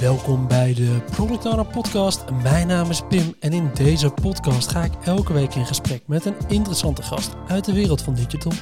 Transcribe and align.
Welkom 0.00 0.48
bij 0.48 0.74
de 0.74 1.00
Product 1.10 1.46
Owner 1.46 1.66
Podcast. 1.66 2.24
Mijn 2.42 2.66
naam 2.66 2.90
is 2.90 3.02
Pim 3.08 3.34
en 3.40 3.52
in 3.52 3.70
deze 3.74 4.10
podcast 4.10 4.70
ga 4.70 4.84
ik 4.84 4.92
elke 5.04 5.32
week 5.32 5.54
in 5.54 5.66
gesprek 5.66 6.02
met 6.06 6.24
een 6.24 6.34
interessante 6.48 7.02
gast 7.02 7.34
uit 7.48 7.64
de 7.64 7.72
wereld 7.72 8.02
van 8.02 8.14
digital. 8.14 8.52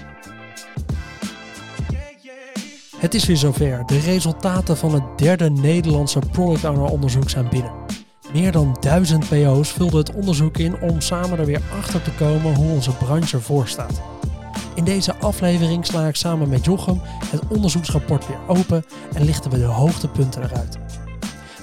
Het 2.96 3.14
is 3.14 3.26
weer 3.26 3.36
zover. 3.36 3.82
De 3.86 3.98
resultaten 3.98 4.76
van 4.76 4.94
het 4.94 5.18
derde 5.18 5.50
Nederlandse 5.50 6.18
Product 6.32 6.64
Owner 6.64 6.90
onderzoek 6.90 7.30
zijn 7.30 7.48
binnen. 7.48 7.72
Meer 8.32 8.52
dan 8.52 8.76
duizend 8.80 9.28
PO's 9.28 9.68
vulden 9.68 9.98
het 9.98 10.14
onderzoek 10.14 10.58
in 10.58 10.80
om 10.80 11.00
samen 11.00 11.38
er 11.38 11.46
weer 11.46 11.62
achter 11.78 12.02
te 12.02 12.12
komen 12.12 12.54
hoe 12.54 12.72
onze 12.72 12.96
branche 12.96 13.36
ervoor 13.36 13.68
staat. 13.68 14.00
In 14.74 14.84
deze 14.84 15.14
aflevering 15.14 15.86
sla 15.86 16.06
ik 16.06 16.16
samen 16.16 16.48
met 16.48 16.64
Jochem 16.64 17.00
het 17.26 17.42
onderzoeksrapport 17.48 18.26
weer 18.26 18.38
open 18.46 18.84
en 19.14 19.24
lichten 19.24 19.50
we 19.50 19.58
de 19.58 19.64
hoogtepunten 19.64 20.42
eruit. 20.42 20.83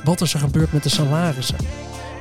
Wat 0.03 0.21
is 0.21 0.33
er 0.33 0.39
gebeurd 0.39 0.73
met 0.73 0.83
de 0.83 0.89
salarissen? 0.89 1.57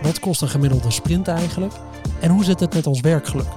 Wat 0.02 0.20
kost 0.20 0.42
een 0.42 0.48
gemiddelde 0.48 0.90
sprint 0.90 1.28
eigenlijk? 1.28 1.72
En 2.20 2.30
hoe 2.30 2.44
zit 2.44 2.60
het 2.60 2.74
met 2.74 2.86
ons 2.86 3.00
werkgeluk? 3.00 3.48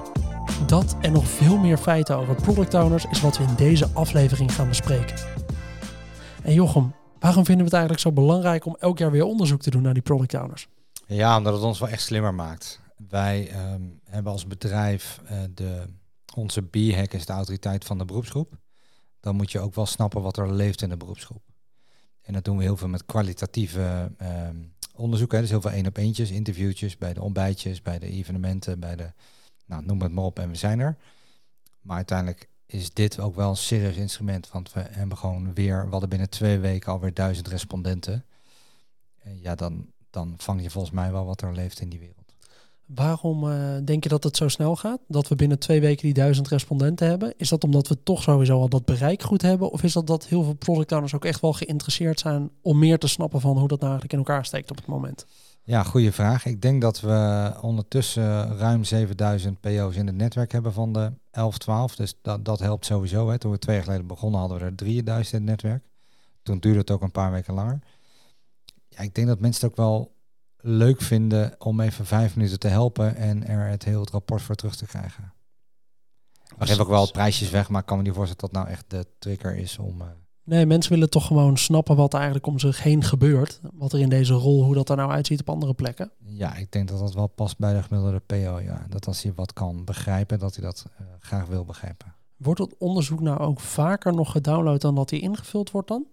Dat 0.66 0.96
en 1.00 1.12
nog 1.12 1.28
veel 1.28 1.58
meer 1.58 1.76
feiten 1.76 2.16
over 2.16 2.34
product 2.34 2.74
owners 2.74 3.04
is 3.10 3.20
wat 3.20 3.38
we 3.38 3.44
in 3.44 3.54
deze 3.54 3.88
aflevering 3.88 4.54
gaan 4.54 4.68
bespreken. 4.68 5.16
En 6.42 6.54
Jochem, 6.54 6.94
waarom 7.18 7.44
vinden 7.44 7.64
we 7.64 7.76
het 7.76 7.80
eigenlijk 7.80 8.02
zo 8.02 8.12
belangrijk 8.12 8.66
om 8.66 8.76
elk 8.78 8.98
jaar 8.98 9.10
weer 9.10 9.24
onderzoek 9.24 9.60
te 9.60 9.70
doen 9.70 9.82
naar 9.82 9.94
die 9.94 10.02
product 10.02 10.34
owners? 10.34 10.68
Ja, 11.06 11.36
omdat 11.36 11.54
het 11.54 11.62
ons 11.62 11.78
wel 11.78 11.88
echt 11.88 12.02
slimmer 12.02 12.34
maakt. 12.34 12.80
Wij 13.08 13.50
ehm, 13.50 13.82
hebben 14.04 14.32
als 14.32 14.46
bedrijf 14.46 15.20
uh, 15.24 15.38
de, 15.54 15.82
onze 16.34 16.62
B-hack 16.62 17.12
is 17.12 17.26
de 17.26 17.32
autoriteit 17.32 17.84
van 17.84 17.98
de 17.98 18.04
beroepsgroep. 18.04 18.52
Dan 19.20 19.36
moet 19.36 19.52
je 19.52 19.60
ook 19.60 19.74
wel 19.74 19.86
snappen 19.86 20.22
wat 20.22 20.36
er 20.36 20.52
leeft 20.52 20.82
in 20.82 20.88
de 20.88 20.96
beroepsgroep. 20.96 21.42
En 22.24 22.32
dat 22.32 22.44
doen 22.44 22.56
we 22.56 22.62
heel 22.62 22.76
veel 22.76 22.88
met 22.88 23.04
kwalitatieve 23.04 24.10
ehm, 24.18 24.56
onderzoeken. 24.94 25.40
Dus 25.40 25.50
heel 25.50 25.60
veel 25.60 25.70
één 25.70 25.86
op 25.86 25.96
eentjes, 25.96 26.30
interviewtjes 26.30 26.98
bij 26.98 27.12
de 27.12 27.22
ontbijtjes, 27.22 27.82
bij 27.82 27.98
de 27.98 28.06
evenementen, 28.06 28.80
bij 28.80 28.96
de, 28.96 29.12
nou, 29.66 29.84
noem 29.84 30.02
het 30.02 30.12
maar 30.12 30.24
op 30.24 30.38
en 30.38 30.48
we 30.48 30.54
zijn 30.54 30.80
er. 30.80 30.96
Maar 31.80 31.96
uiteindelijk 31.96 32.48
is 32.66 32.92
dit 32.92 33.20
ook 33.20 33.34
wel 33.34 33.50
een 33.50 33.56
serieus 33.56 33.96
instrument, 33.96 34.50
want 34.50 34.72
we 34.72 34.80
hebben 34.90 35.16
gewoon 35.18 35.54
weer, 35.54 35.84
we 35.84 35.90
hadden 35.90 36.08
binnen 36.08 36.30
twee 36.30 36.58
weken 36.58 36.92
alweer 36.92 37.14
duizend 37.14 37.48
respondenten. 37.48 38.24
En 39.18 39.40
ja, 39.40 39.54
dan, 39.54 39.86
dan 40.10 40.34
vang 40.36 40.62
je 40.62 40.70
volgens 40.70 40.94
mij 40.94 41.12
wel 41.12 41.24
wat 41.24 41.42
er 41.42 41.52
leeft 41.52 41.80
in 41.80 41.88
die 41.88 41.98
wereld. 41.98 42.23
Waarom 42.86 43.44
uh, 43.44 43.76
denk 43.84 44.02
je 44.02 44.08
dat 44.08 44.24
het 44.24 44.36
zo 44.36 44.48
snel 44.48 44.76
gaat? 44.76 44.98
Dat 45.08 45.28
we 45.28 45.34
binnen 45.34 45.58
twee 45.58 45.80
weken 45.80 46.02
die 46.02 46.14
duizend 46.14 46.48
respondenten 46.48 47.08
hebben? 47.08 47.34
Is 47.36 47.48
dat 47.48 47.64
omdat 47.64 47.88
we 47.88 48.02
toch 48.02 48.22
sowieso 48.22 48.60
al 48.60 48.68
dat 48.68 48.84
bereik 48.84 49.22
goed 49.22 49.42
hebben? 49.42 49.70
Of 49.70 49.82
is 49.82 49.92
dat 49.92 50.06
dat 50.06 50.26
heel 50.26 50.42
veel 50.42 50.54
product 50.54 50.92
owners 50.92 51.14
ook 51.14 51.24
echt 51.24 51.40
wel 51.40 51.52
geïnteresseerd 51.52 52.20
zijn 52.20 52.50
om 52.62 52.78
meer 52.78 52.98
te 52.98 53.08
snappen 53.08 53.40
van 53.40 53.58
hoe 53.58 53.68
dat 53.68 53.80
nou 53.80 53.92
eigenlijk 53.92 54.12
in 54.12 54.18
elkaar 54.26 54.44
steekt 54.44 54.70
op 54.70 54.76
het 54.76 54.86
moment? 54.86 55.26
Ja, 55.62 55.82
goede 55.82 56.12
vraag. 56.12 56.44
Ik 56.44 56.62
denk 56.62 56.80
dat 56.80 57.00
we 57.00 57.52
ondertussen 57.60 58.56
ruim 58.56 58.84
7000 58.84 59.60
PO's 59.60 59.96
in 59.96 60.06
het 60.06 60.16
netwerk 60.16 60.52
hebben 60.52 60.72
van 60.72 60.92
de 60.92 61.12
11, 61.30 61.58
12. 61.58 61.96
Dus 61.96 62.14
dat, 62.22 62.44
dat 62.44 62.58
helpt 62.58 62.86
sowieso. 62.86 63.28
Hè. 63.30 63.38
Toen 63.38 63.50
we 63.50 63.58
twee 63.58 63.76
jaar 63.76 63.84
geleden 63.84 64.06
begonnen 64.06 64.40
hadden 64.40 64.58
we 64.58 64.64
er 64.64 64.74
3000 64.74 65.32
in 65.32 65.38
het 65.38 65.48
netwerk. 65.50 65.84
Toen 66.42 66.58
duurde 66.58 66.78
het 66.78 66.90
ook 66.90 67.02
een 67.02 67.10
paar 67.10 67.32
weken 67.32 67.54
langer. 67.54 67.78
Ja, 68.88 69.00
ik 69.00 69.14
denk 69.14 69.26
dat 69.26 69.40
mensen 69.40 69.60
het 69.60 69.70
ook 69.70 69.76
wel 69.76 70.13
leuk 70.66 71.00
vinden 71.00 71.54
om 71.58 71.80
even 71.80 72.06
vijf 72.06 72.36
minuten 72.36 72.58
te 72.58 72.68
helpen 72.68 73.16
en 73.16 73.46
er 73.46 73.68
het 73.68 73.84
heel 73.84 74.00
het 74.00 74.10
rapport 74.10 74.42
voor 74.42 74.54
terug 74.54 74.76
te 74.76 74.86
krijgen. 74.86 75.32
We 76.58 76.66
geven 76.66 76.82
ook 76.82 76.88
wel 76.88 77.10
prijsjes 77.10 77.50
weg, 77.50 77.68
maar 77.68 77.80
ik 77.80 77.86
kan 77.86 77.96
me 77.96 78.02
niet 78.02 78.14
voorstellen 78.14 78.40
dat 78.40 78.52
dat 78.52 78.62
nou 78.62 78.74
echt 78.74 78.90
de 78.90 79.06
trigger 79.18 79.56
is 79.56 79.78
om... 79.78 80.00
Uh... 80.00 80.06
Nee, 80.44 80.66
mensen 80.66 80.92
willen 80.92 81.10
toch 81.10 81.26
gewoon 81.26 81.56
snappen 81.56 81.96
wat 81.96 82.12
er 82.12 82.18
eigenlijk 82.18 82.46
om 82.46 82.58
zich 82.58 82.82
heen 82.82 83.02
gebeurt. 83.02 83.60
Wat 83.72 83.92
er 83.92 84.00
in 84.00 84.08
deze 84.08 84.32
rol, 84.32 84.64
hoe 84.64 84.74
dat 84.74 84.88
er 84.88 84.96
nou 84.96 85.10
uitziet 85.10 85.40
op 85.40 85.48
andere 85.48 85.74
plekken. 85.74 86.10
Ja, 86.24 86.56
ik 86.56 86.72
denk 86.72 86.88
dat 86.88 86.98
dat 86.98 87.14
wel 87.14 87.26
past 87.26 87.58
bij 87.58 87.74
de 87.74 87.82
gemiddelde 87.82 88.18
PO. 88.18 88.60
Ja. 88.60 88.86
Dat 88.88 89.06
als 89.06 89.22
hij 89.22 89.32
wat 89.34 89.52
kan 89.52 89.84
begrijpen, 89.84 90.38
dat 90.38 90.54
hij 90.54 90.64
dat 90.64 90.84
uh, 91.00 91.06
graag 91.18 91.46
wil 91.46 91.64
begrijpen. 91.64 92.14
Wordt 92.36 92.60
het 92.60 92.74
onderzoek 92.78 93.20
nou 93.20 93.38
ook 93.38 93.60
vaker 93.60 94.14
nog 94.14 94.30
gedownload 94.30 94.80
dan 94.80 94.94
dat 94.94 95.10
hij 95.10 95.18
ingevuld 95.18 95.70
wordt 95.70 95.88
dan? 95.88 96.06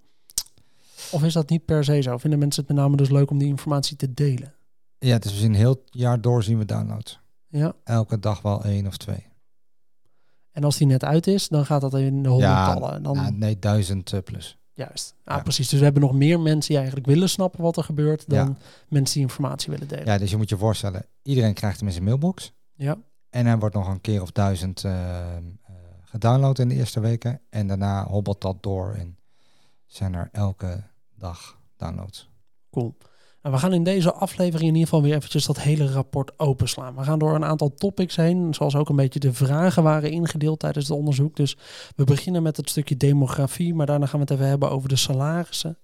Of 1.11 1.23
is 1.23 1.33
dat 1.33 1.49
niet 1.49 1.65
per 1.65 1.83
se 1.83 2.01
zo? 2.01 2.17
Vinden 2.17 2.39
mensen 2.39 2.63
het 2.63 2.73
met 2.73 2.81
name 2.81 2.97
dus 2.97 3.09
leuk 3.09 3.31
om 3.31 3.37
die 3.37 3.47
informatie 3.47 3.97
te 3.97 4.13
delen? 4.13 4.53
Ja, 4.97 5.19
dus 5.19 5.31
we 5.31 5.37
zien 5.37 5.53
heel 5.53 5.83
jaar 5.85 6.21
door 6.21 6.43
zien 6.43 6.57
we 6.57 6.65
downloads. 6.65 7.19
Ja. 7.47 7.73
Elke 7.83 8.19
dag 8.19 8.41
wel 8.41 8.63
één 8.63 8.87
of 8.87 8.97
twee. 8.97 9.29
En 10.51 10.63
als 10.63 10.77
die 10.77 10.87
net 10.87 11.03
uit 11.03 11.27
is, 11.27 11.47
dan 11.47 11.65
gaat 11.65 11.81
dat 11.81 11.93
in 11.93 12.23
de 12.23 12.29
honderdtallen. 12.29 12.91
Ja, 12.93 12.99
dan... 12.99 13.15
ja, 13.15 13.29
nee, 13.29 13.59
duizend 13.59 14.13
uh, 14.13 14.19
plus. 14.23 14.57
Juist, 14.73 15.15
ah, 15.23 15.35
ja. 15.35 15.43
precies. 15.43 15.69
Dus 15.69 15.77
we 15.77 15.83
hebben 15.83 16.01
nog 16.01 16.13
meer 16.13 16.39
mensen 16.39 16.67
die 16.67 16.77
eigenlijk 16.77 17.07
willen 17.07 17.29
snappen 17.29 17.61
wat 17.61 17.77
er 17.77 17.83
gebeurt 17.83 18.29
dan 18.29 18.47
ja. 18.47 18.55
mensen 18.87 19.13
die 19.13 19.23
informatie 19.23 19.71
willen 19.71 19.87
delen. 19.87 20.05
Ja, 20.05 20.17
dus 20.17 20.29
je 20.29 20.37
moet 20.37 20.49
je 20.49 20.57
voorstellen, 20.57 21.05
iedereen 21.21 21.53
krijgt 21.53 21.77
hem 21.77 21.87
in 21.87 21.93
zijn 21.93 22.05
mailbox. 22.05 22.53
Ja. 22.75 22.97
En 23.29 23.45
hij 23.45 23.57
wordt 23.57 23.75
nog 23.75 23.87
een 23.87 24.01
keer 24.01 24.21
of 24.21 24.31
duizend 24.31 24.83
uh, 24.83 24.91
uh, 24.91 25.75
gedownload 26.03 26.59
in 26.59 26.67
de 26.67 26.75
eerste 26.75 26.99
weken. 26.99 27.41
En 27.49 27.67
daarna 27.67 28.07
hobbelt 28.07 28.41
dat 28.41 28.63
door 28.63 28.93
en 28.93 29.17
zijn 29.85 30.13
er 30.13 30.29
elke 30.31 30.83
dag 31.21 31.57
downloads. 31.77 32.29
Cool. 32.71 32.97
Nou, 33.41 33.55
we 33.55 33.61
gaan 33.61 33.73
in 33.73 33.83
deze 33.83 34.13
aflevering 34.13 34.69
in 34.69 34.75
ieder 34.75 34.89
geval 34.89 35.01
weer 35.01 35.15
eventjes 35.15 35.45
dat 35.45 35.59
hele 35.59 35.91
rapport 35.91 36.39
openslaan. 36.39 36.95
We 36.95 37.03
gaan 37.03 37.19
door 37.19 37.35
een 37.35 37.45
aantal 37.45 37.73
topics 37.73 38.15
heen, 38.15 38.53
zoals 38.53 38.75
ook 38.75 38.89
een 38.89 38.95
beetje 38.95 39.19
de 39.19 39.33
vragen 39.33 39.83
waren 39.83 40.11
ingedeeld 40.11 40.59
tijdens 40.59 40.87
het 40.87 40.97
onderzoek. 40.97 41.35
Dus 41.35 41.57
we 41.95 42.03
beginnen 42.03 42.43
met 42.43 42.57
het 42.57 42.69
stukje 42.69 42.97
demografie, 42.97 43.73
maar 43.73 43.85
daarna 43.85 44.05
gaan 44.05 44.19
we 44.19 44.25
het 44.25 44.33
even 44.33 44.47
hebben 44.47 44.71
over 44.71 44.89
de 44.89 44.95
salarissen. 44.95 45.77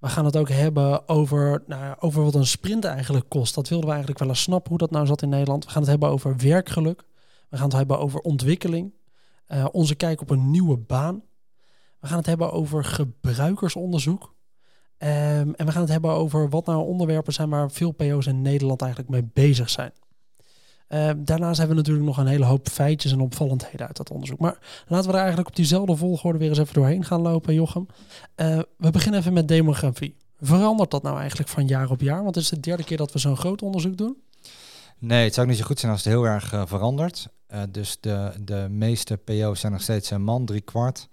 We 0.00 0.08
gaan 0.08 0.24
het 0.24 0.36
ook 0.36 0.48
hebben 0.48 1.08
over, 1.08 1.62
nou, 1.66 1.96
over 1.98 2.22
wat 2.22 2.34
een 2.34 2.46
sprint 2.46 2.84
eigenlijk 2.84 3.28
kost. 3.28 3.54
Dat 3.54 3.68
wilden 3.68 3.86
we 3.86 3.92
eigenlijk 3.92 4.22
wel 4.22 4.32
eens 4.32 4.42
snappen 4.42 4.70
hoe 4.70 4.78
dat 4.78 4.90
nou 4.90 5.06
zat 5.06 5.22
in 5.22 5.28
Nederland. 5.28 5.64
We 5.64 5.70
gaan 5.70 5.82
het 5.82 5.90
hebben 5.90 6.08
over 6.08 6.36
werkgeluk. 6.36 7.04
We 7.48 7.56
gaan 7.56 7.66
het 7.66 7.76
hebben 7.76 7.98
over 7.98 8.20
ontwikkeling. 8.20 8.92
Uh, 9.48 9.66
onze 9.72 9.94
kijk 9.94 10.20
op 10.20 10.30
een 10.30 10.50
nieuwe 10.50 10.76
baan. 10.76 11.22
We 12.00 12.06
gaan 12.06 12.16
het 12.16 12.26
hebben 12.26 12.52
over 12.52 12.84
gebruikersonderzoek. 12.84 14.34
Um, 15.02 15.54
en 15.54 15.66
we 15.66 15.72
gaan 15.72 15.82
het 15.82 15.90
hebben 15.90 16.10
over 16.10 16.48
wat 16.48 16.66
nou 16.66 16.86
onderwerpen 16.86 17.32
zijn 17.32 17.48
waar 17.48 17.70
veel 17.70 17.90
PO's 17.90 18.26
in 18.26 18.42
Nederland 18.42 18.80
eigenlijk 18.82 19.10
mee 19.10 19.28
bezig 19.32 19.70
zijn. 19.70 19.92
Um, 20.88 21.24
daarnaast 21.24 21.58
hebben 21.58 21.76
we 21.76 21.82
natuurlijk 21.82 22.06
nog 22.06 22.18
een 22.18 22.26
hele 22.26 22.44
hoop 22.44 22.68
feitjes 22.68 23.12
en 23.12 23.20
opvallendheden 23.20 23.86
uit 23.86 23.96
dat 23.96 24.10
onderzoek. 24.10 24.38
Maar 24.38 24.58
laten 24.86 25.06
we 25.06 25.12
er 25.12 25.18
eigenlijk 25.18 25.48
op 25.48 25.56
diezelfde 25.56 25.96
volgorde 25.96 26.38
weer 26.38 26.48
eens 26.48 26.58
even 26.58 26.74
doorheen 26.74 27.04
gaan 27.04 27.20
lopen, 27.20 27.54
Jochem. 27.54 27.86
Uh, 28.36 28.58
we 28.76 28.90
beginnen 28.90 29.20
even 29.20 29.32
met 29.32 29.48
demografie. 29.48 30.16
Verandert 30.40 30.90
dat 30.90 31.02
nou 31.02 31.18
eigenlijk 31.18 31.48
van 31.48 31.66
jaar 31.66 31.90
op 31.90 32.00
jaar? 32.00 32.22
Want 32.22 32.34
het 32.34 32.44
is 32.44 32.50
de 32.50 32.60
derde 32.60 32.84
keer 32.84 32.96
dat 32.96 33.12
we 33.12 33.18
zo'n 33.18 33.36
groot 33.36 33.62
onderzoek 33.62 33.96
doen. 33.96 34.16
Nee, 34.98 35.24
het 35.24 35.34
zou 35.34 35.46
niet 35.46 35.56
zo 35.56 35.64
goed 35.64 35.78
zijn 35.78 35.92
als 35.92 36.04
het 36.04 36.12
heel 36.12 36.26
erg 36.26 36.52
uh, 36.52 36.62
verandert. 36.66 37.28
Uh, 37.54 37.62
dus 37.70 37.96
de, 38.00 38.32
de 38.44 38.66
meeste 38.70 39.16
PO's 39.16 39.60
zijn 39.60 39.72
nog 39.72 39.82
steeds 39.82 40.10
een 40.10 40.22
man, 40.22 40.44
drie 40.44 40.60
kwart. 40.60 41.08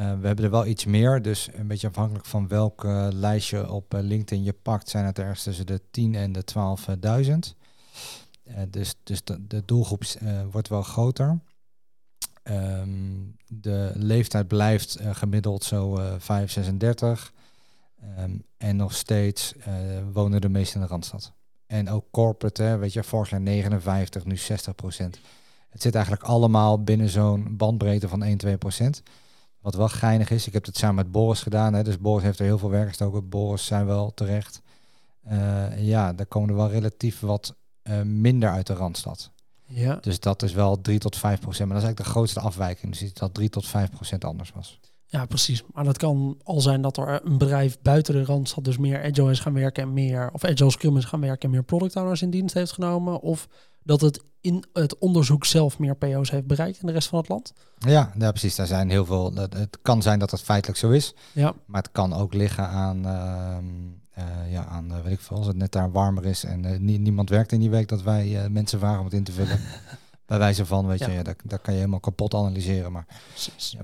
Uh, 0.00 0.06
we 0.20 0.26
hebben 0.26 0.44
er 0.44 0.50
wel 0.50 0.66
iets 0.66 0.84
meer, 0.84 1.22
dus 1.22 1.48
een 1.52 1.66
beetje 1.66 1.88
afhankelijk 1.88 2.24
van 2.24 2.48
welk 2.48 2.84
uh, 2.84 3.08
lijstje 3.12 3.70
op 3.70 3.94
uh, 3.94 4.00
LinkedIn 4.00 4.44
je 4.44 4.52
pakt, 4.52 4.88
zijn 4.88 5.04
het 5.04 5.18
ergens 5.18 5.42
tussen 5.42 5.66
de 5.66 5.80
10 5.90 6.14
en 6.14 6.32
de 6.32 6.44
12.000. 7.24 7.54
dus 8.68 8.94
dus 9.02 9.24
de, 9.24 9.62
doelgroep 9.64 10.02
wordt 10.50 10.68
wel 10.68 10.82
groter. 10.82 11.40
Um, 12.42 13.36
de 13.46 13.92
leeftijd 13.94 14.48
blijft 14.48 14.98
gemiddeld 15.00 15.64
zo 15.64 15.98
5, 16.18 16.50
36. 16.50 17.32
Um, 18.18 18.44
en 18.56 18.76
nog 18.76 18.94
steeds 18.94 19.54
wonen 20.12 20.40
de 20.40 20.48
meesten 20.48 20.80
in 20.80 20.86
de 20.86 20.92
Randstad. 20.92 21.32
En 21.66 21.88
ook 21.88 22.04
corporate, 22.10 22.62
hè, 22.62 22.78
weet 22.78 22.92
je, 22.92 23.04
vorig 23.04 23.30
jaar 23.30 23.40
59, 23.40 24.24
nu 24.24 24.36
60 24.36 24.74
procent. 24.74 25.18
Het 25.68 25.82
zit 25.82 25.94
eigenlijk 25.94 26.24
allemaal 26.24 26.82
binnen 26.82 27.08
zo'n 27.08 27.56
bandbreedte 27.56 28.08
van 28.08 28.22
1, 28.22 28.36
2 28.36 28.56
procent. 28.56 29.02
Wat 29.60 29.74
wel 29.74 29.88
geinig 29.88 30.30
is, 30.30 30.46
ik 30.46 30.52
heb 30.52 30.64
het 30.64 30.76
samen 30.76 30.94
met 30.94 31.10
Boris 31.10 31.42
gedaan. 31.42 31.74
Hè, 31.74 31.82
dus 31.82 31.98
Boris 31.98 32.24
heeft 32.24 32.38
er 32.38 32.44
heel 32.44 32.58
veel 32.58 32.70
werk 32.70 32.88
gestoken. 32.88 33.28
Boris 33.28 33.66
zijn 33.66 33.86
wel 33.86 34.14
terecht. 34.14 34.62
Uh, 35.30 35.86
ja, 35.86 36.12
daar 36.12 36.26
komen 36.26 36.48
er 36.48 36.54
wel 36.54 36.70
relatief 36.70 37.20
wat 37.20 37.54
uh, 37.82 38.02
minder 38.02 38.50
uit 38.50 38.66
de 38.66 38.74
Randstad. 38.74 39.30
Ja. 39.64 39.98
Dus 40.00 40.20
dat 40.20 40.42
is 40.42 40.52
wel 40.52 40.80
3 40.80 40.98
tot 40.98 41.16
5 41.16 41.40
procent. 41.40 41.68
Maar 41.68 41.80
dat 41.80 41.88
is 41.88 41.88
eigenlijk 41.88 42.06
de 42.06 42.18
grootste 42.18 42.40
afwijking. 42.40 42.98
Dus 42.98 43.14
dat 43.14 43.34
3 43.34 43.48
tot 43.48 43.66
5 43.66 43.90
procent 43.90 44.24
anders 44.24 44.52
was. 44.52 44.78
Ja, 45.06 45.26
precies. 45.26 45.62
Maar 45.72 45.84
dat 45.84 45.98
kan 45.98 46.38
al 46.42 46.60
zijn 46.60 46.82
dat 46.82 46.96
er 46.96 47.20
een 47.24 47.38
bedrijf 47.38 47.78
buiten 47.82 48.14
de 48.14 48.24
Randstad 48.24 48.64
dus 48.64 48.78
meer 48.78 49.04
agile 49.04 49.30
is 49.30 49.40
gaan 49.40 49.52
werken 49.52 49.82
en 49.82 49.92
meer, 49.92 50.30
of 50.32 50.44
agile 50.44 50.70
scrum 50.70 50.96
is 50.96 51.04
gaan 51.04 51.20
werken 51.20 51.44
en 51.44 51.50
meer 51.50 51.62
product 51.62 51.96
owners 51.96 52.22
in 52.22 52.30
dienst 52.30 52.54
heeft 52.54 52.72
genomen. 52.72 53.20
Of 53.20 53.48
dat 53.82 54.00
het 54.00 54.22
in 54.40 54.64
het 54.72 54.98
onderzoek 54.98 55.44
zelf 55.44 55.78
meer 55.78 55.96
PO's 55.96 56.30
heeft 56.30 56.46
bereikt 56.46 56.80
in 56.80 56.86
de 56.86 56.92
rest 56.92 57.08
van 57.08 57.18
het 57.18 57.28
land? 57.28 57.52
Ja, 57.78 58.12
ja 58.18 58.30
precies. 58.30 58.54
Daar 58.54 58.66
zijn 58.66 58.90
heel 58.90 59.04
veel. 59.04 59.34
Het 59.34 59.78
kan 59.82 60.02
zijn 60.02 60.18
dat 60.18 60.30
het 60.30 60.42
feitelijk 60.42 60.78
zo 60.78 60.90
is. 60.90 61.14
Ja. 61.32 61.54
Maar 61.66 61.82
het 61.82 61.92
kan 61.92 62.12
ook 62.12 62.34
liggen 62.34 62.68
aan, 62.68 63.06
uh, 63.06 63.56
uh, 64.18 64.52
ja, 64.52 64.64
aan 64.64 64.92
uh, 64.92 65.00
weet 65.00 65.12
ik 65.12 65.20
veel, 65.20 65.36
als 65.36 65.46
het 65.46 65.56
net 65.56 65.72
daar 65.72 65.92
warmer 65.92 66.26
is 66.26 66.44
en 66.44 66.84
niemand 67.02 67.28
werkt 67.28 67.52
in 67.52 67.60
die 67.60 67.70
week, 67.70 67.88
dat 67.88 68.02
wij 68.02 68.48
mensen 68.50 68.78
vragen 68.78 68.98
om 68.98 69.04
het 69.04 69.14
in 69.14 69.24
te 69.24 69.32
vullen. 69.32 69.60
Bij 70.30 70.38
wijze 70.38 70.66
van, 70.66 70.86
weet 70.86 70.98
je, 70.98 71.10
ja, 71.10 71.22
dat, 71.22 71.36
dat 71.44 71.60
kan 71.60 71.72
je 71.72 71.78
helemaal 71.78 72.00
kapot 72.00 72.34
analyseren. 72.34 72.92
Maar 72.92 73.06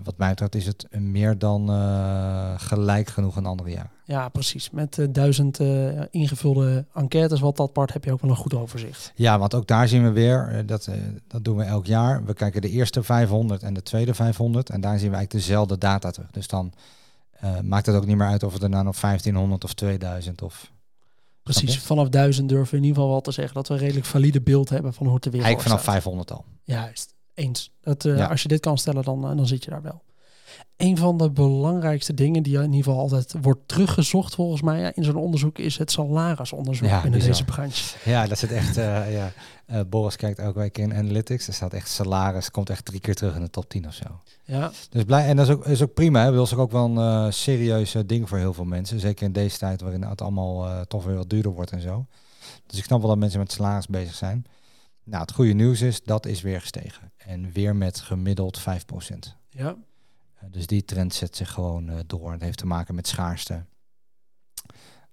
wat 0.04 0.16
mij 0.16 0.28
betreft 0.28 0.54
is 0.54 0.66
het 0.66 0.86
meer 0.98 1.38
dan 1.38 1.70
eh, 1.70 2.52
gelijk 2.56 3.08
genoeg 3.08 3.36
een 3.36 3.46
andere 3.46 3.70
jaar. 3.70 3.90
Ja, 4.04 4.28
precies. 4.28 4.70
Met 4.70 4.98
eh, 4.98 5.06
duizend 5.10 5.60
eh, 5.60 6.00
ingevulde 6.10 6.84
enquêtes 6.94 7.40
wat 7.40 7.56
dat 7.56 7.72
part 7.72 7.92
heb 7.92 8.04
je 8.04 8.12
ook 8.12 8.20
wel 8.20 8.30
een 8.30 8.36
goed 8.36 8.54
overzicht. 8.54 9.12
Ja, 9.14 9.38
want 9.38 9.54
ook 9.54 9.66
daar 9.66 9.88
zien 9.88 10.02
we 10.02 10.10
weer, 10.10 10.62
dat, 10.66 10.88
dat 11.26 11.44
doen 11.44 11.56
we 11.56 11.64
elk 11.64 11.86
jaar. 11.86 12.24
We 12.24 12.34
kijken 12.34 12.60
de 12.60 12.70
eerste 12.70 13.02
500 13.02 13.62
en 13.62 13.74
de 13.74 13.82
tweede 13.82 14.14
500 14.14 14.70
en 14.70 14.80
daar 14.80 14.98
zien 14.98 15.10
we 15.10 15.16
eigenlijk 15.16 15.46
dezelfde 15.46 15.78
data 15.78 16.10
terug. 16.10 16.30
Dus 16.30 16.48
dan 16.48 16.72
maakt 17.62 17.86
het 17.86 17.96
ook 17.96 18.06
niet 18.06 18.16
meer 18.16 18.26
uit 18.26 18.42
of 18.42 18.52
het 18.52 18.62
er 18.62 18.68
nou 18.68 18.84
nog 18.84 19.00
1500 19.00 19.64
of 19.64 19.74
2000 19.74 20.42
of... 20.42 20.70
Precies. 21.52 21.78
Vanaf 21.78 22.08
duizend 22.08 22.48
durven 22.48 22.70
we 22.70 22.76
in 22.76 22.82
ieder 22.82 22.96
geval 22.96 23.10
wel 23.10 23.20
te 23.20 23.30
zeggen 23.32 23.54
dat 23.54 23.68
we 23.68 23.74
een 23.74 23.80
redelijk 23.80 24.06
valide 24.06 24.40
beeld 24.40 24.68
hebben 24.68 24.94
van 24.94 25.06
hoe 25.06 25.14
het 25.14 25.24
er 25.24 25.30
weer 25.30 25.42
Eigenlijk 25.42 25.68
vanaf 25.68 25.82
staat. 25.84 26.02
500 26.02 26.30
al. 26.32 26.44
Juist, 26.62 27.14
eens. 27.34 27.72
Dat, 27.80 28.04
eh, 28.04 28.16
Ja. 28.16 28.26
Als 28.26 28.42
je 28.42 28.48
dit 28.48 28.60
kan 28.60 28.78
stellen, 28.78 29.02
dan, 29.02 29.30
eh, 29.30 29.36
dan 29.36 29.46
zit 29.46 29.64
je 29.64 29.70
daar 29.70 29.82
wel. 29.82 30.02
Een 30.76 30.96
van 30.96 31.18
de 31.18 31.30
belangrijkste 31.30 32.14
dingen 32.14 32.42
die 32.42 32.54
in 32.56 32.62
ieder 32.62 32.76
geval 32.76 32.98
altijd 32.98 33.34
wordt 33.42 33.68
teruggezocht 33.68 34.34
volgens 34.34 34.62
mij 34.62 34.80
ja, 34.80 34.92
in 34.94 35.04
zo'n 35.04 35.16
onderzoek 35.16 35.58
is 35.58 35.76
het 35.78 35.90
salarisonderzoek 35.90 36.88
Ja, 36.88 37.02
binnen 37.02 37.20
deze 37.20 37.44
branche. 37.44 37.96
Ja, 38.04 38.26
dat 38.26 38.38
zit 38.38 38.52
echt. 38.52 38.76
eh, 38.76 39.12
ja. 39.14 39.32
Eh, 39.66 39.80
Boris 39.88 40.16
kijkt 40.16 40.38
elke 40.38 40.58
week 40.58 40.78
in 40.78 40.94
Analytics. 40.94 41.46
Er 41.46 41.54
staat 41.54 41.72
echt 41.72 41.88
salaris, 41.88 42.50
komt 42.50 42.70
echt 42.70 42.84
drie 42.84 43.00
keer 43.00 43.14
terug 43.14 43.34
in 43.34 43.40
de 43.40 43.50
top 43.50 43.68
10 43.68 43.86
of 43.86 43.94
zo. 43.94 44.20
Ja, 44.44 44.70
Dus 44.90 45.04
blij, 45.04 45.26
en 45.26 45.36
dat 45.36 45.48
is 45.48 45.54
ook, 45.54 45.66
is 45.66 45.82
ook 45.82 45.94
prima. 45.94 46.24
Hè. 46.24 46.32
Dat 46.32 46.46
is 46.46 46.54
ook 46.54 46.70
wel 46.70 46.84
een 46.84 47.26
eh 47.26 47.32
serieus 47.32 47.94
ding 48.06 48.28
voor 48.28 48.38
heel 48.38 48.54
veel 48.54 48.64
mensen. 48.64 49.00
Zeker 49.00 49.26
in 49.26 49.32
deze 49.32 49.58
tijd 49.58 49.80
waarin 49.80 50.02
het 50.02 50.20
allemaal 50.22 50.84
toch 50.86 51.04
weer 51.04 51.16
wat 51.16 51.30
duurder 51.30 51.52
wordt 51.52 51.70
en 51.70 51.80
zo. 51.80 52.06
Dus 52.66 52.78
ik 52.78 52.84
snap 52.84 53.00
wel 53.00 53.08
dat 53.08 53.18
mensen 53.18 53.38
met 53.38 53.52
salaris 53.52 53.86
bezig 53.86 54.14
zijn. 54.14 54.44
Nou, 55.04 55.20
het 55.22 55.32
goede 55.32 55.52
nieuws 55.52 55.80
is, 55.80 56.02
dat 56.02 56.26
is 56.26 56.40
weer 56.40 56.60
gestegen. 56.60 57.12
En 57.16 57.52
weer 57.52 57.76
met 57.76 58.00
gemiddeld 58.00 58.60
5%. 58.60 58.64
ja, 59.50 59.76
dus 60.50 60.66
die 60.66 60.84
trend 60.84 61.14
zet 61.14 61.36
zich 61.36 61.50
gewoon 61.50 61.88
eh, 61.88 61.98
door. 62.06 62.32
Het 62.32 62.40
heeft 62.42 62.58
te 62.58 62.66
maken 62.66 62.94
met 62.94 63.06
schaarste. 63.06 63.64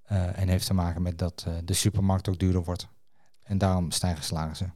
Eh, 0.04 0.40
en 0.40 0.48
heeft 0.48 0.66
te 0.66 0.74
maken 0.74 1.02
met 1.02 1.18
dat 1.18 1.44
eh, 1.48 1.54
de 1.64 1.74
supermarkt 1.74 2.30
ook 2.30 2.40
duurder 2.40 2.64
wordt. 2.64 2.88
En 3.44 3.58
daarom 3.58 3.92
stijgen 3.92 4.24
salarissen. 4.24 4.74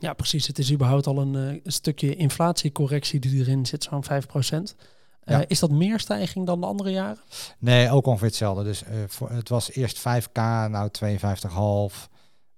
ja, 0.00 0.12
precies. 0.12 0.46
Het 0.46 0.58
is 0.58 0.72
überhaupt 0.72 1.06
al 1.06 1.18
een, 1.18 1.34
eh, 1.34 1.60
een 1.64 1.72
stukje 1.72 2.14
inflatiecorrectie 2.16 3.20
die 3.20 3.40
erin 3.40 3.66
zit, 3.66 3.82
zo'n 3.84 4.04
5%. 4.04 4.74
Eh 5.20 5.38
Ja. 5.38 5.44
Is 5.48 5.58
dat 5.58 5.70
meer 5.70 6.00
stijging 6.00 6.46
dan 6.46 6.60
de 6.60 6.66
andere 6.66 6.90
jaren? 6.90 7.18
Nee, 7.58 7.90
ook 7.90 8.06
ongeveer 8.06 8.26
hetzelfde. 8.26 8.62
Dus 8.64 8.82
eh, 8.82 8.94
voor, 9.06 9.30
het 9.30 9.48
was 9.48 9.70
eerst 9.72 9.98
5k, 9.98 10.32
nou 10.70 10.88
52,5. 10.90 12.08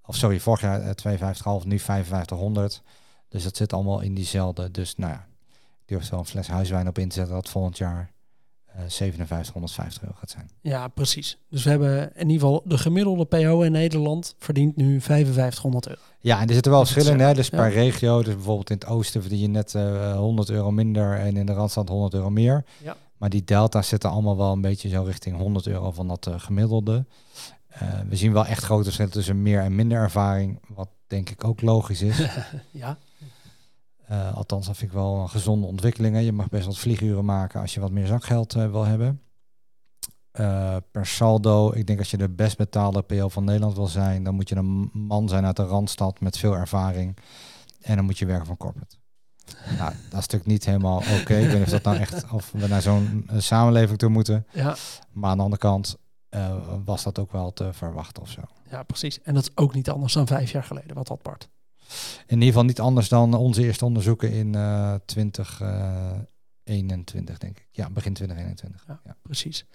Of 0.05 0.15
sorry, 0.15 0.39
vorig 0.39 0.61
jaar 0.61 0.81
eh, 0.81 0.89
52,5, 1.61 1.65
nu 1.65 1.79
5500. 1.79 2.81
Dus 3.29 3.43
dat 3.43 3.55
zit 3.57 3.73
allemaal 3.73 3.99
in 3.99 4.13
diezelfde. 4.13 4.71
Dus 4.71 4.95
nou 4.95 5.11
ja, 5.13 5.27
ik 5.89 5.95
durf 5.95 6.05
er 6.05 6.11
wel 6.11 6.19
een 6.19 6.25
fles 6.25 6.47
huiswijn 6.47 6.87
op 6.87 6.97
in 6.97 7.09
te 7.09 7.15
zetten 7.15 7.35
dat 7.35 7.49
volgend 7.49 7.77
jaar 7.77 8.11
eh 8.65 8.81
5750 8.87 10.01
euro 10.01 10.15
gaat 10.19 10.29
zijn. 10.29 10.49
Ja, 10.61 10.87
precies. 10.87 11.37
Dus 11.49 11.63
we 11.63 11.69
hebben 11.69 12.11
in 12.15 12.29
ieder 12.29 12.47
geval 12.47 12.61
de 12.65 12.77
gemiddelde 12.77 13.25
PO 13.25 13.61
in 13.61 13.71
Nederland 13.71 14.35
verdient 14.37 14.75
nu 14.75 15.01
5500 15.01 15.87
euro. 15.87 16.01
Ja, 16.19 16.41
en 16.41 16.47
er 16.47 16.53
zitten 16.53 16.71
wel 16.71 16.85
verschillen 16.85 17.19
in. 17.19 17.19
Hè? 17.25 17.33
Dus 17.33 17.47
ja. 17.47 17.57
per 17.57 17.71
regio. 17.71 18.23
Dus 18.23 18.33
bijvoorbeeld 18.33 18.69
in 18.69 18.75
het 18.75 18.85
oosten 18.85 19.21
verdien 19.21 19.39
je 19.39 19.47
net 19.47 19.75
eh 19.75 20.17
100 20.17 20.49
euro 20.49 20.71
minder 20.71 21.17
en 21.17 21.37
in 21.37 21.45
de 21.45 21.53
Randstad 21.53 21.89
100 21.89 22.13
euro 22.13 22.29
meer. 22.29 22.65
Ja. 22.83 22.95
Maar 23.17 23.29
die 23.29 23.43
delta's 23.43 23.87
zitten 23.87 24.09
allemaal 24.09 24.37
wel 24.37 24.51
een 24.51 24.61
beetje 24.61 24.89
zo 24.89 25.03
richting 25.03 25.37
100 25.37 25.67
euro 25.67 25.91
van 25.91 26.07
dat 26.07 26.27
eh, 26.27 26.33
gemiddelde. 26.37 27.05
We 28.09 28.15
zien 28.15 28.33
wel 28.33 28.45
echt 28.45 28.63
grote 28.63 28.83
verschillen 28.83 29.11
tussen 29.11 29.41
meer 29.41 29.61
en 29.61 29.75
minder 29.75 29.97
ervaring. 29.97 30.59
Wat 30.67 30.89
denk 31.07 31.29
ik 31.29 31.43
ook 31.43 31.61
logisch 31.61 32.01
is. 32.01 32.19
Ja, 32.71 32.97
Eh, 34.09 34.35
althans, 34.35 34.65
dat 34.65 34.77
vind 34.77 34.89
ik 34.89 34.97
wel 34.97 35.15
een 35.15 35.29
gezonde 35.29 35.67
ontwikkeling. 35.67 36.15
hè. 36.15 36.21
Je 36.21 36.31
mag 36.31 36.49
best 36.49 36.65
wat 36.65 36.77
vlieguren 36.77 37.25
maken 37.25 37.61
als 37.61 37.73
je 37.73 37.79
wat 37.79 37.91
meer 37.91 38.07
zakgeld 38.07 38.55
eh, 38.55 38.71
wil 38.71 38.85
hebben. 38.85 39.21
Eh, 40.31 40.75
per 40.91 41.05
saldo, 41.05 41.71
ik 41.73 41.87
denk 41.87 41.99
als 41.99 42.11
je 42.11 42.17
de 42.17 42.29
best 42.29 42.57
betaalde 42.57 43.01
PO 43.01 43.29
van 43.29 43.43
Nederland 43.43 43.75
wil 43.75 43.87
zijn, 43.87 44.23
dan 44.23 44.35
moet 44.35 44.49
je 44.49 44.55
een 44.55 44.89
man 44.93 45.29
zijn 45.29 45.45
uit 45.45 45.55
de 45.55 45.63
Randstad 45.63 46.19
met 46.19 46.37
veel 46.37 46.55
ervaring. 46.55 47.17
En 47.81 47.95
dan 47.95 48.05
moet 48.05 48.17
je 48.17 48.25
werken 48.25 48.45
van 48.45 48.57
corporate. 48.57 48.95
nou, 49.77 49.91
dat 49.93 49.93
is 50.03 50.11
natuurlijk 50.11 50.45
niet 50.45 50.65
helemaal 50.65 50.97
oké. 50.97 51.35
Ik 51.35 51.47
weet 51.47 51.53
niet 51.53 51.61
of 51.63 51.69
dat 51.69 51.83
nou 51.83 51.97
echt, 51.97 52.31
of 52.31 52.51
we 52.51 52.67
naar 52.67 52.81
zo'n 52.81 53.29
samenleving 53.37 53.97
toe 53.97 54.09
moeten. 54.09 54.45
ja, 54.53 54.75
Maar 55.11 55.29
aan 55.29 55.37
de 55.37 55.43
andere 55.43 55.61
kant 55.61 55.97
was 56.85 57.03
dat 57.03 57.19
ook 57.19 57.31
wel 57.31 57.53
te 57.53 57.73
verwachten 57.73 58.21
of 58.21 58.29
zo. 58.29 58.41
ja, 58.69 58.83
precies. 58.83 59.21
En 59.21 59.33
dat 59.33 59.43
is 59.43 59.51
ook 59.55 59.73
niet 59.73 59.89
anders 59.89 60.13
dan 60.13 60.27
vijf 60.27 60.51
jaar 60.51 60.63
geleden, 60.63 60.95
wat 60.95 61.07
dat 61.07 61.21
part. 61.21 61.49
In 62.27 62.33
ieder 62.33 62.47
geval 62.47 62.63
niet 62.63 62.79
anders 62.79 63.09
dan 63.09 63.33
onze 63.33 63.63
eerste 63.63 63.85
onderzoeken 63.85 64.31
in 64.31 64.55
eh 64.55 64.93
2021, 65.05 67.37
denk 67.37 67.57
ik. 67.57 67.67
Ja, 67.71 67.89
begin 67.89 68.13
2021. 68.13 68.83
Ja. 68.87 68.99
Ja. 69.05 69.15
Precies. 69.23 69.65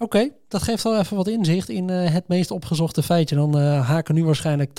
Oké, 0.00 0.28
dat 0.48 0.62
geeft 0.62 0.84
al 0.84 0.98
even 0.98 1.16
wat 1.16 1.28
inzicht 1.28 1.68
in 1.68 1.90
eh, 1.90 2.10
het 2.12 2.28
meest 2.28 2.50
opgezochte 2.50 3.02
feitje. 3.02 3.36
Dan 3.36 3.58
eh, 3.58 3.88
haken 3.88 4.14
nu 4.14 4.24
waarschijnlijk 4.24 4.70
80% 4.70 4.72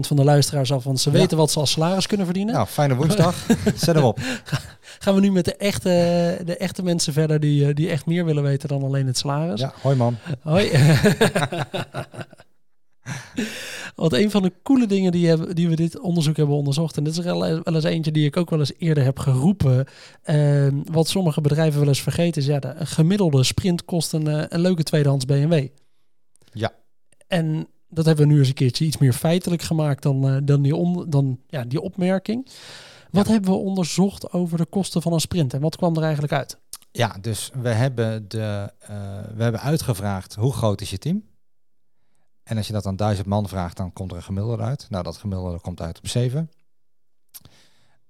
van 0.00 0.16
de 0.16 0.24
luisteraars 0.24 0.72
af, 0.72 0.84
want 0.84 1.00
ze 1.00 1.10
Ja. 1.10 1.18
weten 1.18 1.36
wat 1.36 1.50
ze 1.50 1.58
als 1.58 1.70
salaris 1.70 2.06
kunnen 2.06 2.26
verdienen. 2.26 2.54
Nou, 2.54 2.66
fijne 2.66 2.94
woensdag. 2.94 3.46
Zet 3.74 3.94
hem 3.94 4.04
op. 4.04 4.18
Gaan 4.98 5.14
we 5.14 5.20
nu 5.20 5.32
met 5.32 5.44
de 5.44 5.56
echte, 5.56 5.88
de 6.44 6.56
echte 6.56 6.82
mensen 6.82 7.12
verder 7.12 7.40
die, 7.40 7.66
eh, 7.66 7.74
die 7.74 7.88
echt 7.90 8.06
meer 8.06 8.24
willen 8.24 8.42
weten 8.42 8.68
dan 8.68 8.82
alleen 8.82 9.06
het 9.06 9.18
salaris. 9.18 9.60
Ja, 9.60 9.72
hoi 9.82 9.96
man. 9.96 10.16
Hoi. 10.42 10.70
Want 13.94 14.12
een 14.12 14.30
van 14.30 14.42
de 14.42 14.52
coole 14.62 14.86
dingen 14.86 15.12
die, 15.12 15.28
hebben, 15.28 15.54
die 15.54 15.68
we 15.68 15.76
dit 15.76 15.98
onderzoek 16.00 16.36
hebben 16.36 16.56
onderzocht, 16.56 16.96
en 16.96 17.04
dit 17.04 17.16
is 17.18 17.24
wel, 17.24 17.40
wel 17.40 17.74
eens 17.74 17.84
eentje 17.84 18.12
die 18.12 18.26
ik 18.26 18.36
ook 18.36 18.50
wel 18.50 18.58
eens 18.58 18.72
eerder 18.78 19.04
heb 19.04 19.18
geroepen, 19.18 19.86
ehm, 20.22 20.80
wat 20.84 21.08
sommige 21.08 21.40
bedrijven 21.40 21.78
wel 21.80 21.88
eens 21.88 22.02
vergeten, 22.02 22.42
is 22.42 22.48
ja, 22.48 22.58
de 22.58 22.74
gemiddelde 22.78 23.42
sprint 23.42 23.84
kost 23.84 24.12
een, 24.12 24.26
eh, 24.26 24.44
een 24.48 24.60
leuke 24.60 24.82
tweedehands 24.82 25.24
BMW. 25.24 25.66
Ja. 26.52 26.72
En 27.26 27.66
dat 27.88 28.04
hebben 28.04 28.26
we 28.26 28.32
nu 28.32 28.38
eens 28.38 28.48
een 28.48 28.54
keertje 28.54 28.84
iets 28.84 28.98
meer 28.98 29.12
feitelijk 29.12 29.62
gemaakt 29.62 30.02
dan, 30.02 30.28
eh, 30.28 30.36
dan, 30.42 30.62
die, 30.62 30.76
on, 30.76 31.10
dan 31.10 31.38
ja, 31.46 31.64
die 31.64 31.80
opmerking. 31.80 32.48
Wat 33.10 33.26
Ja. 33.26 33.32
hebben 33.32 33.50
we 33.50 33.56
onderzocht 33.56 34.32
over 34.32 34.58
de 34.58 34.66
kosten 34.66 35.02
van 35.02 35.12
een 35.12 35.20
sprint 35.20 35.54
en 35.54 35.60
wat 35.60 35.76
kwam 35.76 35.96
er 35.96 36.02
eigenlijk 36.02 36.32
uit? 36.32 36.58
Ja, 36.92 37.16
dus 37.20 37.50
we 37.62 37.68
hebben, 37.68 38.28
de, 38.28 38.72
eh, 38.78 38.88
we 39.36 39.42
hebben 39.42 39.60
uitgevraagd 39.60 40.34
hoe 40.34 40.52
groot 40.52 40.80
is 40.80 40.90
je 40.90 40.98
team. 40.98 41.22
En 42.42 42.56
als 42.56 42.66
je 42.66 42.72
dat 42.72 42.86
aan 42.86 42.96
duizend 42.96 43.26
man 43.26 43.48
vraagt, 43.48 43.76
dan 43.76 43.92
komt 43.92 44.10
er 44.10 44.16
een 44.16 44.22
gemiddelde 44.22 44.62
uit. 44.62 44.86
Nou, 44.90 45.04
dat 45.04 45.16
gemiddelde 45.16 45.60
komt 45.60 45.80
uit 45.80 45.98
op 45.98 46.08
7. 46.08 46.50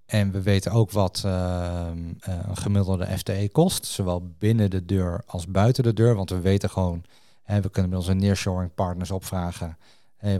En 0.07 0.31
we 0.31 0.43
weten 0.43 0.73
ook 0.73 0.91
wat 0.91 1.23
ehm, 1.25 2.13
eh, 2.21 2.39
een 2.49 2.57
gemiddelde 2.57 3.19
FTE 3.19 3.49
kost, 3.53 3.87
zowel 3.87 4.35
binnen 4.39 4.71
de 4.71 4.85
deur 4.85 5.23
als 5.27 5.47
buiten 5.47 5.83
de 5.83 5.93
deur. 5.93 6.15
Want 6.15 6.31
we 6.31 6.41
weten 6.41 6.71
gewoon, 6.71 7.05
hè, 7.43 7.61
we 7.61 7.71
kunnen 7.71 7.91
met 7.91 8.01
onze 8.01 8.15
nearshoring 8.15 8.75
partners 8.75 9.11
opvragen, 9.11 9.77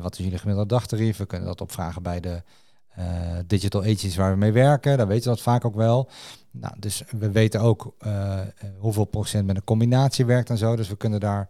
wat 0.01 0.13
is 0.13 0.25
jullie 0.25 0.39
gemiddelde 0.39 0.75
dagtarief? 0.75 1.17
We 1.17 1.27
kunnen 1.27 1.49
dat 1.49 1.61
opvragen 1.61 2.03
bij 2.03 2.21
de 2.21 2.43
eh, 2.91 3.39
digital 3.47 3.81
agencies 3.81 4.17
waar 4.17 4.33
we 4.33 4.39
mee 4.39 4.53
werken. 4.53 4.99
Dan 4.99 5.07
weten 5.07 5.25
we 5.25 5.37
dat 5.37 5.41
vaak 5.41 5.65
ook 5.65 5.75
wel. 5.75 6.09
Nou, 6.51 6.75
dus 6.79 7.03
we 7.11 7.31
weten 7.31 7.61
ook 7.61 7.95
eh, 7.99 8.41
eh, 8.41 8.49
hoeveel 8.79 9.05
procent 9.05 9.47
met 9.47 9.57
een 9.57 9.65
combinatie 9.65 10.25
werkt 10.25 10.51
en 10.51 10.59
zo. 10.59 10.77
Dus 10.77 10.89
we 10.89 10.97
kunnen 10.97 11.21
daar. 11.21 11.49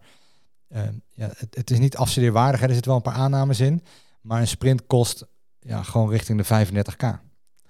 Eh, 0.71 0.83
ja, 1.13 1.29
het, 1.37 1.55
het 1.55 1.71
is 1.71 1.79
niet 1.79 1.97
afstudeerwaardig, 1.97 2.59
hè. 2.59 2.67
er 2.67 2.73
zitten 2.73 2.91
wel 2.91 3.01
een 3.05 3.11
paar 3.11 3.21
aannames 3.21 3.59
in. 3.59 3.83
Maar 4.21 4.41
een 4.41 4.47
sprint 4.47 4.85
kost 4.85 5.25
ja, 5.59 5.83
gewoon 5.83 6.09
richting 6.09 6.45
de 6.45 6.65
35k. 6.65 7.19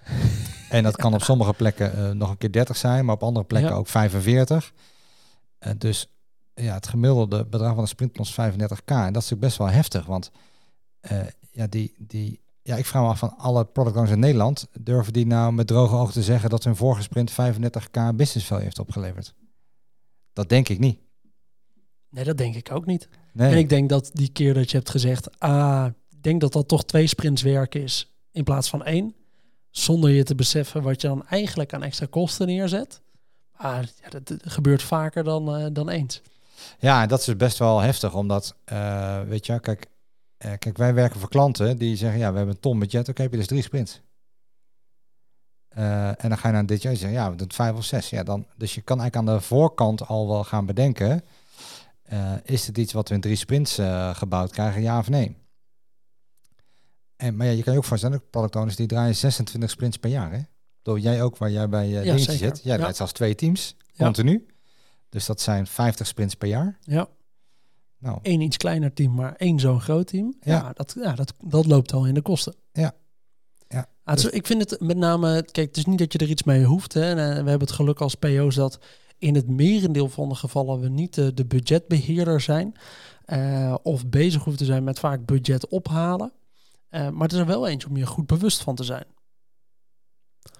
en 0.70 0.82
dat 0.82 0.96
kan 0.96 1.14
op 1.14 1.22
sommige 1.22 1.52
plekken 1.52 1.96
eh, 1.96 2.10
nog 2.10 2.30
een 2.30 2.38
keer 2.38 2.52
30 2.52 2.76
zijn, 2.76 3.04
maar 3.04 3.14
op 3.14 3.22
andere 3.22 3.44
plekken 3.44 3.70
Ja. 3.70 3.76
ook 3.76 3.88
45. 3.88 4.72
Eh, 5.58 5.72
dus 5.78 6.08
ja, 6.54 6.74
het 6.74 6.88
gemiddelde 6.88 7.46
bedrag 7.46 7.72
van 7.72 7.82
een 7.82 7.88
sprint 7.88 8.16
kost 8.16 8.32
35k. 8.32 8.38
En 8.84 9.12
dat 9.12 9.22
is 9.22 9.30
natuurlijk 9.30 9.40
best 9.40 9.56
wel 9.56 9.70
heftig, 9.70 10.06
want 10.06 10.30
ja, 11.50 11.66
die, 11.66 11.94
die, 11.98 12.40
ja, 12.62 12.76
ik 12.76 12.86
vraag 12.86 13.02
me 13.02 13.08
af 13.08 13.18
van 13.18 13.36
alle 13.38 13.64
product 13.64 13.96
owners 13.96 14.12
in 14.14 14.18
Nederland, 14.20 14.66
durven 14.80 15.12
die 15.12 15.26
nou 15.26 15.52
met 15.52 15.66
droge 15.66 15.94
ogen 15.94 16.12
te 16.12 16.22
zeggen 16.22 16.50
dat 16.50 16.64
hun 16.64 16.76
vorige 16.76 17.02
sprint 17.02 17.32
35k 17.32 18.14
business 18.14 18.46
value 18.46 18.64
heeft 18.64 18.78
opgeleverd? 18.78 19.34
Dat 20.32 20.48
denk 20.48 20.68
ik 20.68 20.78
niet. 20.78 20.98
Nee, 22.12 22.24
dat 22.24 22.38
denk 22.38 22.54
ik 22.54 22.72
ook 22.72 22.86
niet. 22.86 23.08
Nee. 23.32 23.50
En 23.50 23.58
ik 23.58 23.68
denk 23.68 23.88
dat 23.88 24.10
die 24.12 24.28
keer 24.28 24.54
dat 24.54 24.70
je 24.70 24.76
hebt 24.76 24.90
gezegd, 24.90 25.40
ah, 25.40 25.86
ik 26.10 26.22
denk 26.22 26.40
dat 26.40 26.52
dat 26.52 26.68
toch 26.68 26.84
twee 26.84 27.06
sprints 27.06 27.42
werk 27.42 27.74
is 27.74 28.14
in 28.32 28.44
plaats 28.44 28.68
van 28.68 28.84
één. 28.84 29.14
Zonder 29.70 30.10
je 30.10 30.22
te 30.22 30.34
beseffen 30.34 30.82
wat 30.82 31.00
je 31.00 31.08
dan 31.08 31.26
eigenlijk 31.26 31.74
aan 31.74 31.82
extra 31.82 32.06
kosten 32.10 32.46
neerzet. 32.46 33.00
Maar 33.62 33.88
ja, 34.02 34.08
dat, 34.08 34.34
gebeurt 34.44 34.82
vaker 34.82 35.24
dan, 35.24 35.56
eh, 35.56 35.66
dan 35.72 35.88
eens. 35.88 36.22
Ja, 36.78 37.06
dat 37.06 37.18
is 37.18 37.24
dus 37.24 37.36
best 37.36 37.58
wel 37.58 37.80
heftig, 37.80 38.14
omdat, 38.14 38.56
eh, 38.64 39.20
weet 39.20 39.46
je, 39.46 39.60
kijk, 39.60 39.86
eh, 40.36 40.52
kijk, 40.58 40.76
wij 40.76 40.94
werken 40.94 41.20
voor 41.20 41.28
klanten 41.28 41.78
die 41.78 41.96
zeggen, 41.96 42.18
ja, 42.18 42.30
we 42.30 42.36
hebben 42.36 42.54
een 42.54 42.60
ton 42.60 42.78
budget, 42.78 43.08
oké, 43.08 43.22
heb 43.22 43.30
je 43.30 43.36
dus 43.36 43.46
drie 43.46 43.62
sprints. 43.62 44.00
En 45.68 46.28
dan 46.28 46.38
ga 46.38 46.48
je 46.48 46.54
naar 46.54 46.66
dit 46.66 46.82
jaar 46.82 46.96
zeggen, 46.96 47.18
ja, 47.18 47.30
we 47.30 47.36
doen 47.36 47.52
vijf 47.52 47.76
of 47.76 47.84
zes. 47.84 48.10
Ja, 48.10 48.22
dan, 48.22 48.46
dus 48.56 48.74
je 48.74 48.80
kan 48.80 49.00
eigenlijk 49.00 49.28
aan 49.28 49.36
de 49.36 49.42
voorkant 49.42 50.06
al 50.06 50.28
wel 50.28 50.44
gaan 50.44 50.66
bedenken, 50.66 51.22
eh, 52.12 52.32
is 52.42 52.66
het 52.66 52.78
iets 52.78 52.92
wat 52.92 53.08
we 53.08 53.14
in 53.14 53.20
drie 53.20 53.36
sprints 53.36 53.78
eh, 53.78 54.14
gebouwd 54.14 54.50
krijgen, 54.50 54.82
ja 54.82 54.98
of 54.98 55.08
nee? 55.08 55.36
En, 57.16 57.36
maar 57.36 57.46
ja, 57.46 57.52
je 57.52 57.62
kan 57.62 57.72
je 57.72 57.78
ook 57.78 57.84
voorstellen, 57.84 58.22
product 58.30 58.56
owners 58.56 58.76
die 58.76 58.86
draaien 58.86 59.16
26 59.16 59.70
sprints 59.70 59.96
per 59.96 60.10
jaar. 60.10 60.32
Hè? 60.32 60.40
Door 60.82 61.00
jij 61.00 61.22
ook, 61.22 61.36
waar 61.36 61.50
jij 61.50 61.68
bij 61.68 61.88
uh, 61.88 62.04
Ja, 62.04 62.18
zit. 62.18 62.38
Jij 62.38 62.52
Ja. 62.62 62.76
draait 62.76 62.96
zelfs 62.96 63.12
twee 63.12 63.34
teams, 63.34 63.76
Ja. 63.92 64.04
continu. 64.04 64.46
Dus 65.08 65.26
dat 65.26 65.40
zijn 65.40 65.66
50 65.66 66.06
sprints 66.06 66.34
per 66.34 66.48
jaar. 66.48 66.78
Ja, 66.80 67.08
Nou, 67.98 68.18
één 68.22 68.40
iets 68.40 68.56
kleiner 68.56 68.92
team, 68.92 69.14
maar 69.14 69.34
één 69.36 69.60
zo'n 69.60 69.80
groot 69.80 70.06
team. 70.06 70.36
Ja, 70.40 70.52
Ja. 70.54 70.72
dat, 70.74 70.94
ja 70.98 71.14
dat, 71.14 71.34
dat 71.44 71.66
loopt 71.66 71.92
al 71.92 72.06
in 72.06 72.14
de 72.14 72.22
kosten. 72.22 72.54
Ja. 72.72 72.94
Ja. 73.68 73.86
Ah, 74.04 74.16
is- 74.16 74.24
ik 74.24 74.46
vind 74.46 74.70
het 74.70 74.80
met 74.80 74.96
name, 74.96 75.42
kijk, 75.52 75.66
het 75.68 75.76
is 75.76 75.84
niet 75.84 75.98
dat 75.98 76.12
je 76.12 76.18
er 76.18 76.28
iets 76.28 76.42
mee 76.42 76.64
hoeft. 76.64 76.92
Hè. 76.94 77.00
En, 77.14 77.16
we 77.16 77.50
hebben 77.50 77.60
het 77.60 77.72
geluk 77.72 78.00
als 78.00 78.14
PO's 78.14 78.54
dat 78.54 78.78
in 79.22 79.34
het 79.34 79.48
merendeel 79.48 80.08
van 80.08 80.28
de 80.28 80.34
gevallen 80.34 80.80
we 80.80 80.88
niet 80.88 81.14
de, 81.14 81.34
de 81.34 81.44
budgetbeheerder 81.44 82.40
zijn. 82.40 82.74
eh, 83.24 83.74
of 83.82 84.06
bezig 84.06 84.42
hoeven 84.44 84.56
te 84.62 84.64
zijn 84.72 84.84
met 84.84 84.98
vaak 84.98 85.26
budget 85.26 85.68
ophalen. 85.68 86.32
Eh, 86.88 87.08
maar 87.08 87.22
het 87.22 87.32
is 87.32 87.38
er 87.38 87.46
wel 87.46 87.68
eentje 87.68 87.88
om 87.88 87.96
je 87.96 88.06
goed 88.06 88.26
bewust 88.26 88.62
van 88.62 88.74
te 88.74 88.84
zijn. 88.84 89.04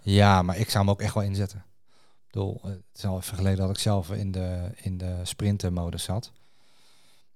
Ja, 0.02 0.42
maar 0.42 0.58
ik 0.58 0.70
zou 0.70 0.84
hem 0.84 0.92
ook 0.92 1.00
echt 1.00 1.14
wel 1.14 1.22
inzetten. 1.22 1.58
Ik 1.58 2.32
bedoel, 2.32 2.60
eh, 2.62 2.70
het 2.70 2.82
is 2.94 3.04
al 3.04 3.16
even 3.18 3.36
geleden 3.36 3.58
dat 3.58 3.70
ik 3.70 3.78
zelf 3.78 4.10
in 4.10 4.30
de, 4.32 4.70
in 4.76 4.98
de 4.98 5.14
sprintenmodus 5.22 6.02
zat. 6.02 6.32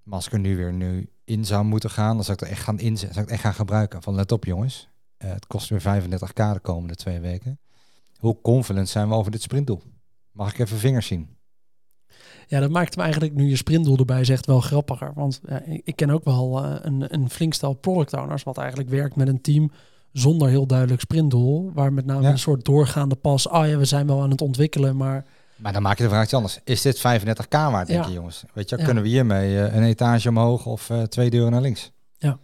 Maar 0.03 0.15
als 0.15 0.27
ik 0.27 0.33
er 0.33 0.39
nu 0.39 0.57
weer 0.57 0.73
nu 0.73 1.09
in 1.25 1.45
zou 1.45 1.65
moeten 1.65 1.91
gaan, 1.91 2.15
dan 2.15 2.25
zou 2.25 2.37
ik 2.41 2.45
er 2.45 2.51
echt 2.53 2.63
gaan 2.63 2.79
inzetten. 2.79 3.15
Zou 3.15 3.27
ik 3.27 3.33
echt 3.33 3.43
gaan 3.43 3.55
gebruiken. 3.55 4.03
Van 4.03 4.15
let 4.15 4.33
op 4.33 4.45
jongens, 4.45 4.89
eh, 5.17 5.31
het 5.31 5.47
kost 5.47 5.69
weer 5.69 5.81
35k 5.81 6.53
de 6.53 6.61
komende 6.63 6.95
twee 6.95 7.21
weken. 7.21 7.59
Hoe 8.17 8.41
confident 8.43 8.89
zijn 8.89 9.09
we 9.09 9.15
over 9.15 9.31
dit 9.31 9.43
sprintdoel? 9.43 9.83
Mag 10.37 10.53
ik 10.53 10.59
even 10.59 10.79
vingers 10.79 11.07
zien? 11.07 11.37
Ja, 12.47 12.61
dat 12.61 12.71
maakt 12.71 12.95
hem 12.95 13.05
eigenlijk, 13.05 13.35
nu 13.35 13.49
je 13.49 13.57
sprintdoel 13.57 13.97
erbij 13.99 14.25
zegt, 14.25 14.47
wel 14.47 14.61
grappiger. 14.61 15.13
Want 15.15 15.41
ja, 15.49 15.63
ik, 15.85 15.97
ken 15.97 16.11
ook 16.11 16.25
wel 16.25 16.65
eh, 16.65 16.75
een, 16.83 17.15
een 17.15 17.31
flink 17.31 17.55
stel 17.55 17.73
product 17.73 18.13
owners, 18.13 18.43
wat 18.43 18.59
eigenlijk 18.59 18.89
werkt 18.89 19.17
met 19.17 19.29
een 19.29 19.41
team 19.41 19.71
zonder 20.13 20.49
heel 20.49 20.67
duidelijk 20.67 21.01
sprintdoel. 21.01 21.71
Waar 21.75 21.93
met 21.93 22.07
name 22.07 22.23
Ja. 22.23 22.31
een 22.31 22.39
soort 22.39 22.65
doorgaande 22.65 23.15
pas, 23.15 23.49
ah 23.49 23.69
ja, 23.69 23.77
we 23.77 23.85
zijn 23.85 24.07
wel 24.07 24.23
aan 24.23 24.31
het 24.31 24.41
ontwikkelen, 24.41 24.97
maar 24.97 25.25
Maar 25.57 25.73
dan 25.73 25.83
maak 25.83 25.97
je 25.97 26.03
de 26.03 26.09
vraag 26.09 26.25
iets 26.25 26.35
anders. 26.35 26.59
Is 26.65 26.83
dit 26.83 26.99
35k 26.99 27.49
waard, 27.49 27.87
denk 27.87 28.03
Ja. 28.03 28.09
je 28.09 28.15
jongens? 28.15 28.45
Weet 28.55 28.69
je, 28.71 28.77
kunnen 28.83 29.03
we 29.03 29.09
hiermee 29.09 29.61
eh, 29.61 29.75
een 29.77 29.83
etage 29.83 30.29
omhoog 30.29 30.67
of 30.67 30.91
eh, 30.91 31.03
twee 31.03 31.31
deuren 31.31 31.53
naar 31.53 31.61
links? 31.61 31.93
Ja. 32.19 32.39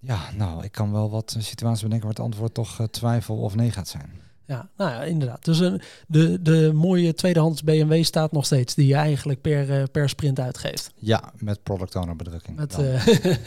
Ja, 0.00 0.18
nou, 0.36 0.64
ik 0.64 0.72
kan 0.72 0.92
wel 0.92 1.10
wat 1.10 1.36
situaties 1.38 1.82
bedenken 1.82 2.06
waar 2.06 2.16
het 2.16 2.24
antwoord 2.24 2.54
toch 2.54 2.86
twijfel 2.90 3.36
of 3.36 3.54
nee 3.54 3.70
gaat 3.70 3.88
zijn. 3.88 4.20
Ja, 4.48 4.70
nou 4.76 4.90
ja, 4.90 5.02
inderdaad. 5.02 5.44
Dus 5.44 5.58
een, 5.58 5.80
de, 6.06 6.42
de 6.42 6.70
mooie 6.74 7.14
tweedehands 7.14 7.62
BMW 7.62 8.04
staat 8.04 8.32
nog 8.32 8.44
steeds, 8.44 8.74
die 8.74 8.86
je 8.86 8.94
eigenlijk 8.94 9.40
per, 9.40 9.80
eh, 9.80 9.82
per 9.92 10.08
sprint 10.08 10.40
uitgeeft. 10.40 10.92
Ja, 10.94 11.32
met 11.36 11.62
product 11.62 11.96
owner 11.96 12.16
bedrukking. 12.16 12.56
Met, 12.56 12.78
eh, 12.78 13.06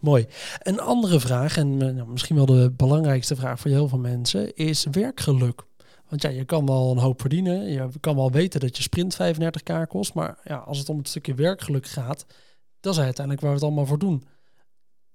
Mooi. 0.00 0.26
Een 0.62 0.80
andere 0.80 1.20
vraag, 1.20 1.56
en 1.56 1.82
eh, 1.82 1.94
nou, 1.94 2.08
misschien 2.08 2.36
wel 2.36 2.46
de 2.46 2.72
belangrijkste 2.76 3.36
vraag 3.36 3.60
voor 3.60 3.70
heel 3.70 3.88
veel 3.88 3.98
mensen, 3.98 4.56
is 4.56 4.86
werkgeluk. 4.90 5.66
Want 6.08 6.22
ja, 6.22 6.28
je 6.28 6.44
kan 6.44 6.66
wel 6.66 6.90
een 6.90 6.98
hoop 6.98 7.20
verdienen. 7.20 7.70
Je 7.70 7.88
kan 8.00 8.16
wel 8.16 8.30
weten 8.30 8.60
dat 8.60 8.76
je 8.76 8.82
sprint 8.82 9.16
35k 9.22 9.86
kost. 9.88 10.14
Maar 10.14 10.38
ja, 10.44 10.56
als 10.56 10.78
het 10.78 10.88
om 10.88 10.98
het 10.98 11.08
stukje 11.08 11.34
werkgeluk 11.34 11.86
gaat, 11.86 12.26
dat 12.80 12.92
is 12.92 13.00
uiteindelijk 13.00 13.40
waar 13.40 13.54
we 13.54 13.58
het 13.58 13.66
allemaal 13.66 13.86
voor 13.86 13.98
doen. 13.98 14.24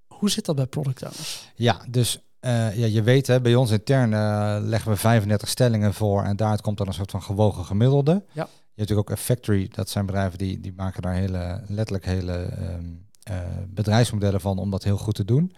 Hoe 0.07 0.29
zit 0.29 0.45
dat 0.45 0.55
bij 0.55 0.65
product 0.65 1.03
owners? 1.03 1.51
Ja, 1.55 1.85
dus 1.89 2.19
eh, 2.43 2.77
ja, 2.77 2.85
je 2.85 3.03
weet, 3.03 3.27
hè, 3.27 3.41
bij 3.41 3.55
ons 3.55 3.71
intern 3.71 4.13
eh, 4.13 4.57
leggen 4.61 4.91
we 4.91 4.97
35 4.97 5.49
stellingen 5.49 5.93
voor 5.93 6.23
en 6.23 6.35
daaruit 6.35 6.61
komt 6.61 6.77
dan 6.77 6.87
een 6.87 6.93
soort 6.93 7.11
van 7.11 7.21
gewogen 7.21 7.65
gemiddelde. 7.65 8.11
Ja. 8.11 8.23
Je 8.33 8.79
hebt 8.79 8.89
natuurlijk 8.89 9.09
ook 9.09 9.17
factory, 9.17 9.67
dat 9.67 9.89
zijn 9.89 10.05
bedrijven 10.05 10.37
die, 10.37 10.59
die 10.59 10.73
maken 10.75 11.01
daar 11.01 11.13
hele, 11.13 11.63
letterlijk 11.67 12.05
hele 12.05 12.33
ehm, 12.33 12.85
eh, 13.23 13.37
bedrijfsmodellen 13.67 14.41
van 14.41 14.57
om 14.57 14.69
dat 14.69 14.83
heel 14.83 14.97
goed 14.97 15.15
te 15.15 15.25
doen. 15.25 15.55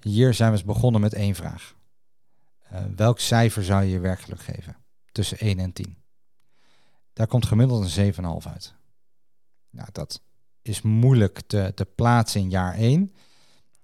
Hier 0.00 0.34
zijn 0.34 0.50
we 0.50 0.56
eens 0.56 0.66
begonnen 0.66 1.00
met 1.00 1.14
één 1.14 1.34
vraag. 1.34 1.74
Welk 2.96 3.18
cijfer 3.18 3.64
zou 3.64 3.84
je 3.84 3.90
je 3.90 4.00
werkgeluk 4.00 4.40
geven? 4.40 4.76
Tussen 5.12 5.38
1 5.38 5.58
en 5.58 5.72
10. 5.72 5.96
Daar 7.12 7.26
komt 7.26 7.46
gemiddeld 7.46 7.96
een 7.96 8.12
7,5 8.14 8.20
uit. 8.52 8.74
Nou, 9.70 9.88
dat 9.92 10.20
is 10.62 10.82
moeilijk 10.82 11.40
te, 11.46 11.72
te 11.74 11.84
plaatsen 11.84 12.40
in 12.40 12.50
jaar 12.50 12.74
1. 12.74 13.12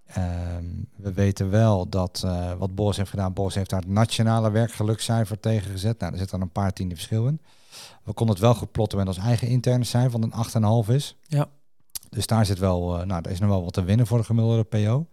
Ehm, 0.06 0.64
we 0.96 1.12
weten 1.12 1.50
wel 1.50 1.88
dat 1.88 2.22
eh, 2.25 2.52
wat 2.52 2.75
Boris 2.75 2.96
heeft 2.96 3.10
gedaan, 3.10 3.32
Boris 3.32 3.54
heeft 3.54 3.70
daar 3.70 3.80
het 3.80 3.88
nationale 3.88 4.50
werkgelukscijfer 4.50 5.40
tegen 5.40 5.70
gezet. 5.70 5.98
Nou, 5.98 6.12
er 6.12 6.18
zit 6.18 6.30
dan 6.30 6.40
een 6.40 6.52
paar 6.52 6.72
tiende 6.72 6.94
verschil 6.94 7.26
in. 7.26 7.40
We 8.04 8.12
konden 8.12 8.34
het 8.34 8.44
wel 8.44 8.54
goed 8.54 8.72
plotten 8.72 8.98
met 8.98 9.06
ons 9.06 9.18
eigen 9.18 9.48
interne 9.48 9.84
cijfer, 9.84 10.20
wat 10.20 10.22
een 10.22 10.84
8,5 10.84 10.90
is. 10.94 11.16
Ja. 11.22 11.48
Dus 12.10 12.26
daar 12.26 12.46
zit 12.46 12.58
wel, 12.58 12.98
eh, 12.98 13.06
nou, 13.06 13.22
daar 13.22 13.32
is 13.32 13.38
nog 13.38 13.48
wel 13.48 13.64
wat 13.64 13.72
te 13.72 13.84
winnen 13.84 14.06
voor 14.06 14.18
de 14.18 14.25
gemiddelde 14.25 14.64
PO. 14.64 15.06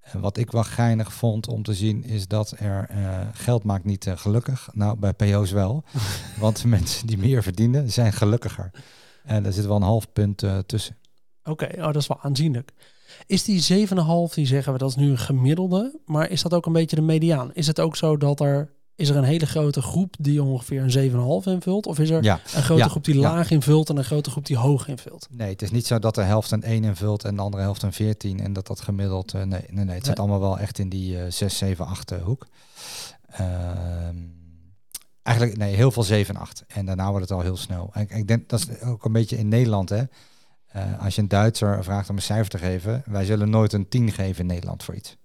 En 0.00 0.20
wat 0.20 0.36
ik 0.36 0.50
wel 0.50 0.64
geinig 0.64 1.12
vond 1.12 1.48
om 1.48 1.62
te 1.62 1.74
zien, 1.74 2.04
is 2.04 2.28
dat 2.28 2.54
er 2.58 2.88
eh, 2.88 3.20
geld 3.32 3.64
maakt 3.64 3.84
niet 3.84 4.10
gelukkig. 4.14 4.68
Nou, 4.72 4.98
bij 4.98 5.12
PO's 5.12 5.50
wel. 5.50 5.84
want 6.40 6.64
mensen 6.64 7.06
die 7.06 7.18
meer 7.18 7.42
verdienen, 7.42 7.90
zijn 7.90 8.12
gelukkiger. 8.12 8.70
En 9.24 9.46
er 9.46 9.52
zit 9.52 9.66
wel 9.66 9.76
een 9.76 9.82
half 9.82 10.12
punt 10.12 10.44
tussen. 10.66 10.96
Oké, 11.44 11.68
oh, 11.76 11.84
dat 11.84 11.96
is 11.96 12.06
wel 12.06 12.20
aanzienlijk. 12.20 12.72
Is 13.26 13.44
die 13.44 13.86
7,5, 13.88 13.94
die 14.34 14.46
zeggen 14.46 14.72
we, 14.72 14.78
dat 14.78 14.88
is 14.88 14.96
nu 14.96 15.10
een 15.10 15.18
gemiddelde. 15.18 15.98
Maar 16.06 16.30
is 16.30 16.42
dat 16.42 16.54
ook 16.54 16.66
een 16.66 16.72
beetje 16.72 16.96
de 16.96 17.02
mediaan? 17.02 17.54
Is 17.54 17.66
het 17.66 17.80
ook 17.80 17.96
zo 17.96 18.16
dat 18.16 18.40
er... 18.40 18.70
Is 18.96 19.08
er 19.08 19.16
een 19.16 19.24
hele 19.24 19.46
grote 19.46 19.82
groep 19.82 20.14
die 20.18 20.42
ongeveer 20.42 20.82
een 20.82 21.10
7,5 21.44 21.50
invult? 21.52 21.86
Of 21.86 21.98
is 21.98 22.10
er 22.10 22.22
Ja, 22.22 22.40
een 22.54 22.62
grote 22.62 22.82
Ja, 22.82 22.88
groep 22.88 23.04
die 23.04 23.14
ja. 23.14 23.20
laag 23.20 23.50
invult 23.50 23.88
en 23.88 23.96
een 23.96 24.04
grote 24.04 24.30
groep 24.30 24.46
die 24.46 24.56
hoog 24.56 24.88
invult? 24.88 25.28
Nee, 25.30 25.50
het 25.50 25.62
is 25.62 25.70
niet 25.70 25.86
zo 25.86 25.98
dat 25.98 26.14
de 26.14 26.22
helft 26.22 26.50
een 26.50 26.62
1 26.62 26.84
invult 26.84 27.24
en 27.24 27.36
de 27.36 27.42
andere 27.42 27.62
helft 27.62 27.82
een 27.82 27.92
14 27.92 28.40
en 28.40 28.52
dat 28.52 28.66
dat 28.66 28.80
gemiddeld. 28.80 29.34
eh, 29.34 29.42
nee, 29.42 29.64
nee, 29.70 29.84
nee, 29.84 29.94
het 29.94 30.06
zit 30.06 30.18
allemaal 30.18 30.40
wel 30.40 30.58
echt 30.58 30.78
in 30.78 30.88
die 30.88 31.18
eh 31.22 31.30
6, 31.30 31.58
7, 31.58 31.86
8 31.86 32.10
eh, 32.10 32.22
hoek. 32.22 32.46
Ehm, 33.30 34.16
eigenlijk, 35.22 35.56
nee, 35.58 35.74
heel 35.74 35.90
veel 35.90 36.02
7 36.02 36.34
en 36.34 36.40
8. 36.40 36.64
En 36.68 36.86
daarna 36.86 37.08
wordt 37.10 37.28
het 37.28 37.38
al 37.38 37.44
heel 37.44 37.56
snel. 37.56 37.90
En 37.92 38.02
ik, 38.02 38.10
ik 38.10 38.28
denk 38.28 38.48
dat 38.48 38.60
is 38.60 38.80
ook 38.80 39.04
een 39.04 39.12
beetje 39.12 39.38
in 39.38 39.48
Nederland, 39.48 39.88
hè. 39.88 40.02
Eh, 40.72 41.04
als 41.04 41.14
je 41.14 41.20
een 41.22 41.28
Duitser 41.28 41.84
vraagt 41.84 42.08
om 42.10 42.16
een 42.16 42.22
cijfer 42.22 42.48
te 42.48 42.58
geven, 42.58 43.02
wij 43.06 43.24
zullen 43.24 43.50
nooit 43.50 43.72
een 43.72 43.88
10 43.88 44.12
geven 44.12 44.40
in 44.40 44.46
Nederland 44.46 44.82
voor 44.82 44.94
iets. 44.94 45.16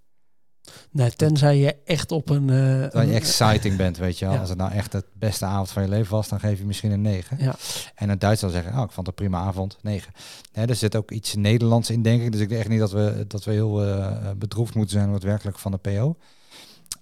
Nee, 0.91 1.11
tenzij 1.11 1.57
je 1.57 1.75
echt 1.85 2.11
op 2.11 2.29
een... 2.29 2.49
eh, 2.49 2.91
Dat 2.91 3.07
je 3.07 3.13
exciting 3.13 3.75
bent, 3.77 3.97
weet 3.97 4.19
je 4.19 4.25
wel. 4.25 4.33
Ja. 4.35 4.39
Als 4.39 4.49
het 4.49 4.57
nou 4.57 4.71
echt 4.71 4.93
het 4.93 5.05
beste 5.13 5.45
avond 5.45 5.69
van 5.71 5.83
je 5.83 5.89
leven 5.89 6.11
was, 6.11 6.27
dan 6.27 6.39
geef 6.39 6.59
je 6.59 6.65
misschien 6.65 6.91
een 6.91 7.01
9. 7.01 7.37
Ja. 7.39 7.55
En 7.95 8.09
een 8.09 8.19
Duitser 8.19 8.49
zal 8.49 8.61
zeggen, 8.61 8.77
oh, 8.79 8.85
ik 8.85 8.91
vond 8.91 9.07
het 9.07 9.19
een 9.19 9.25
prima 9.27 9.39
avond, 9.45 9.77
9. 9.81 10.13
Hè, 10.51 10.65
er 10.65 10.75
zit 10.75 10.95
ook 10.95 11.11
iets 11.11 11.35
Nederlands 11.35 11.89
in, 11.89 12.01
denk 12.01 12.21
ik. 12.21 12.31
Dus 12.31 12.41
ik 12.41 12.49
denk 12.49 12.61
echt 12.61 12.69
niet 12.69 12.79
dat 12.79 12.91
we, 12.91 13.25
dat 13.27 13.43
we 13.43 13.51
heel 13.51 13.83
eh, 13.85 14.31
bedroefd 14.37 14.75
moeten 14.75 14.97
zijn 14.97 15.09
het 15.09 15.23
werkelijk 15.23 15.59
van 15.59 15.71
de 15.71 15.77
PO. 15.77 16.15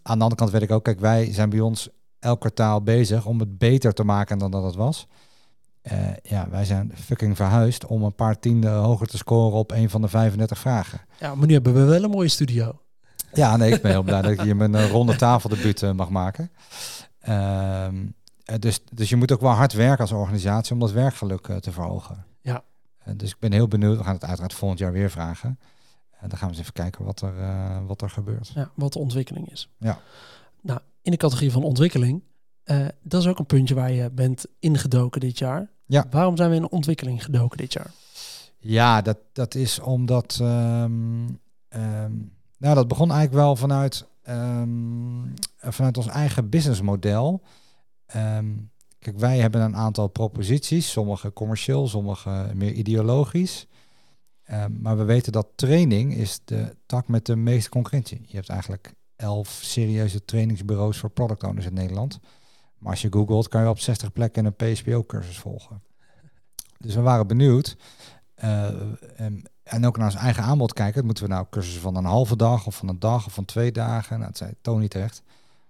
Aan 0.02 0.18
de 0.18 0.24
andere 0.24 0.36
kant 0.36 0.52
weet 0.52 0.62
ik 0.62 0.72
ook, 0.72 0.84
kijk, 0.84 1.00
wij 1.00 1.34
zijn 1.34 1.50
bij 1.50 1.60
ons 1.60 1.90
elk 2.20 2.40
kwartaal 2.40 2.82
bezig 2.82 3.26
om 3.26 3.40
het 3.40 3.58
beter 3.58 3.94
te 3.94 4.04
maken 4.04 4.38
dan 4.38 4.52
dat 4.52 4.64
het 4.64 4.76
was. 4.76 5.08
Eh, 5.86 5.98
ja, 6.24 6.50
wij 6.50 6.66
zijn 6.66 6.92
fucking 6.96 7.36
verhuisd 7.36 7.86
om 7.86 8.04
een 8.04 8.16
paar 8.16 8.40
tienden 8.40 8.74
hoger 8.74 9.08
te 9.08 9.18
scoren 9.18 9.58
op 9.58 9.72
een 9.72 9.90
van 9.90 10.02
de 10.02 10.08
35 10.08 10.60
vragen. 10.60 11.02
Ja, 11.20 11.36
maar 11.36 11.48
nu 11.48 11.54
hebben 11.54 11.74
we 11.74 11.84
wel 11.84 12.04
een 12.04 12.10
mooie 12.10 12.28
studio. 12.28 12.80
Ja, 13.36 13.58
nee, 13.58 13.72
ik 13.72 13.82
ben 13.82 13.92
heel 13.92 14.04
blij 14.04 14.22
dat 14.22 14.32
ik 14.32 14.42
hier 14.42 14.56
mijn 14.56 14.76
eh, 14.76 14.90
ronde 14.90 15.16
tafeldebuut 15.16 15.84
eh, 15.84 15.92
mag 15.92 16.10
maken. 16.10 16.52
Ehm, 17.20 18.06
eh, 18.46 18.56
dus, 18.60 18.80
dus 18.94 19.10
je 19.10 19.16
moet 19.16 19.32
ook 19.32 19.42
wel 19.42 19.52
hard 19.52 19.74
werken 19.74 20.00
als 20.00 20.12
organisatie 20.12 20.74
om 20.74 20.80
dat 20.80 20.92
werkgeluk 20.92 21.48
te 21.60 21.72
verhogen. 21.72 22.26
Ja. 22.42 22.64
Dus 23.16 23.30
ik 23.30 23.40
ben 23.40 23.52
heel 23.52 23.68
benieuwd. 23.68 23.98
We 23.98 24.04
gaan 24.04 24.14
het 24.14 24.26
uiteraard 24.26 24.54
volgend 24.54 24.80
jaar 24.80 24.92
weer 24.92 25.10
vragen. 25.10 25.60
En 26.20 26.30
dan 26.30 26.38
gaan 26.38 26.48
we 26.48 26.54
eens 26.54 26.62
even 26.62 26.74
kijken 26.74 27.06
wat 27.06 27.22
er, 27.22 27.34
wat 27.86 28.02
er 28.02 28.10
gebeurt. 28.10 28.52
Ja, 28.56 28.72
wat 28.76 28.94
de 28.94 29.00
ontwikkeling 29.00 29.52
is. 29.52 29.70
Ja. 29.78 30.00
Nou, 30.62 30.80
in 31.02 31.12
de 31.12 31.18
categorie 31.18 31.52
van 31.52 31.64
ontwikkeling, 31.64 32.24
dat 33.02 33.22
is 33.22 33.28
ook 33.28 33.40
een 33.40 33.46
puntje 33.46 33.76
waar 33.76 33.92
je 33.92 34.10
bent 34.12 34.46
ingedoken 34.60 35.22
dit 35.22 35.38
jaar. 35.38 35.70
Ja. 35.86 36.06
Waarom 36.10 36.38
zijn 36.38 36.50
we 36.50 36.56
in 36.56 36.72
ontwikkeling 36.72 37.24
gedoken 37.24 37.58
dit 37.58 37.74
jaar? 37.74 37.92
Ja, 38.58 39.02
dat, 39.02 39.18
dat 39.34 39.56
is 39.56 39.80
omdat. 39.80 40.38
ehm, 40.42 41.28
ehm, 41.68 42.14
nou, 42.58 42.76
dat 42.76 42.88
begon 42.88 43.12
eigenlijk 43.12 43.42
wel 43.44 43.56
vanuit, 43.56 44.06
ehm, 44.24 45.26
vanuit 45.58 45.98
ons 45.98 46.08
eigen 46.08 46.50
businessmodel. 46.50 47.42
Kijk, 49.00 49.18
wij 49.18 49.38
hebben 49.38 49.62
een 49.62 49.76
aantal 49.76 50.08
proposities, 50.08 50.92
sommige 50.92 51.34
commercieel, 51.34 51.88
sommige 51.88 52.52
meer 52.54 52.72
ideologisch. 52.72 53.68
Maar 54.70 54.98
we 54.98 55.04
weten 55.04 55.32
dat 55.32 55.48
training 55.56 56.16
is 56.16 56.40
de 56.46 56.76
tak 56.86 57.08
met 57.08 57.26
de 57.26 57.36
meeste 57.36 57.70
concurrentie. 57.70 58.22
Je 58.26 58.36
hebt 58.36 58.50
eigenlijk 58.50 58.94
elf 59.16 59.60
serieuze 59.62 60.26
trainingsbureaus 60.26 60.98
voor 60.98 61.10
product 61.10 61.44
owners 61.44 61.66
in 61.66 61.74
Nederland. 61.74 62.20
Maar 62.86 62.94
als 62.94 63.04
je 63.04 63.12
googelt, 63.12 63.48
kan 63.48 63.62
je 63.62 63.70
op 63.70 63.80
60 63.80 64.12
plekken 64.12 64.46
een 64.46 64.56
PSPO-cursus 64.56 65.38
volgen. 65.38 65.82
Dus 66.78 66.96
we 66.96 67.02
waren 67.02 67.28
benieuwd. 67.28 67.78
eh, 68.36 68.68
en, 69.64 69.86
ook 69.86 69.98
naar 69.98 70.06
ons 70.06 70.16
eigen 70.16 70.44
aanbod 70.44 70.74
kijken. 70.74 71.06
Moeten 71.06 71.24
we 71.24 71.30
nou 71.30 71.46
cursussen 71.50 71.82
van 71.82 71.96
een 71.96 72.06
halve 72.06 72.36
dag 72.36 72.66
of 72.66 72.76
van 72.76 72.88
een 72.88 73.00
dag 73.00 73.26
of 73.26 73.34
van 73.34 73.46
twee 73.46 73.72
dagen? 73.72 74.20
Nou, 74.20 74.30
dat 74.32 74.38
zei 74.38 74.54
Tony 74.62 74.88
terecht. 74.88 75.22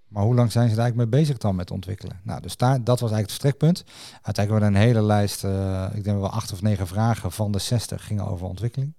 Maar 0.08 0.24
hoe 0.24 0.36
lang 0.36 0.52
zijn 0.52 0.70
ze 0.70 0.76
er 0.76 0.82
eigenlijk 0.82 1.10
mee 1.12 1.22
bezig 1.22 1.38
dan 1.38 1.56
met 1.56 1.72
ontwikkelen? 1.72 2.20
Nou, 2.24 2.42
dus 2.42 2.58
daar, 2.58 2.84
dat 2.84 3.00
was 3.00 3.12
eigenlijk 3.12 3.32
het 3.32 3.32
vertrekpunt. 3.32 3.84
Uiteindelijk 4.22 4.38
hebben 4.38 4.82
we 4.82 4.88
een 4.88 4.96
hele 4.96 5.08
lijst, 5.08 5.44
eh, 5.44 5.88
ik 5.94 6.04
denk 6.04 6.20
wel 6.20 6.30
acht 6.30 6.52
of 6.52 6.62
negen 6.62 6.88
vragen 6.88 7.32
van 7.32 7.52
de 7.52 7.60
60 7.60 8.06
gingen 8.06 8.28
over 8.28 8.48
ontwikkeling. 8.48 8.94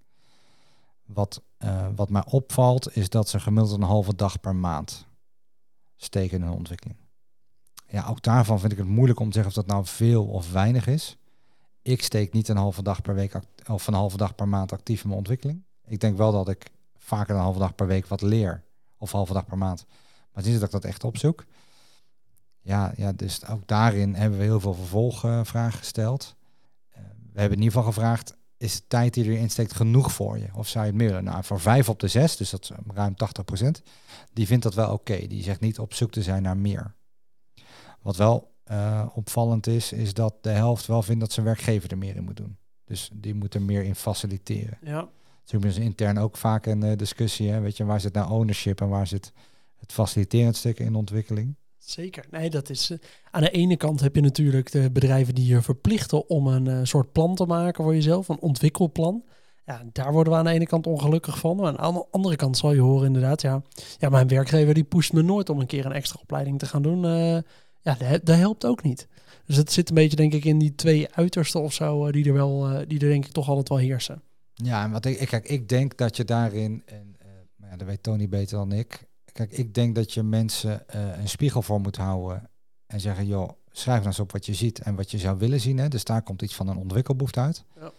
Wat, 1.07 1.43
uh, 1.59 1.87
wat 1.97 2.11
mij 2.11 2.25
opvalt 2.27 2.97
is 2.97 3.09
dat 3.09 3.29
ze 3.29 3.41
gemiddeld 3.41 3.75
een 3.75 3.87
halve 3.87 4.15
dag 4.15 4.41
per 4.41 4.57
maand 4.57 5.07
steken 5.97 6.37
in 6.37 6.43
hun 6.43 6.55
ontwikkeling. 6.57 7.06
Ja, 7.89 8.07
ook 8.07 8.23
daarvan 8.23 8.61
vind 8.61 8.73
ik 8.73 8.79
het 8.79 8.87
moeilijk 8.87 9.21
om 9.21 9.27
te 9.27 9.33
zeggen 9.33 9.51
of 9.51 9.65
dat 9.65 9.75
nou 9.75 9.87
veel 9.87 10.25
of 10.25 10.53
weinig 10.53 10.87
is. 10.87 11.17
Ik 11.83 12.03
steek 12.03 12.33
niet 12.33 12.49
een 12.49 12.57
halve 12.57 12.83
dag 12.83 13.03
per 13.03 13.15
week 13.15 13.39
of 13.71 13.87
een 13.87 13.95
halve 13.95 14.17
dag 14.17 14.35
per 14.35 14.49
maand 14.49 14.73
actief 14.73 15.01
in 15.01 15.07
mijn 15.07 15.19
ontwikkeling. 15.19 15.63
Ik 15.87 16.01
denk 16.01 16.17
wel 16.17 16.33
dat 16.33 16.49
ik 16.49 16.71
vaker 16.97 17.35
een 17.35 17.41
halve 17.41 17.59
dag 17.59 17.75
per 17.75 17.87
week 17.87 18.07
wat 18.07 18.21
leer. 18.21 18.63
Of 18.99 19.13
halve 19.13 19.33
dag 19.33 19.47
per 19.47 19.59
maand. 19.59 19.85
Maar 19.87 20.45
het 20.45 20.47
is 20.47 20.55
dat 20.55 20.63
ik 20.63 20.71
dat 20.71 20.85
echt 20.85 21.05
opzoek. 21.05 21.45
Ja, 22.61 22.93
ja, 22.97 23.13
dus 23.13 23.47
ook 23.47 23.67
daarin 23.67 24.15
hebben 24.15 24.39
we 24.39 24.45
heel 24.45 24.61
veel 24.61 24.75
vervolgvragen 24.75 25.79
gesteld. 25.79 26.35
Uh, 26.91 26.99
we 27.33 27.41
hebben 27.41 27.59
in 27.59 27.65
ieder 27.65 27.79
geval 27.79 27.93
gevraagd, 27.93 28.37
is 28.57 28.77
de 28.77 28.87
tijd 28.89 29.15
die 29.15 29.25
erin 29.25 29.51
steekt 29.51 29.75
genoeg 29.75 30.13
voor 30.13 30.39
je? 30.39 30.49
Of 30.55 30.69
zou 30.69 30.85
je 30.85 30.91
het 30.91 31.01
meer 31.01 31.23
Nou, 31.23 31.45
voor 31.45 31.61
vijf 31.61 31.89
op 31.89 32.01
de 32.01 32.09
zes, 32.09 32.37
dus 32.37 32.51
dat 32.51 32.63
is 32.63 32.71
ruim 32.95 33.15
80%, 33.15 33.83
die 34.33 34.47
vindt 34.47 34.63
dat 34.63 34.75
wel 34.75 34.93
oké. 34.93 35.27
Die 35.27 35.43
zegt 35.43 35.61
niet 35.61 35.79
op 35.79 35.95
zoek 35.95 36.11
te 36.11 36.23
zijn 36.23 36.43
naar 36.43 36.57
meer. 36.57 36.95
Wat 38.07 38.17
wel 38.17 38.55
uh, 38.71 39.07
opvallend 39.15 39.67
is, 39.67 39.93
is 39.93 40.15
dat 40.15 40.35
de 40.41 40.51
helft 40.51 40.87
wel 40.87 41.03
vindt 41.03 41.21
dat 41.21 41.33
zijn 41.33 41.47
werkgever 41.47 41.91
er 41.91 41.99
meer 41.99 42.17
in 42.17 42.25
moet 42.25 42.37
doen. 42.37 42.57
Dus 42.85 43.11
die 43.13 43.35
moet 43.35 43.55
er 43.55 43.63
meer 43.63 43.83
in 43.83 43.95
faciliteren. 43.95 44.79
Ja. 44.83 45.09
Dus 45.45 45.65
is 45.65 45.79
intern 45.79 46.19
ook 46.19 46.37
vaak 46.37 46.67
een 46.67 46.85
uh, 46.85 46.97
discussie. 46.97 47.51
Hè? 47.51 47.61
Weet 47.61 47.77
je, 47.77 47.85
waar 47.85 48.01
zit 48.01 48.13
nou 48.13 48.31
ownership 48.31 48.81
en 48.81 48.89
waar 48.89 49.07
zit 49.07 49.33
het 49.77 49.93
faciliterend 49.93 50.57
stukken 50.57 50.85
in 50.85 50.95
ontwikkeling? 50.95 51.57
Zeker. 51.79 52.25
Nee, 52.31 52.51
dat 52.51 52.71
is. 52.71 52.91
Uh, 52.91 52.99
aan 53.31 53.43
de 53.43 53.51
ene 53.51 53.77
kant 53.77 54.01
heb 54.01 54.15
je 54.15 54.21
natuurlijk 54.21 54.71
de 54.71 54.91
bedrijven 54.91 55.35
die 55.35 55.47
je 55.47 55.63
verplichten 55.63 56.29
om 56.29 56.47
een 56.47 56.87
soort 56.87 57.13
plan 57.13 57.35
te 57.35 57.47
maken 57.47 57.85
voor 57.85 57.95
jezelf, 57.95 58.29
een 58.29 58.41
ontwikkelplan. 58.41 59.25
Ja, 59.65 59.83
daar 59.93 60.13
worden 60.13 60.33
we 60.33 60.39
aan 60.39 60.45
de 60.45 60.51
ene 60.51 60.67
kant 60.67 60.87
ongelukkig 60.87 61.39
van. 61.39 61.57
Maar 61.57 61.77
aan 61.77 61.95
de 61.95 62.07
andere 62.11 62.37
kant 62.37 62.57
zal 62.57 62.73
je 62.73 62.81
horen 62.81 63.07
inderdaad, 63.07 63.43
ja, 63.43 63.63
ja 63.99 64.09
mijn 64.09 64.29
werkgever 64.29 64.75
die 64.75 64.85
pusht 64.85 65.13
me 65.13 65.23
nooit 65.23 65.49
om 65.49 65.61
een 65.61 65.67
keer 65.67 65.87
een 65.87 65.93
extra 65.93 66.21
opleiding 66.23 66.59
te 66.59 66.67
gaan 66.67 66.83
doen. 66.83 67.05
Ja, 67.95 68.19
dat, 68.23 68.37
helpt 68.37 68.67
ook 68.67 68.83
niet. 68.83 69.09
Dus 69.45 69.57
het 69.57 69.73
zit 69.73 69.89
een 69.89 69.95
beetje, 69.95 70.17
denk 70.17 70.33
ik, 70.33 70.45
in 70.45 70.59
die 70.59 70.75
twee 70.75 71.15
uitersten 71.15 71.63
of 71.63 71.73
zo, 71.73 72.11
die 72.11 72.27
er 72.27 72.33
wel, 72.33 72.69
die 72.87 73.01
er 73.01 73.09
denk 73.09 73.27
ik 73.27 73.33
toch 73.33 73.49
altijd 73.49 73.69
wel 73.69 73.79
heersen. 73.79 74.23
Ja, 74.55 74.85
en 74.85 74.91
wat 74.91 75.05
ik, 75.05 75.29
kijk, 75.29 75.49
ik 75.49 75.69
denk 75.69 75.97
dat 75.97 76.17
je 76.17 76.25
daarin, 76.25 76.83
en 76.87 77.17
uh, 77.23 77.29
maar 77.57 77.71
ja, 77.71 77.77
dat 77.77 77.87
weet 77.87 78.03
Tony 78.03 78.29
beter 78.29 78.57
dan 78.57 78.73
ik. 78.73 79.09
Kijk, 79.33 79.53
ik 79.53 79.75
denk 79.75 79.95
dat 79.95 80.13
je 80.13 80.23
mensen 80.23 80.85
uh, 80.95 81.19
een 81.19 81.29
spiegel 81.29 81.63
voor 81.63 81.81
moet 81.81 81.97
houden 81.97 82.51
en 82.87 83.01
zeggen, 83.01 83.27
joh, 83.27 83.51
schrijf 83.71 83.99
nou 83.99 84.09
eens 84.09 84.21
op 84.21 84.33
wat 84.33 84.47
je 84.47 84.55
ziet 84.55 84.79
en 84.79 84.95
wat 84.95 85.11
je 85.11 85.19
zou 85.19 85.39
willen 85.39 85.61
zien. 85.61 85.79
Hè. 85.79 85.89
Dus 85.89 86.05
daar 86.05 86.23
komt 86.23 86.43
iets 86.43 86.55
van 86.55 86.69
een 86.69 86.77
ontwikkelbehoefte 86.77 87.41
uit. 87.41 87.65
Ja. 87.81 87.93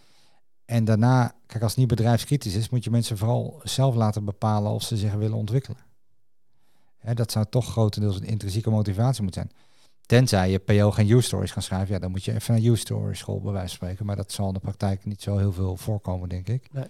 En 0.64 0.84
daarna, 0.84 1.34
kijk, 1.46 1.62
als 1.62 1.70
het 1.70 1.80
niet 1.80 1.88
bedrijfskritisch 1.88 2.54
is, 2.54 2.68
moet 2.68 2.84
je 2.84 2.90
mensen 2.90 3.18
vooral 3.18 3.60
zelf 3.62 3.94
laten 3.94 4.24
bepalen 4.24 4.72
of 4.72 4.82
ze 4.82 4.96
zich 4.96 5.14
willen 5.14 5.36
ontwikkelen. 5.36 5.80
Hè, 6.98 7.14
dat 7.14 7.32
zou 7.32 7.46
toch 7.50 7.66
grotendeels 7.66 8.16
een 8.16 8.26
intrinsieke 8.26 8.70
motivatie 8.70 9.22
moeten 9.22 9.42
zijn. 9.42 9.64
Tenzij 10.08 10.50
je 10.50 10.58
PO 10.58 10.90
geen 10.90 11.10
U-stories 11.10 11.50
gaan 11.50 11.62
schrijven, 11.62 11.94
ja, 11.94 12.00
dan 12.00 12.10
moet 12.10 12.24
je 12.24 12.34
even 12.34 12.54
naar 12.54 12.62
U-story 12.62 13.14
school 13.14 13.40
bij 13.40 13.52
wijze 13.52 13.68
van 13.68 13.76
spreken. 13.76 14.06
Maar 14.06 14.16
dat 14.16 14.32
zal 14.32 14.46
in 14.46 14.54
de 14.54 14.60
praktijk 14.60 15.04
niet 15.04 15.22
zo 15.22 15.36
heel 15.36 15.52
veel 15.52 15.76
voorkomen, 15.76 16.28
denk 16.28 16.48
ik. 16.48 16.68
Nee. 16.72 16.84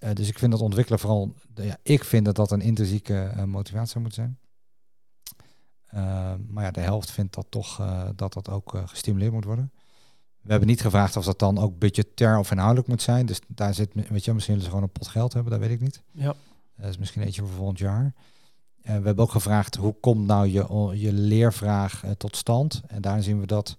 Uh, 0.00 0.10
dus 0.12 0.28
ik 0.28 0.38
vind 0.38 0.52
dat 0.52 0.60
ontwikkelen 0.60 0.98
vooral, 0.98 1.34
ja, 1.54 1.76
ik 1.82 2.04
vind 2.04 2.24
dat 2.24 2.36
dat 2.36 2.50
een 2.50 2.60
intrinsieke 2.60 3.32
uh, 3.36 3.44
motivatie 3.44 4.00
moet 4.00 4.14
zijn. 4.14 4.38
Uh, 5.94 6.34
maar 6.48 6.64
ja, 6.64 6.70
de 6.70 6.80
helft 6.80 7.10
vindt 7.10 7.34
dat 7.34 7.46
toch 7.48 7.82
dat 8.16 8.32
dat 8.32 8.48
ook 8.48 8.82
gestimuleerd 8.86 9.32
moet 9.32 9.44
worden. 9.44 9.72
We 10.40 10.50
hebben 10.50 10.68
niet 10.68 10.80
gevraagd 10.80 11.16
of 11.16 11.24
dat 11.24 11.38
dan 11.38 11.58
ook 11.58 11.78
budgetair 11.78 12.38
of 12.38 12.50
inhoudelijk 12.50 12.88
moet 12.88 13.02
zijn. 13.02 13.26
Dus 13.26 13.40
daar 13.46 13.74
zit, 13.74 13.90
weet 13.94 14.24
je, 14.24 14.32
misschien 14.32 14.54
willen 14.54 14.70
ze 14.70 14.76
gewoon 14.76 14.82
een 14.82 14.98
pot 14.98 15.08
geld 15.08 15.32
hebben, 15.32 15.52
dat 15.52 15.60
weet 15.60 15.70
ik 15.70 15.80
niet. 15.80 16.02
Ja. 16.10 16.34
Dat 16.76 16.88
is 16.88 16.98
misschien 16.98 17.22
eentje 17.22 17.42
voor 17.42 17.50
volgend 17.56 17.78
jaar. 17.78 18.14
Uh, 18.86 18.96
we 18.96 19.06
hebben 19.06 19.24
ook 19.24 19.30
gevraagd 19.30 19.76
hoe 19.76 19.94
komt 20.00 20.26
nou 20.26 20.46
je, 20.46 20.90
je 21.00 21.12
leervraag 21.12 22.04
uh, 22.04 22.10
tot 22.10 22.36
stand. 22.36 22.82
En 22.86 23.02
daar 23.02 23.22
zien 23.22 23.40
we 23.40 23.46
dat 23.46 23.76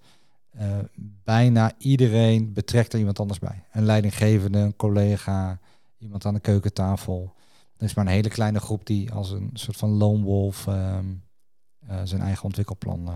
uh, 0.59 0.77
bijna 1.23 1.71
iedereen 1.77 2.53
betrekt 2.53 2.93
er 2.93 2.99
iemand 2.99 3.19
anders 3.19 3.39
bij. 3.39 3.63
Een 3.71 3.85
leidinggevende, 3.85 4.57
een 4.59 4.75
collega, 4.75 5.59
iemand 5.97 6.25
aan 6.25 6.33
de 6.33 6.39
keukentafel. 6.39 7.33
Er 7.77 7.85
is 7.85 7.93
maar 7.93 8.05
een 8.05 8.11
hele 8.11 8.29
kleine 8.29 8.59
groep 8.59 8.85
die 8.85 9.11
als 9.11 9.31
een 9.31 9.49
soort 9.53 9.77
van 9.77 9.89
lone 9.89 10.23
wolf 10.23 10.67
ehm, 10.67 11.05
zijn 12.03 12.21
eigen 12.21 12.43
ontwikkelplan 12.43 13.09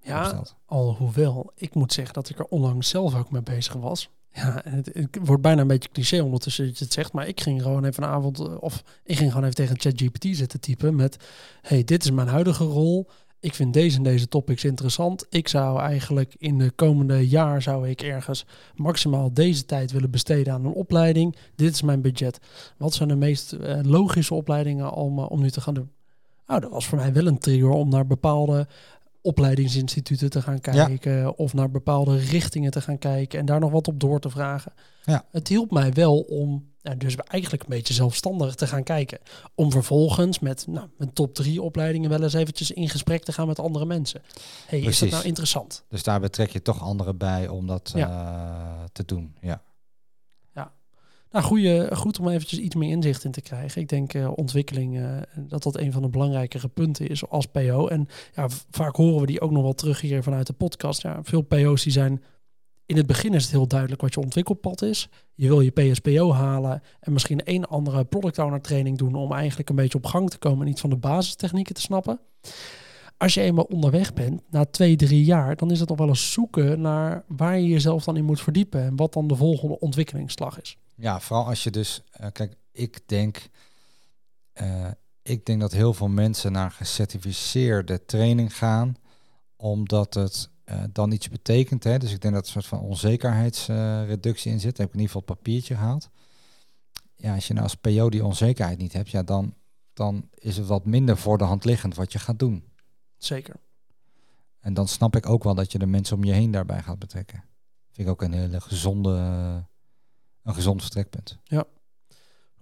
ja, 0.00 0.20
opstelt. 0.20 0.56
Alhoewel, 0.64 1.52
ik 1.54 1.74
moet 1.74 1.92
zeggen 1.92 2.14
dat 2.14 2.28
ik 2.28 2.38
er 2.38 2.44
onlangs 2.44 2.88
zelf 2.88 3.14
ook 3.14 3.30
mee 3.30 3.42
bezig 3.42 3.74
was. 3.74 4.10
Ja, 4.36 4.62
het, 4.64 5.18
wordt 5.24 5.42
bijna 5.42 5.60
een 5.60 5.66
beetje 5.66 5.88
cliché 5.92 6.22
ondertussen 6.22 6.66
dat 6.66 6.78
je 6.78 6.84
het 6.84 6.92
zegt, 6.92 7.12
maar 7.12 7.28
ik 7.28 7.40
ging 7.40 7.62
gewoon 7.62 7.84
even 7.84 8.02
een 8.02 8.08
avond, 8.08 8.40
eh, 8.40 8.54
of 8.60 8.82
ik 9.04 9.16
ging 9.16 9.30
gewoon 9.30 9.44
even 9.44 9.56
tegen 9.56 9.80
ChatGPT 9.80 10.26
zitten 10.36 10.60
typen 10.60 10.94
met, 10.94 11.16
hey, 11.62 11.84
dit 11.84 12.04
is 12.04 12.10
mijn 12.10 12.28
huidige 12.28 12.64
rol. 12.64 13.08
Ik 13.40 13.54
vind 13.54 13.74
deze 13.74 13.96
en 13.96 14.02
deze 14.02 14.28
topics 14.28 14.64
interessant. 14.64 15.26
Ik 15.28 15.48
zou 15.48 15.80
eigenlijk 15.80 16.34
in 16.38 16.58
de 16.58 16.70
komende 16.70 17.28
jaar 17.28 17.62
zou 17.62 17.88
ik 17.88 18.02
ergens 18.02 18.46
maximaal 18.74 19.32
deze 19.32 19.64
tijd 19.64 19.92
willen 19.92 20.10
besteden 20.10 20.52
aan 20.52 20.64
een 20.64 20.72
opleiding. 20.72 21.36
Dit 21.54 21.72
is 21.72 21.82
mijn 21.82 22.00
budget. 22.00 22.40
Wat 22.76 22.94
zijn 22.94 23.08
de 23.08 23.16
meest 23.16 23.52
uh, 23.52 23.78
logische 23.82 24.34
opleidingen 24.34 24.92
om, 24.92 25.18
uh, 25.18 25.30
om 25.30 25.40
nu 25.40 25.50
te 25.50 25.60
gaan 25.60 25.74
doen? 25.74 25.90
Nou, 26.46 26.60
dat 26.60 26.70
was 26.70 26.86
voor 26.86 26.98
mij 26.98 27.12
wel 27.12 27.26
een 27.26 27.38
trigger 27.38 27.70
om 27.70 27.88
naar 27.88 28.06
bepaalde 28.06 28.66
opleidingsinstituten 29.26 30.30
te 30.30 30.42
gaan 30.42 30.60
kijken 30.60 31.38
of 31.38 31.54
naar 31.54 31.70
bepaalde 31.70 32.18
richtingen 32.18 32.70
te 32.70 32.80
gaan 32.80 32.98
kijken 32.98 33.38
en 33.38 33.46
daar 33.46 33.60
nog 33.60 33.70
wat 33.70 33.88
op 33.88 34.00
door 34.00 34.20
te 34.20 34.30
vragen. 34.30 34.72
Ja. 35.04 35.24
Het 35.30 35.48
hielp 35.48 35.70
mij 35.70 35.92
wel 35.92 36.18
om 36.18 36.64
ja, 36.80 36.94
dus 36.94 37.16
eigenlijk 37.16 37.62
een 37.62 37.68
beetje 37.68 37.94
zelfstandig 37.94 38.54
te 38.54 38.66
gaan 38.66 38.82
kijken. 38.82 39.18
Om 39.54 39.70
vervolgens 39.70 40.38
met 40.38 40.66
nou, 40.66 40.88
mijn 40.98 41.12
top 41.12 41.34
drie 41.34 41.62
opleidingen 41.62 42.10
wel 42.10 42.22
eens 42.22 42.32
eventjes 42.32 42.70
in 42.70 42.88
gesprek 42.88 43.24
te 43.24 43.32
gaan 43.32 43.46
met 43.46 43.58
andere 43.58 43.86
mensen. 43.86 44.22
Hey, 44.66 44.80
is 44.80 44.98
dat 44.98 45.10
nou 45.10 45.24
interessant? 45.24 45.84
Dus 45.88 46.02
daar 46.02 46.20
betrek 46.20 46.50
je 46.50 46.62
toch 46.62 46.82
anderen 46.82 47.16
bij 47.16 47.48
om 47.48 47.66
dat 47.66 47.92
ja. 47.94 48.08
uh, 48.08 48.84
te 48.92 49.04
doen. 49.04 49.34
Ja. 49.40 49.62
Nou, 51.36 51.48
goeie, 51.48 51.96
goed 51.96 52.18
om 52.18 52.28
eventjes 52.28 52.58
iets 52.58 52.74
meer 52.74 52.90
inzicht 52.90 53.24
in 53.24 53.30
te 53.30 53.40
krijgen. 53.40 53.80
Ik 53.80 53.88
denk 53.88 54.14
uh, 54.14 54.30
ontwikkeling, 54.34 54.96
uh, 54.96 55.16
dat 55.36 55.62
dat 55.62 55.78
een 55.78 55.92
van 55.92 56.02
de 56.02 56.08
belangrijkere 56.08 56.68
punten 56.68 57.08
is 57.08 57.28
als 57.28 57.46
PO. 57.46 57.86
En 57.86 58.08
ja, 58.34 58.48
vaak 58.70 58.96
horen 58.96 59.20
we 59.20 59.26
die 59.26 59.40
ook 59.40 59.50
nog 59.50 59.62
wel 59.62 59.74
terug 59.74 60.00
hier 60.00 60.22
vanuit 60.22 60.46
de 60.46 60.52
podcast. 60.52 61.02
Ja, 61.02 61.20
veel 61.22 61.40
PO's 61.40 61.82
die 61.82 61.92
zijn, 61.92 62.22
in 62.86 62.96
het 62.96 63.06
begin 63.06 63.34
is 63.34 63.42
het 63.42 63.52
heel 63.52 63.66
duidelijk 63.66 64.00
wat 64.00 64.14
je 64.14 64.20
ontwikkelpad 64.20 64.82
is. 64.82 65.08
Je 65.34 65.48
wil 65.48 65.60
je 65.60 65.70
PSPO 65.70 66.32
halen 66.32 66.82
en 67.00 67.12
misschien 67.12 67.40
een 67.44 67.64
andere 67.64 68.04
product 68.04 68.38
owner 68.38 68.60
training 68.60 68.98
doen 68.98 69.14
om 69.14 69.32
eigenlijk 69.32 69.68
een 69.68 69.76
beetje 69.76 69.98
op 69.98 70.06
gang 70.06 70.30
te 70.30 70.38
komen 70.38 70.66
en 70.66 70.72
iets 70.72 70.80
van 70.80 70.90
de 70.90 70.96
basistechnieken 70.96 71.74
te 71.74 71.80
snappen. 71.80 72.20
Als 73.16 73.34
je 73.34 73.40
eenmaal 73.40 73.64
onderweg 73.64 74.14
bent, 74.14 74.42
na 74.50 74.64
twee, 74.64 74.96
drie 74.96 75.24
jaar, 75.24 75.56
dan 75.56 75.70
is 75.70 75.80
het 75.80 75.88
nog 75.88 75.98
wel 75.98 76.08
eens 76.08 76.32
zoeken 76.32 76.80
naar 76.80 77.24
waar 77.28 77.58
je 77.58 77.68
jezelf 77.68 78.04
dan 78.04 78.16
in 78.16 78.24
moet 78.24 78.40
verdiepen 78.40 78.82
en 78.82 78.96
wat 78.96 79.12
dan 79.12 79.26
de 79.26 79.36
volgende 79.36 79.78
ontwikkelingsslag 79.78 80.60
is. 80.60 80.78
Ja, 80.96 81.20
vooral 81.20 81.46
als 81.46 81.64
je 81.64 81.70
dus, 81.70 82.02
uh, 82.20 82.26
kijk, 82.32 82.56
ik 82.72 83.08
denk, 83.08 83.48
uh, 84.62 84.90
ik 85.22 85.46
denk 85.46 85.60
dat 85.60 85.72
heel 85.72 85.94
veel 85.94 86.08
mensen 86.08 86.52
naar 86.52 86.70
gecertificeerde 86.70 88.04
training 88.04 88.56
gaan, 88.56 88.96
omdat 89.56 90.14
het 90.14 90.50
uh, 90.64 90.84
dan 90.92 91.12
iets 91.12 91.28
betekent. 91.28 91.84
Hè? 91.84 91.98
Dus 91.98 92.12
ik 92.12 92.20
denk 92.20 92.34
dat 92.34 92.42
er 92.42 92.56
een 92.56 92.62
soort 92.62 92.80
van 92.80 92.88
onzekerheidsreductie 92.88 94.52
in 94.52 94.60
zit. 94.60 94.70
Dat 94.70 94.78
heb 94.78 94.88
ik 94.88 94.94
in 94.94 95.00
ieder 95.00 95.14
geval 95.14 95.28
het 95.28 95.42
papiertje 95.42 95.74
gehaald. 95.74 96.10
Ja, 97.16 97.34
als 97.34 97.46
je 97.46 97.52
nou 97.52 97.64
als 97.64 97.74
PO 97.74 98.10
die 98.10 98.24
onzekerheid 98.24 98.78
niet 98.78 98.92
hebt, 98.92 99.10
ja, 99.10 99.22
dan, 99.22 99.54
dan 99.92 100.28
is 100.34 100.56
het 100.56 100.66
wat 100.66 100.84
minder 100.84 101.16
voor 101.16 101.38
de 101.38 101.44
hand 101.44 101.64
liggend 101.64 101.94
wat 101.94 102.12
je 102.12 102.18
gaat 102.18 102.38
doen. 102.38 102.64
Zeker. 103.16 103.56
En 104.60 104.74
dan 104.74 104.88
snap 104.88 105.16
ik 105.16 105.28
ook 105.28 105.44
wel 105.44 105.54
dat 105.54 105.72
je 105.72 105.78
de 105.78 105.86
mensen 105.86 106.16
om 106.16 106.24
je 106.24 106.32
heen 106.32 106.50
daarbij 106.50 106.82
gaat 106.82 106.98
betrekken. 106.98 107.44
Vind 107.92 108.08
ik 108.08 108.12
ook 108.12 108.22
een 108.22 108.32
hele 108.32 108.60
gezonde 108.60 109.64
een 110.46 110.54
gezond 110.54 110.80
vertrekpunt. 110.80 111.38
Ja, 111.44 111.64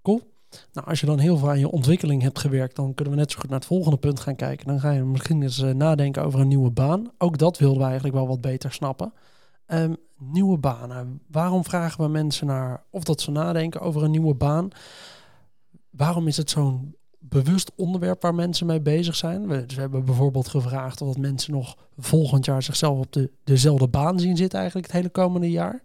cool. 0.03 0.33
Nou, 0.73 0.87
als 0.87 1.01
je 1.01 1.07
dan 1.07 1.19
heel 1.19 1.37
veel 1.37 1.49
aan 1.49 1.59
je 1.59 1.71
ontwikkeling 1.71 2.23
hebt 2.23 2.39
gewerkt, 2.39 2.77
dan 2.77 2.95
kunnen 2.95 3.15
we 3.15 3.21
net 3.21 3.31
zo 3.31 3.39
goed 3.39 3.51
naar 3.51 3.59
het 3.59 3.69
volgende 3.69 3.97
punt 3.97 4.21
gaan 4.21 4.37
kijken. 4.37 4.67
Dan 4.67 4.81
ga 4.81 4.91
je 4.91 5.03
misschien 5.03 5.43
eens 5.43 5.59
uh, 5.59 5.71
nadenken 5.71 6.25
over 6.25 6.41
een 6.41 6.49
nieuwe 6.49 6.71
baan. 6.71 7.11
Ook 7.19 7.39
dat 7.39 7.59
wilden 7.59 7.79
we 7.79 7.85
eigenlijk 7.85 8.15
wel 8.15 8.27
wat 8.27 8.41
beter 8.41 8.73
snappen. 8.73 9.13
Um, 9.67 9.97
nieuwe 10.19 10.59
banen. 10.59 11.21
Waarom 11.31 11.65
vragen 11.65 12.05
we 12.05 12.11
mensen 12.11 12.47
naar 12.47 12.83
of 12.91 13.05
dat 13.05 13.21
ze 13.21 13.31
nadenken 13.31 13.81
over 13.81 14.03
een 14.03 14.11
nieuwe 14.11 14.35
baan? 14.35 14.69
Waarom 15.91 16.27
is 16.27 16.37
het 16.37 16.51
zo'n 16.51 16.97
bewust 17.19 17.73
onderwerp 17.77 18.23
waar 18.23 18.35
mensen 18.35 18.67
mee 18.67 18.81
bezig 18.81 19.17
zijn? 19.17 19.47
We, 19.47 19.67
dus 19.67 19.75
we 19.75 19.81
hebben 19.81 20.05
bijvoorbeeld 20.05 20.49
gevraagd 20.49 21.01
of 21.01 21.09
dat 21.09 21.19
mensen 21.19 21.53
nog 21.53 21.77
volgend 21.99 22.45
jaar 22.45 22.63
zichzelf 22.63 22.99
op 22.99 23.13
de, 23.13 23.31
dezelfde 23.45 23.89
baan 23.89 24.21
zien 24.21 24.37
zitten, 24.37 24.59
eigenlijk 24.59 24.87
het 24.87 24.97
hele 24.97 25.11
komende 25.11 25.51
jaar. 25.51 25.83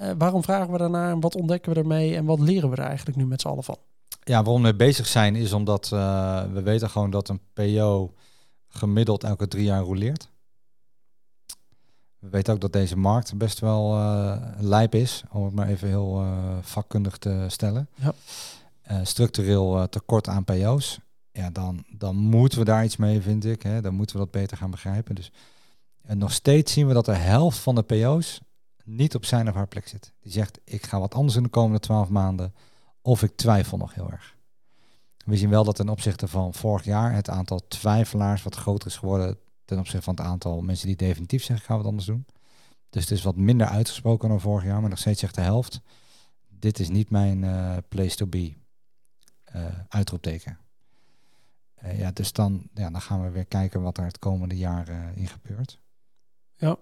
Uh, 0.00 0.10
waarom 0.18 0.42
vragen 0.42 0.72
we 0.72 0.78
daarnaar 0.78 1.10
en 1.10 1.20
wat 1.20 1.34
ontdekken 1.34 1.72
we 1.72 1.78
ermee 1.78 2.16
en 2.16 2.24
wat 2.24 2.40
leren 2.40 2.70
we 2.70 2.76
er 2.76 2.86
eigenlijk 2.86 3.16
nu 3.16 3.26
met 3.26 3.40
z'n 3.40 3.48
allen 3.48 3.64
van? 3.64 3.76
Ja, 4.22 4.42
waarom 4.42 4.62
we 4.62 4.74
bezig 4.74 5.06
zijn 5.06 5.36
is 5.36 5.52
omdat 5.52 5.90
uh, 5.94 6.44
we 6.52 6.62
weten 6.62 6.90
gewoon 6.90 7.10
dat 7.10 7.28
een 7.28 7.40
PO 7.52 8.14
gemiddeld 8.68 9.24
elke 9.24 9.48
drie 9.48 9.64
jaar 9.64 9.82
roleert. 9.82 10.28
We 12.18 12.28
weten 12.28 12.54
ook 12.54 12.60
dat 12.60 12.72
deze 12.72 12.96
markt 12.96 13.38
best 13.38 13.58
wel 13.58 13.96
uh, 13.96 14.36
lijp 14.58 14.94
is, 14.94 15.22
om 15.30 15.44
het 15.44 15.54
maar 15.54 15.68
even 15.68 15.88
heel 15.88 16.24
vakkundig 16.60 17.18
te 17.18 17.44
stellen. 17.48 17.88
Ja. 17.94 18.12
Structureel 19.04 19.88
tekort 19.88 20.28
aan 20.28 20.44
PO's. 20.44 20.98
Ja, 21.32 21.50
dan, 21.50 21.84
dan 21.88 22.16
moeten 22.16 22.58
we 22.58 22.64
daar 22.64 22.84
iets 22.84 22.96
mee, 22.96 23.20
vind 23.20 23.44
ik. 23.44 23.62
Hè. 23.62 23.80
Dan 23.80 23.94
moeten 23.94 24.16
we 24.16 24.22
dat 24.22 24.30
beter 24.30 24.56
gaan 24.56 24.70
begrijpen. 24.70 25.14
Dus 25.14 25.32
en 26.02 26.18
nog 26.18 26.32
steeds 26.32 26.72
zien 26.72 26.86
we 26.86 26.94
dat 26.94 27.04
de 27.04 27.14
helft 27.14 27.58
van 27.58 27.74
de 27.74 27.82
PO's 27.82 28.40
niet 28.86 29.14
op 29.14 29.24
zijn 29.24 29.48
of 29.48 29.54
haar 29.54 29.68
plek 29.68 29.88
zit. 29.88 30.12
Die 30.20 30.32
zegt, 30.32 30.60
ik 30.64 30.86
ga 30.86 31.00
wat 31.00 31.14
anders 31.14 31.36
in 31.36 31.42
de 31.42 31.48
komende 31.48 31.80
twaalf 31.80 32.08
maanden. 32.08 32.54
Of 33.02 33.22
ik 33.22 33.36
twijfel 33.36 33.76
nog 33.76 33.94
heel 33.94 34.10
erg. 34.10 34.36
We 35.24 35.36
zien 35.36 35.50
wel 35.50 35.64
dat 35.64 35.76
ten 35.76 35.88
opzichte 35.88 36.28
van 36.28 36.54
vorig 36.54 36.84
jaar 36.84 37.12
het 37.12 37.30
aantal 37.30 37.68
twijfelaars 37.68 38.42
wat 38.42 38.54
groter 38.54 38.88
is 38.88 38.96
geworden 38.96 39.38
ten 39.64 39.78
opzichte 39.78 40.02
van 40.02 40.14
het 40.14 40.24
aantal 40.24 40.60
mensen 40.60 40.86
die 40.86 40.96
definitief 40.96 41.44
zeggen, 41.44 41.66
gaan 41.66 41.76
we 41.76 41.82
het 41.82 41.90
anders 41.90 42.08
doen. 42.08 42.26
Dus 42.90 43.02
het 43.02 43.10
is 43.10 43.22
wat 43.22 43.36
minder 43.36 43.66
uitgesproken 43.66 44.28
dan 44.28 44.40
vorig 44.40 44.64
jaar, 44.64 44.80
maar 44.80 44.90
nog 44.90 44.98
steeds 44.98 45.20
zegt 45.20 45.34
de 45.34 45.40
helft, 45.40 45.80
dit 46.48 46.78
is 46.78 46.88
niet 46.88 47.10
mijn 47.10 47.42
uh, 47.42 47.76
place 47.88 48.16
to 48.16 48.26
be. 48.26 48.54
Uh, 49.54 49.64
uitroepteken. 49.88 50.58
Uh, 51.84 51.98
ja, 51.98 52.10
dus 52.10 52.32
dan, 52.32 52.68
ja, 52.74 52.90
dan 52.90 53.00
gaan 53.00 53.22
we 53.22 53.30
weer 53.30 53.46
kijken 53.46 53.82
wat 53.82 53.98
er 53.98 54.04
het 54.04 54.18
komende 54.18 54.56
jaar 54.56 54.88
in 55.14 55.28
gebeurt. 55.28 55.80
Ja. 56.56 56.76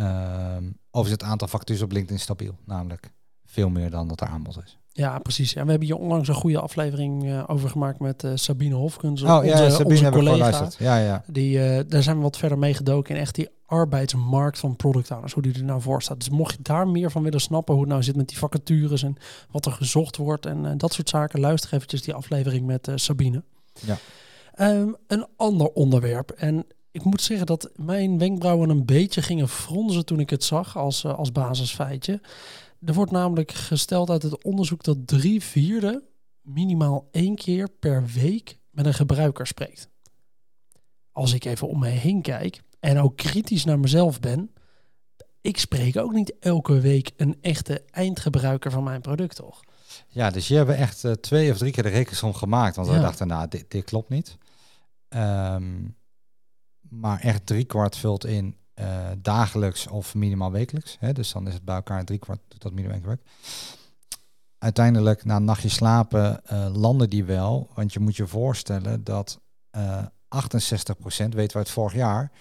Um, 0.00 0.78
overigens 0.90 1.22
het 1.22 1.30
aantal 1.30 1.48
vacatures 1.48 1.82
op 1.82 1.92
LinkedIn 1.92 2.18
stabiel, 2.18 2.58
namelijk 2.64 3.12
veel 3.46 3.68
meer 3.68 3.90
dan 3.90 4.08
dat 4.08 4.20
er 4.20 4.26
aanbod 4.26 4.58
is. 4.64 4.78
Ja, 4.94 5.18
precies. 5.18 5.54
En 5.54 5.64
we 5.64 5.70
hebben 5.70 5.88
hier 5.88 5.98
onlangs 5.98 6.28
een 6.28 6.34
goede 6.34 6.60
aflevering 6.60 7.24
uh, 7.24 7.44
over 7.46 7.68
gemaakt 7.68 8.00
met 8.00 8.22
uh, 8.22 8.32
Sabine 8.34 8.74
Hofkens. 8.74 9.22
Oh 9.22 9.36
onze, 9.36 9.46
ja, 9.46 9.70
Sabine 9.70 10.06
onze 10.06 10.10
collega. 10.10 10.68
Ja, 10.78 10.98
ja. 10.98 11.24
Die, 11.26 11.58
uh, 11.58 11.80
daar 11.88 12.02
zijn 12.02 12.16
we 12.16 12.22
wat 12.22 12.36
verder 12.36 12.58
mee 12.58 12.74
gedoken 12.74 13.14
in 13.14 13.20
echt 13.20 13.34
die 13.34 13.48
arbeidsmarkt 13.66 14.58
van 14.58 14.76
product 14.76 15.10
owners. 15.10 15.32
Hoe 15.32 15.42
die 15.42 15.54
er 15.54 15.64
nou 15.64 15.80
voor 15.80 16.02
staat. 16.02 16.18
Dus 16.18 16.30
mocht 16.30 16.52
je 16.56 16.62
daar 16.62 16.88
meer 16.88 17.10
van 17.10 17.22
willen 17.22 17.40
snappen 17.40 17.74
hoe 17.74 17.82
het 17.82 17.92
nou 17.92 18.02
zit 18.02 18.16
met 18.16 18.28
die 18.28 18.38
vacatures 18.38 19.02
en 19.02 19.16
wat 19.50 19.66
er 19.66 19.72
gezocht 19.72 20.16
wordt 20.16 20.46
en 20.46 20.78
dat 20.78 20.92
soort 20.92 21.08
zaken, 21.08 21.40
luister 21.40 21.72
eventjes 21.72 22.02
die 22.02 22.14
aflevering 22.14 22.66
met 22.66 22.88
Sabine. 22.94 23.42
Ja. 23.80 23.98
Um, 24.58 24.96
een 25.06 25.26
ander 25.36 25.68
onderwerp. 25.68 26.30
En 26.30 26.66
ik 26.92 27.04
moet 27.04 27.22
zeggen 27.22 27.46
dat 27.46 27.70
mijn 27.76 28.18
wenkbrauwen 28.18 28.70
een 28.70 28.84
beetje 28.84 29.22
gingen 29.22 29.48
fronzen 29.48 30.04
toen 30.04 30.20
ik 30.20 30.30
het 30.30 30.44
zag 30.44 30.76
als, 30.76 31.04
als 31.04 31.32
basisfeitje. 31.32 32.20
Er 32.84 32.94
wordt 32.94 33.12
namelijk 33.12 33.52
gesteld 33.52 34.10
uit 34.10 34.22
het 34.22 34.44
onderzoek 34.44 34.82
dat 34.82 35.06
drie 35.06 35.42
vierde 35.42 36.04
minimaal 36.40 37.08
één 37.10 37.34
keer 37.34 37.68
per 37.68 38.06
week 38.06 38.58
met 38.70 38.86
een 38.86 38.94
gebruiker 38.94 39.46
spreekt. 39.46 39.88
Als 41.12 41.32
ik 41.32 41.44
even 41.44 41.68
om 41.68 41.78
mij 41.78 41.90
heen 41.90 42.22
kijk 42.22 42.62
en 42.80 42.98
ook 42.98 43.16
kritisch 43.16 43.64
naar 43.64 43.78
mezelf 43.78 44.20
ben, 44.20 44.50
ik 45.40 45.58
spreek 45.58 45.96
ook 45.96 46.12
niet 46.12 46.38
elke 46.40 46.80
week 46.80 47.10
een 47.16 47.38
echte 47.40 47.84
eindgebruiker 47.90 48.70
van 48.70 48.84
mijn 48.84 49.00
product, 49.00 49.36
toch? 49.36 49.60
Ja, 50.08 50.30
dus 50.30 50.48
je 50.48 50.54
hebben 50.54 50.76
echt 50.76 51.04
uh, 51.04 51.12
twee 51.12 51.50
of 51.50 51.58
drie 51.58 51.72
keer 51.72 51.82
de 51.82 51.88
rekensom 51.88 52.34
gemaakt, 52.34 52.76
want 52.76 52.88
we 52.88 53.00
dachten, 53.00 53.26
nou, 53.26 53.48
dit, 53.48 53.70
dit 53.70 53.84
klopt 53.84 54.08
niet. 54.08 54.38
Um, 55.08 55.96
maar 56.92 57.20
echt 57.20 57.46
driekwart 57.46 57.96
vult 57.96 58.24
in 58.24 58.56
uh, 58.74 59.10
dagelijks 59.18 59.86
of 59.86 60.14
minimaal 60.14 60.50
wekelijks. 60.50 60.96
Hè? 61.00 61.12
Dus 61.12 61.32
dan 61.32 61.46
is 61.46 61.54
het 61.54 61.64
bij 61.64 61.74
elkaar 61.74 62.04
drie 62.04 62.18
kwart 62.18 62.40
tot 62.58 62.74
minimaal 62.74 63.00
werk. 63.00 63.22
Uiteindelijk, 64.58 65.24
na 65.24 65.36
een 65.36 65.44
nachtje 65.44 65.68
slapen, 65.68 66.40
uh, 66.52 66.74
landen 66.74 67.10
die 67.10 67.24
wel. 67.24 67.70
Want 67.74 67.92
je 67.92 68.00
moet 68.00 68.16
je 68.16 68.26
voorstellen 68.26 69.04
dat 69.04 69.40
uh, 69.76 69.98
eh, 69.98 70.06
68%, 70.44 70.46
weten 71.04 71.32
we 71.34 71.52
uit 71.52 71.70
vorig 71.70 71.94
jaar, 71.94 72.32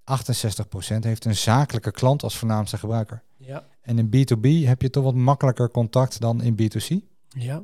68% 0.00 0.98
heeft 0.98 1.24
een 1.24 1.36
zakelijke 1.36 1.90
klant 1.90 2.22
als 2.22 2.38
voornaamste 2.38 2.78
gebruiker. 2.78 3.22
Ja. 3.36 3.66
En 3.80 3.98
in 3.98 4.06
B2B 4.06 4.66
heb 4.66 4.82
je 4.82 4.90
toch 4.90 5.04
wat 5.04 5.14
makkelijker 5.14 5.70
contact 5.70 6.20
dan 6.20 6.42
in 6.42 6.56
B2C. 6.62 6.96
Ja. 7.28 7.62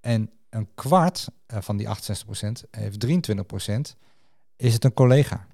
En 0.00 0.30
een 0.48 0.68
kwart 0.74 1.28
van 1.46 1.76
die 1.76 1.86
68% 1.86 1.90
heeft 2.70 3.06
23% 3.06 3.96
is 4.56 4.72
het 4.72 4.84
een 4.84 4.92
collega. 4.92 5.46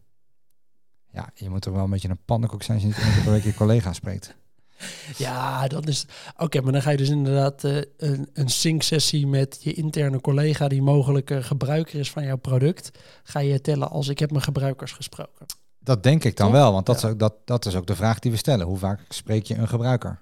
Ja, 1.12 1.30
je 1.34 1.50
moet 1.50 1.64
er 1.64 1.72
wel 1.72 1.84
een 1.84 1.90
beetje 1.90 2.08
een 2.08 2.24
pannenkoek 2.24 2.62
zijn 2.62 2.76
als 2.76 2.86
je 2.86 2.92
niet 2.92 3.04
één 3.04 3.14
keer 3.14 3.22
per 3.22 3.32
week 3.32 3.44
je 3.44 3.54
collega 3.54 3.92
spreekt. 3.92 4.34
Ja, 5.16 5.66
dat 5.66 5.88
is. 5.88 6.06
Oké, 6.36 6.60
maar 6.60 6.72
dan 6.72 6.82
ga 6.82 6.90
je 6.90 6.96
dus 6.96 7.08
inderdaad 7.08 7.64
uh, 7.64 7.80
een, 7.96 8.28
een 8.32 8.48
sync-sessie 8.48 9.26
met 9.26 9.58
je 9.60 9.72
interne 9.72 10.20
collega 10.20 10.68
die 10.68 10.82
mogelijk 10.82 11.30
gebruiker 11.40 11.98
is 11.98 12.10
van 12.10 12.24
jouw 12.24 12.36
product. 12.36 12.90
Ga 13.22 13.38
je 13.38 13.60
tellen 13.60 13.90
als 13.90 14.08
ik 14.08 14.18
heb 14.18 14.30
mijn 14.30 14.42
gebruikers 14.42 14.92
gesproken. 14.92 15.46
Dat 15.78 16.02
denk 16.02 16.24
ik 16.24 16.36
dan 16.36 16.52
wel, 16.52 16.72
want 16.72 16.86
dat, 16.86 16.96
is 16.96 17.04
ook, 17.04 17.18
dat, 17.18 17.34
dat 17.44 17.66
is 17.66 17.74
ook 17.74 17.86
de 17.86 17.96
vraag 17.96 18.18
die 18.18 18.30
we 18.30 18.36
stellen. 18.36 18.66
Hoe 18.66 18.78
vaak 18.78 19.00
spreek 19.08 19.44
je 19.44 19.54
een 19.54 19.68
gebruiker? 19.68 20.20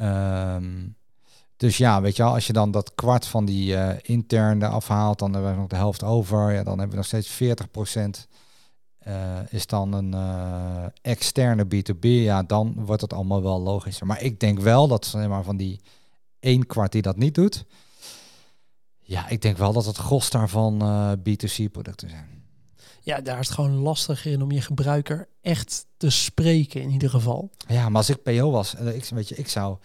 Um, 0.00 0.96
dus 1.62 1.76
ja, 1.76 2.00
weet 2.00 2.16
je 2.16 2.22
wel, 2.22 2.32
als 2.32 2.46
je 2.46 2.52
dan 2.52 2.70
dat 2.70 2.94
kwart 2.94 3.26
van 3.26 3.44
die 3.44 3.72
uh, 3.72 3.90
interne 4.02 4.66
afhaalt, 4.66 5.18
dan 5.18 5.32
hebben 5.32 5.50
we 5.50 5.56
nog 5.56 5.68
de 5.68 5.76
helft 5.76 6.02
over. 6.02 6.52
Ja, 6.52 6.62
dan 6.62 6.78
hebben 6.78 6.90
we 6.90 6.96
nog 6.96 7.06
steeds 7.06 7.28
40 7.28 7.70
procent 7.70 8.28
uh, 9.06 9.38
is 9.48 9.66
dan 9.66 9.92
een 9.92 10.12
uh, 10.14 10.84
externe 11.02 11.64
B2B, 11.64 12.00
ja, 12.00 12.42
dan 12.42 12.74
wordt 12.84 13.02
het 13.02 13.12
allemaal 13.12 13.42
wel 13.42 13.60
logischer. 13.60 14.06
Maar 14.06 14.22
ik 14.22 14.40
denk 14.40 14.58
wel 14.58 14.88
dat 14.88 15.06
zeg 15.06 15.28
maar, 15.28 15.42
van 15.42 15.56
die 15.56 15.80
één 16.40 16.66
kwart 16.66 16.92
die 16.92 17.02
dat 17.02 17.16
niet 17.16 17.34
doet, 17.34 17.64
ja, 18.98 19.28
ik 19.28 19.42
denk 19.42 19.56
wel 19.56 19.72
dat 19.72 19.86
het 19.86 19.96
gros 19.96 20.30
daarvan 20.30 20.82
uh, 20.82 21.12
B2C-producten 21.12 22.08
zijn. 22.08 22.44
Ja, 23.00 23.20
daar 23.20 23.38
is 23.38 23.46
het 23.46 23.54
gewoon 23.54 23.76
lastiger 23.76 24.32
in 24.32 24.42
om 24.42 24.50
je 24.50 24.60
gebruiker 24.60 25.28
echt 25.40 25.86
te 25.96 26.10
spreken 26.10 26.82
in 26.82 26.90
ieder 26.90 27.10
geval. 27.10 27.50
Ja, 27.68 27.88
maar 27.88 27.96
als 27.96 28.10
ik 28.10 28.22
PO 28.22 28.50
was, 28.50 28.74
ik, 28.74 29.04
weet 29.04 29.28
je, 29.28 29.34
ik 29.34 29.48
zou... 29.48 29.78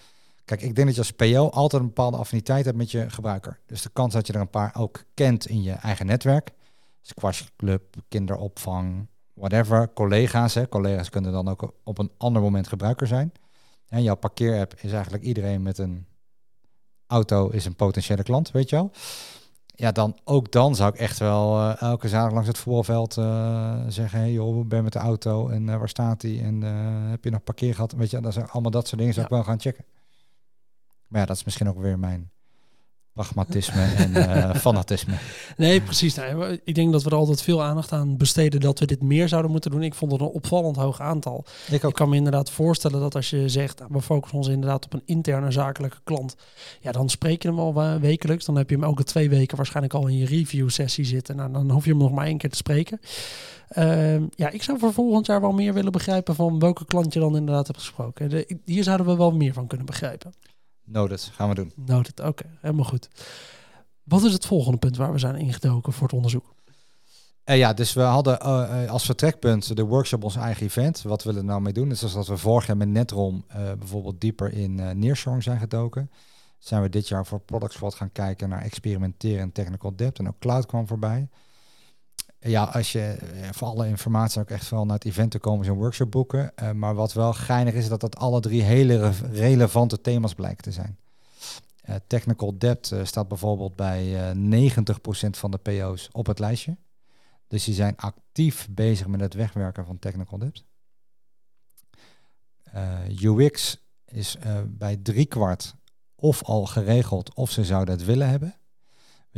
Kijk, 0.47 0.61
ik 0.61 0.75
denk 0.75 0.87
dat 0.87 0.95
je 0.95 1.01
als 1.01 1.11
PO 1.11 1.49
altijd 1.49 1.81
een 1.81 1.87
bepaalde 1.87 2.17
affiniteit 2.17 2.65
hebt 2.65 2.77
met 2.77 2.91
je 2.91 3.09
gebruiker. 3.09 3.59
Dus 3.65 3.81
de 3.81 3.89
kans 3.93 4.13
dat 4.13 4.27
je 4.27 4.33
er 4.33 4.39
een 4.39 4.49
paar 4.49 4.75
ook 4.77 5.03
kent 5.13 5.47
in 5.47 5.63
je 5.63 5.71
eigen 5.71 6.05
netwerk, 6.05 6.51
squashclub, 7.01 7.95
kinderopvang, 8.07 9.07
whatever, 9.33 9.93
collega's. 9.93 10.53
Hè. 10.53 10.69
Collega's 10.69 11.09
kunnen 11.09 11.31
dan 11.31 11.47
ook 11.47 11.73
op 11.83 11.97
een 11.97 12.11
ander 12.17 12.41
moment 12.41 12.67
gebruiker 12.67 13.07
zijn. 13.07 13.31
En 13.87 14.03
jouw 14.03 14.15
parkeerapp 14.15 14.73
is 14.81 14.91
eigenlijk 14.91 15.23
iedereen 15.23 15.61
met 15.61 15.77
een 15.77 16.05
auto 17.07 17.49
is 17.49 17.65
een 17.65 17.75
potentiële 17.75 18.23
klant, 18.23 18.51
weet 18.51 18.69
je 18.69 18.75
wel. 18.75 18.91
Ja, 19.65 19.91
dan 19.91 20.17
ook 20.23 20.51
dan 20.51 20.75
zou 20.75 20.93
ik 20.93 20.99
echt 20.99 21.19
wel 21.19 21.59
uh, 21.59 21.81
elke 21.81 22.07
zaterdag 22.07 22.33
langs 22.33 22.47
het 22.47 22.57
voetbalveld 22.57 23.17
uh, 23.17 23.79
zeggen: 23.87 24.19
hey 24.19 24.31
joh, 24.31 24.65
ben 24.65 24.83
met 24.83 24.93
de 24.93 24.99
auto 24.99 25.49
en 25.49 25.67
uh, 25.67 25.77
waar 25.77 25.89
staat 25.89 26.21
die? 26.21 26.41
En 26.41 26.61
heb 27.09 27.23
je 27.23 27.29
nog 27.29 27.43
parkeer 27.43 27.73
gehad? 27.73 27.91
Weet 27.91 28.09
je, 28.09 28.19
dat 28.19 28.33
zijn 28.33 28.49
allemaal 28.49 28.71
dat 28.71 28.87
soort 28.87 28.99
dingen 28.99 29.13
zou 29.13 29.25
ik 29.25 29.31
wel 29.31 29.43
gaan 29.43 29.59
checken. 29.59 29.85
Maar 31.07 31.21
ja, 31.21 31.25
dat 31.27 31.35
is 31.35 31.43
misschien 31.43 31.69
ook 31.69 31.81
weer 31.81 31.99
mijn 31.99 32.31
pragmatisme 33.17 33.81
en 33.81 34.11
uh, 34.11 34.55
fanatisme. 34.65 35.13
Nee, 35.57 35.81
precies. 35.81 36.15
Nou, 36.15 36.59
ik 36.63 36.75
denk 36.75 36.91
dat 36.91 37.03
we 37.03 37.09
er 37.09 37.15
altijd 37.15 37.41
veel 37.41 37.63
aandacht 37.63 37.91
aan 37.91 38.17
besteden 38.17 38.59
dat 38.59 38.79
we 38.79 38.85
dit 38.85 39.01
meer 39.01 39.27
zouden 39.27 39.51
moeten 39.51 39.71
doen. 39.71 39.83
Ik 39.83 39.93
vond 39.93 40.11
het 40.11 40.21
een 40.21 40.27
opvallend 40.27 40.75
hoog 40.75 41.01
aantal. 41.01 41.45
Ik, 41.71 41.83
ook. 41.83 41.89
ik 41.89 41.95
kan 41.95 42.09
me 42.09 42.15
inderdaad 42.15 42.49
voorstellen 42.49 42.99
dat 42.99 43.15
als 43.15 43.29
je 43.29 43.49
zegt, 43.49 43.79
nou, 43.79 43.91
we 43.93 44.01
focussen 44.01 44.37
ons 44.37 44.47
inderdaad 44.47 44.85
op 44.85 44.93
een 44.93 45.01
interne 45.05 45.51
zakelijke 45.51 45.97
klant, 46.03 46.35
ja, 46.81 46.91
dan 46.91 47.09
spreek 47.09 47.41
je 47.41 47.47
hem 47.47 47.59
al 47.59 47.99
wekelijks. 47.99 48.45
Dan 48.45 48.55
heb 48.55 48.69
je 48.69 48.75
hem 48.75 48.83
elke 48.83 49.03
twee 49.03 49.29
weken 49.29 49.57
waarschijnlijk 49.57 49.93
al 49.93 50.07
in 50.07 50.17
je 50.17 50.25
review 50.25 50.69
sessie 50.69 51.05
zitten. 51.05 51.35
Nou, 51.35 51.51
dan 51.51 51.71
hoef 51.71 51.83
je 51.83 51.89
hem 51.89 51.99
nog 51.99 52.11
maar 52.11 52.25
één 52.25 52.37
keer 52.37 52.49
te 52.49 52.57
spreken. 52.57 52.99
Uh, 53.77 54.19
ja, 54.35 54.49
ik 54.49 54.63
zou 54.63 54.79
voor 54.79 54.93
volgend 54.93 55.25
jaar 55.25 55.41
wel 55.41 55.51
meer 55.51 55.73
willen 55.73 55.91
begrijpen 55.91 56.35
van 56.35 56.59
welke 56.59 56.85
klant 56.85 57.13
je 57.13 57.19
dan 57.19 57.35
inderdaad 57.35 57.67
hebt 57.67 57.79
gesproken. 57.79 58.29
De, 58.29 58.59
hier 58.65 58.83
zouden 58.83 59.05
we 59.05 59.15
wel 59.15 59.31
meer 59.31 59.53
van 59.53 59.67
kunnen 59.67 59.85
begrijpen. 59.85 60.33
Noted, 60.87 61.31
gaan 61.33 61.49
we 61.49 61.55
doen. 61.55 61.71
Noted, 61.75 62.19
oké, 62.19 62.45
helemaal 62.61 62.85
goed. 62.85 63.09
Wat 64.03 64.23
is 64.23 64.33
het 64.33 64.45
volgende 64.45 64.77
punt 64.77 64.97
waar 64.97 65.11
we 65.11 65.19
zijn 65.19 65.35
ingedoken 65.35 65.93
voor 65.93 66.07
het 66.07 66.15
onderzoek? 66.15 66.55
Uh, 67.45 67.57
ja, 67.57 67.73
dus 67.73 67.93
we 67.93 68.01
hadden 68.01 68.39
uh, 68.41 68.89
als 68.89 69.05
vertrekpunt 69.05 69.75
de 69.75 69.83
workshop 69.83 70.23
ons 70.23 70.35
eigen 70.35 70.65
event. 70.65 71.01
Wat 71.01 71.23
willen 71.23 71.41
we 71.41 71.47
nou 71.47 71.61
mee 71.61 71.73
doen? 71.73 71.89
Dus 71.89 71.99
dat 71.99 72.27
we 72.27 72.37
vorig 72.37 72.67
jaar 72.67 72.77
met 72.77 72.87
Netrom 72.87 73.45
uh, 73.49 73.55
bijvoorbeeld 73.55 74.21
dieper 74.21 74.53
in 74.53 74.79
uh, 74.79 74.89
nearshoring 74.91 75.43
zijn 75.43 75.59
gedoken. 75.59 76.11
Zijn 76.57 76.81
we 76.81 76.89
dit 76.89 77.07
jaar 77.07 77.25
voor 77.25 77.39
Product 77.39 77.73
Squad 77.73 77.95
gaan 77.95 78.11
kijken 78.11 78.49
naar 78.49 78.61
experimenteren 78.61 79.41
en 79.41 79.51
technical 79.51 79.95
depth. 79.95 80.19
En 80.19 80.27
ook 80.27 80.39
cloud 80.39 80.65
kwam 80.65 80.87
voorbij 80.87 81.29
ja, 82.39 82.63
als 82.63 82.91
je 82.91 82.99
eh, 82.99 83.49
voor 83.51 83.67
alle 83.67 83.87
informatie 83.87 84.41
ook 84.41 84.49
echt 84.49 84.65
vooral 84.65 84.85
naar 84.85 84.95
het 84.95 85.05
event 85.05 85.31
te 85.31 85.39
komen, 85.39 85.65
zo'n 85.65 85.77
workshop 85.77 86.11
boeken. 86.11 86.51
Uh, 86.61 86.71
maar 86.71 86.95
wat 86.95 87.13
wel 87.13 87.33
geinig 87.33 87.73
is, 87.73 87.87
dat 87.87 88.01
dat 88.01 88.15
alle 88.15 88.39
drie 88.39 88.61
hele 88.61 89.11
relevante 89.31 90.01
thema's 90.01 90.33
blijken 90.33 90.63
te 90.63 90.71
zijn. 90.71 90.97
Uh, 91.89 91.95
technical 92.07 92.55
uh, 92.59 92.71
staat 93.03 93.27
bijvoorbeeld 93.27 93.75
bij 93.75 94.33
90% 94.35 94.39
van 95.29 95.51
de 95.51 95.57
PO's 95.57 96.09
op 96.11 96.25
het 96.25 96.39
lijstje. 96.39 96.77
Dus 97.47 97.63
die 97.63 97.73
zijn 97.73 97.97
actief 97.97 98.67
bezig 98.71 99.07
met 99.07 99.19
het 99.19 99.33
wegwerken 99.33 99.85
van 99.85 99.99
technical 99.99 100.37
depth. 100.37 100.63
UX 103.21 103.77
is 104.05 104.37
bij 104.65 104.97
driekwart 104.97 105.75
of 106.15 106.43
al 106.43 106.65
geregeld 106.65 107.33
of 107.33 107.51
ze 107.51 107.65
zouden 107.65 107.95
het 107.95 108.05
willen 108.05 108.29
hebben. 108.29 108.55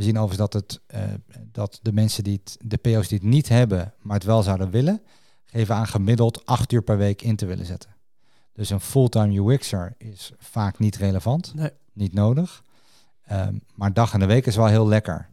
We 0.00 0.06
zien 0.06 0.18
overigens 0.18 0.50
dat, 0.50 0.62
het, 0.62 0.80
uh, 0.94 1.14
dat 1.52 1.78
de 1.82 1.92
mensen 1.92 2.24
die 2.24 2.40
het, 2.44 2.56
de 2.64 2.76
PO's 2.76 3.08
die 3.08 3.18
het 3.18 3.26
niet 3.26 3.48
hebben, 3.48 3.94
maar 4.02 4.16
het 4.16 4.24
wel 4.24 4.42
zouden 4.42 4.70
willen, 4.70 5.02
geven 5.44 5.74
aan 5.74 5.86
gemiddeld 5.86 6.46
acht 6.46 6.72
uur 6.72 6.82
per 6.82 6.96
week 6.96 7.22
in 7.22 7.36
te 7.36 7.46
willen 7.46 7.66
zetten. 7.66 7.90
Dus 8.52 8.70
een 8.70 8.80
fulltime 8.80 9.34
UX'er 9.34 9.94
is 9.98 10.32
vaak 10.38 10.78
niet 10.78 10.96
relevant, 10.96 11.54
Nee. 11.54 11.70
niet 11.92 12.12
nodig. 12.12 12.62
Ehm, 13.22 13.58
maar 13.74 13.92
dag 13.92 14.12
en 14.12 14.20
de 14.20 14.26
week 14.26 14.46
is 14.46 14.56
wel 14.56 14.66
heel 14.66 14.88
lekker. 14.88 15.28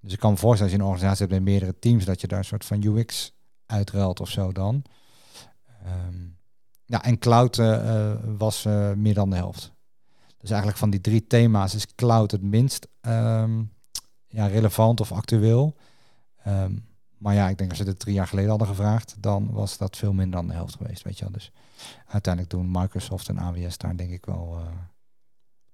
Dus 0.00 0.12
ik 0.12 0.18
kan 0.18 0.30
me 0.30 0.36
voorstellen 0.36 0.72
als 0.72 0.80
je 0.80 0.86
een 0.86 0.90
organisatie 0.90 1.26
hebt 1.26 1.38
met 1.38 1.48
meerdere 1.50 1.78
teams, 1.78 2.04
dat 2.04 2.20
je 2.20 2.26
daar 2.26 2.38
een 2.38 2.44
soort 2.44 2.64
van 2.64 2.82
UX 2.84 3.32
uitruilt 3.66 4.20
of 4.20 4.28
zo 4.28 4.52
dan. 4.52 4.82
Ehm, 5.84 6.26
ja, 6.84 7.02
en 7.02 7.18
cloud 7.18 7.58
eh, 7.58 8.10
eh, 8.10 8.18
was 8.38 8.64
eh, 8.64 8.92
meer 8.92 9.14
dan 9.14 9.30
de 9.30 9.36
helft. 9.36 9.72
Dus 10.38 10.50
eigenlijk 10.50 10.78
van 10.78 10.90
die 10.90 11.00
drie 11.00 11.26
thema's 11.26 11.74
is 11.74 11.94
cloud 11.94 12.30
het 12.30 12.42
minst 12.42 12.88
ehm, 13.00 13.62
ja, 14.30 14.46
relevant 14.46 15.00
of 15.00 15.12
actueel. 15.12 15.74
Ehm, 16.44 16.72
maar 17.18 17.34
ja, 17.34 17.48
ik 17.48 17.58
denk 17.58 17.70
als 17.70 17.78
ze 17.78 17.84
het 17.84 17.98
drie 17.98 18.14
jaar 18.14 18.26
geleden 18.26 18.50
hadden 18.50 18.68
gevraagd, 18.68 19.16
dan 19.18 19.50
was 19.52 19.78
dat 19.78 19.96
veel 19.96 20.12
minder 20.12 20.36
dan 20.38 20.46
de 20.48 20.54
helft 20.54 20.76
geweest, 20.76 21.02
weet 21.02 21.18
je 21.18 21.24
wel. 21.24 21.32
Dus 21.32 21.52
uiteindelijk 22.06 22.52
doen 22.54 22.70
Microsoft 22.70 23.28
en 23.28 23.38
AWS 23.38 23.78
daar 23.78 23.96
denk 23.96 24.10
ik 24.10 24.26
wel 24.26 24.56
eh, 24.58 24.66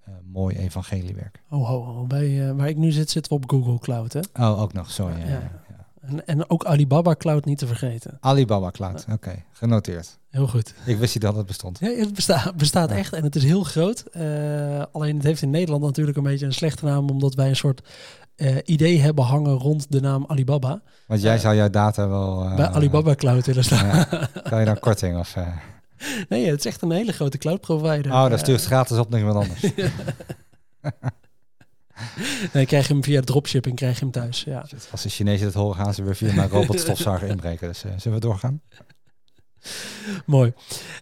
eh, 0.04 0.14
mooi 0.24 0.56
evangeliewerk. 0.56 1.42
Oh, 1.50 1.66
ho, 1.68 1.84
ho. 1.84 2.04
Bij, 2.04 2.48
eh, 2.48 2.56
waar 2.56 2.68
ik 2.68 2.76
nu 2.76 2.90
zit, 2.92 3.10
zitten 3.10 3.32
we 3.32 3.38
op 3.38 3.50
Google 3.50 3.78
Cloud. 3.78 4.12
Hè? 4.12 4.20
Oh, 4.34 4.60
ook 4.60 4.72
nog, 4.72 4.90
sorry. 4.90 5.18
Ja, 5.18 5.26
Ja. 5.26 5.64
En, 6.00 6.26
en 6.26 6.50
ook 6.50 6.64
Alibaba 6.64 7.14
Cloud 7.14 7.44
niet 7.44 7.58
te 7.58 7.66
vergeten. 7.66 8.16
Alibaba 8.20 8.70
Cloud, 8.70 9.04
oké, 9.12 9.42
genoteerd. 9.52 10.18
Heel 10.30 10.48
goed. 10.48 10.74
Ik 10.84 10.98
wist 10.98 11.14
niet 11.14 11.22
dat 11.22 11.36
het 11.36 11.46
bestond. 11.46 11.78
Ja, 11.78 11.88
het 11.88 12.14
besta 12.14 12.52
bestaat 12.56 12.90
Ja. 12.90 12.96
echt 12.96 13.12
en 13.12 13.22
het 13.22 13.36
is 13.36 13.44
heel 13.44 13.62
groot. 13.62 14.14
Alleen 14.92 15.14
het 15.16 15.24
heeft 15.24 15.42
in 15.42 15.50
Nederland 15.50 15.82
natuurlijk 15.82 16.16
een 16.16 16.22
beetje 16.22 16.46
een 16.46 16.52
slechte 16.52 16.84
naam, 16.84 17.08
omdat 17.10 17.34
wij 17.34 17.48
een 17.48 17.56
soort 17.56 17.88
eh, 18.36 18.56
idee 18.64 19.00
hebben 19.00 19.24
hangen 19.24 19.52
rond 19.54 19.92
de 19.92 20.00
naam 20.00 20.24
Alibaba. 20.26 20.82
Want 21.06 21.22
jij 21.22 21.34
Eh, 21.34 21.40
zou 21.40 21.54
jouw 21.56 21.70
data 21.70 22.08
wel... 22.08 22.44
eh, 22.44 22.56
bij 22.56 22.66
Alibaba 22.68 23.14
Cloud 23.14 23.46
willen 23.46 23.64
staan. 23.64 24.06
Kan 24.42 24.58
je 24.58 24.64
dan 24.64 24.78
korting 24.78 25.18
of... 25.18 25.36
Nee, 26.28 26.50
het 26.50 26.58
is 26.58 26.66
echt 26.66 26.82
een 26.82 26.90
hele 26.90 27.12
grote 27.12 27.38
cloud 27.38 27.60
provider. 27.60 28.12
Oh, 28.12 28.22
dan 28.22 28.32
Eh, 28.32 28.38
stuurt 28.38 28.64
gratis 28.64 28.98
op 28.98 29.08
naar 29.10 29.18
iemand 29.20 29.36
anders. 29.36 29.60
nee, 32.52 32.66
krijg 32.66 32.86
je 32.86 32.92
hem 32.92 33.04
via 33.04 33.20
dropshipping, 33.20 33.76
krijg 33.76 33.94
je 33.94 34.00
hem 34.00 34.10
thuis. 34.10 34.44
Ja. 34.44 34.64
Als 34.90 35.02
de 35.02 35.08
Chinezen 35.08 35.46
het 35.46 35.54
horen, 35.54 35.76
gaan 35.76 35.94
ze 35.94 36.02
weer 36.04 36.16
via 36.16 36.34
mijn 36.34 36.48
robotstofzuiger 36.48 37.28
inbreken. 37.28 37.68
Dus 37.68 37.78
zullen 37.96 38.20
we 38.20 38.26
doorgaan? 38.26 38.60
Mooi. 40.26 40.52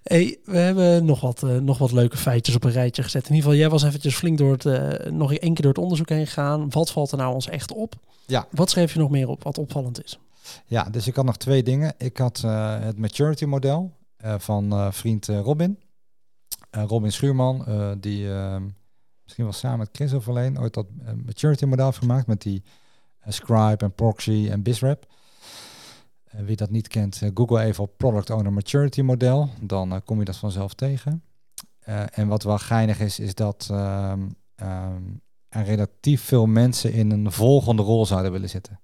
Hey, 0.02 0.38
we 0.44 0.56
hebben 0.56 1.04
nog 1.04 1.20
wat, 1.20 1.42
eh, 1.42 1.56
nog 1.56 1.78
wat 1.78 1.92
leuke 1.92 2.16
feitjes 2.16 2.54
op 2.54 2.64
een 2.64 2.70
rijtje 2.70 3.02
gezet. 3.02 3.28
In 3.28 3.34
ieder 3.34 3.44
geval, 3.44 3.58
jij 3.58 3.70
was 3.70 3.82
eventjes 3.82 4.14
flink 4.14 4.38
door 4.38 4.52
het, 4.52 4.66
eh, 4.66 5.10
nog 5.10 5.32
één 5.32 5.54
keer 5.54 5.62
door 5.62 5.72
het 5.72 5.82
onderzoek 5.82 6.08
heen 6.08 6.26
gegaan. 6.26 6.70
Wat 6.70 6.90
valt 6.90 7.12
er 7.12 7.18
nou 7.18 7.34
ons 7.34 7.48
echt 7.48 7.72
op? 7.72 7.94
Ja. 8.26 8.46
Wat 8.50 8.70
schreef 8.70 8.92
je 8.92 8.98
nog 8.98 9.10
meer 9.10 9.28
op, 9.28 9.42
wat 9.42 9.58
opvallend 9.58 10.04
is? 10.04 10.18
Ja, 10.66 10.82
dus 10.82 11.06
ik 11.06 11.14
had 11.14 11.24
nog 11.24 11.36
twee 11.36 11.62
dingen. 11.62 11.94
Ik 11.98 12.16
had 12.16 12.42
eh, 12.44 12.80
het 12.80 12.98
maturity 12.98 13.44
model 13.44 13.92
van 14.38 14.92
vriend 14.92 15.26
Robin. 15.26 15.78
Robin 16.70 17.12
Schuurman, 17.12 17.64
die 18.00 18.28
misschien 19.22 19.44
wel 19.44 19.52
samen 19.52 19.78
met 19.78 19.88
Chris 19.92 20.12
Overleen 20.12 20.58
ooit 20.58 20.74
dat 20.74 20.86
maturity 21.24 21.64
model 21.64 21.84
heeft 21.84 21.98
gemaakt 21.98 22.26
met 22.26 22.42
die 22.42 22.62
Scribe 23.28 23.84
en 23.84 23.92
Proxy 23.92 24.48
en 24.50 24.62
BizRap. 24.62 25.06
Wie 26.36 26.56
dat 26.56 26.70
niet 26.70 26.88
kent, 26.88 27.22
eh, 27.22 27.30
google 27.34 27.60
even 27.60 27.84
op 27.84 27.96
Product 27.96 28.30
Owner 28.30 28.52
Maturity 28.52 29.00
Model. 29.00 29.48
Dan 29.60 29.92
eh, 29.92 30.00
kom 30.04 30.18
je 30.18 30.24
dat 30.24 30.36
vanzelf 30.36 30.74
tegen. 30.74 31.22
Eh, 31.78 32.18
en 32.18 32.28
wat 32.28 32.42
wel 32.42 32.58
geinig 32.58 33.00
is, 33.00 33.18
is 33.18 33.34
dat 33.34 33.68
ehm, 33.70 34.28
ehm, 34.54 35.02
er 35.48 35.64
relatief 35.64 36.22
veel 36.22 36.46
mensen 36.46 36.92
in 36.92 37.10
een 37.10 37.32
volgende 37.32 37.82
rol 37.82 38.06
zouden 38.06 38.32
willen 38.32 38.48
zitten. 38.48 38.80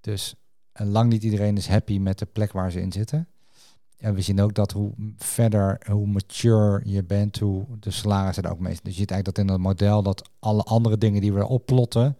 Dus 0.00 0.34
lang 0.72 1.10
niet 1.10 1.22
iedereen 1.22 1.56
is 1.56 1.68
happy 1.68 1.98
met 1.98 2.18
de 2.18 2.26
plek 2.26 2.52
waar 2.52 2.70
ze 2.70 2.80
in 2.80 2.92
zitten. 2.92 3.28
En 3.98 4.14
we 4.14 4.20
zien 4.20 4.40
ook 4.40 4.54
dat 4.54 4.72
hoe 4.72 4.92
verder, 5.16 5.80
hoe 5.90 6.06
mature 6.06 6.80
je 6.84 7.04
bent, 7.04 7.38
hoe 7.38 7.66
de 7.80 7.90
salarissen 7.90 8.44
er 8.44 8.50
ook 8.50 8.58
mee. 8.58 8.72
Dus 8.72 8.92
je 8.92 9.00
ziet 9.00 9.10
eigenlijk 9.10 9.36
dat 9.36 9.46
in 9.46 9.52
het 9.52 9.60
model 9.60 10.02
dat 10.02 10.30
alle 10.38 10.62
andere 10.62 10.98
dingen 10.98 11.20
die 11.20 11.32
we 11.32 11.46
opplotten 11.46 12.16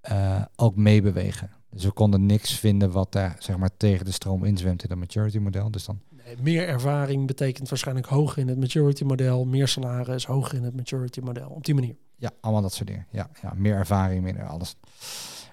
eh, 0.00 0.42
ook 0.56 0.76
meebewegen. 0.76 1.50
Dus 1.70 1.84
we 1.84 1.90
konden 1.90 2.26
niks 2.26 2.58
vinden 2.58 2.90
wat 2.90 3.12
daar 3.12 3.36
zeg 3.38 3.56
maar 3.56 3.76
tegen 3.76 4.04
de 4.04 4.10
stroom 4.10 4.44
inzwemt 4.44 4.82
in 4.82 4.88
dat 4.88 4.98
maturity 4.98 5.38
model. 5.38 5.70
Dus 5.70 5.84
dan 5.84 6.00
Nee, 6.26 6.36
meer 6.40 6.68
ervaring 6.68 7.26
betekent 7.26 7.68
waarschijnlijk 7.68 8.06
hoger 8.06 8.38
in 8.38 8.48
het 8.48 8.58
maturity 8.58 9.04
model. 9.04 9.44
Meer 9.44 9.68
salaris, 9.68 10.26
hoger 10.26 10.54
in 10.54 10.64
het 10.64 10.76
maturity 10.76 11.20
model. 11.20 11.48
Op 11.48 11.64
die 11.64 11.74
manier. 11.74 11.96
Ja, 12.16 12.30
allemaal 12.40 12.62
dat 12.62 12.72
soort 12.72 12.88
dingen. 12.88 13.06
Ja, 13.10 13.30
ja 13.42 13.52
meer 13.56 13.74
ervaring, 13.74 14.22
meer 14.22 14.46
alles. 14.46 14.76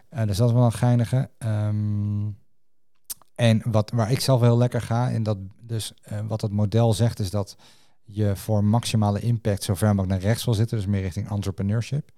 Eh, 0.09 0.25
dus 0.25 0.37
dat 0.37 0.47
is 0.47 0.55
wel 0.55 0.65
een 0.65 0.71
geinige. 0.71 1.29
Ehm, 1.37 2.29
en 3.35 3.61
wat, 3.71 3.91
waar 3.91 4.11
ik 4.11 4.19
zelf 4.19 4.41
heel 4.41 4.57
lekker 4.57 4.81
ga, 4.81 5.07
in 5.07 5.23
dat, 5.23 5.37
dus 5.61 5.93
eh, 6.01 6.19
wat 6.27 6.41
het 6.41 6.51
model 6.51 6.93
zegt, 6.93 7.19
is 7.19 7.29
dat 7.29 7.55
je 8.03 8.35
voor 8.35 8.63
maximale 8.63 9.19
impact 9.19 9.63
zo 9.63 9.73
ver 9.73 9.95
mogelijk 9.95 10.09
naar 10.09 10.29
rechts 10.29 10.45
wil 10.45 10.53
zitten, 10.53 10.77
dus 10.77 10.85
meer 10.85 11.01
richting 11.01 11.29
entrepreneurship. 11.29 12.11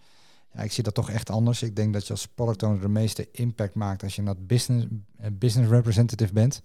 Ja, 0.56 0.62
ik 0.62 0.72
zie 0.72 0.84
dat 0.84 0.94
toch 0.94 1.10
echt 1.10 1.30
anders. 1.30 1.62
Ik 1.62 1.76
denk 1.76 1.94
dat 1.94 2.08
je 2.08 2.14
als 2.14 2.28
product 2.28 2.64
owner 2.64 2.82
de 2.82 2.88
meeste 2.88 3.28
impact 3.32 3.76
maakt 3.76 4.04
als 4.04 4.16
je 4.16 4.24
dat 4.24 4.48
business, 4.48 4.88
eh, 5.18 5.30
business 5.34 5.72
representative 5.72 6.34
bent, 6.34 6.62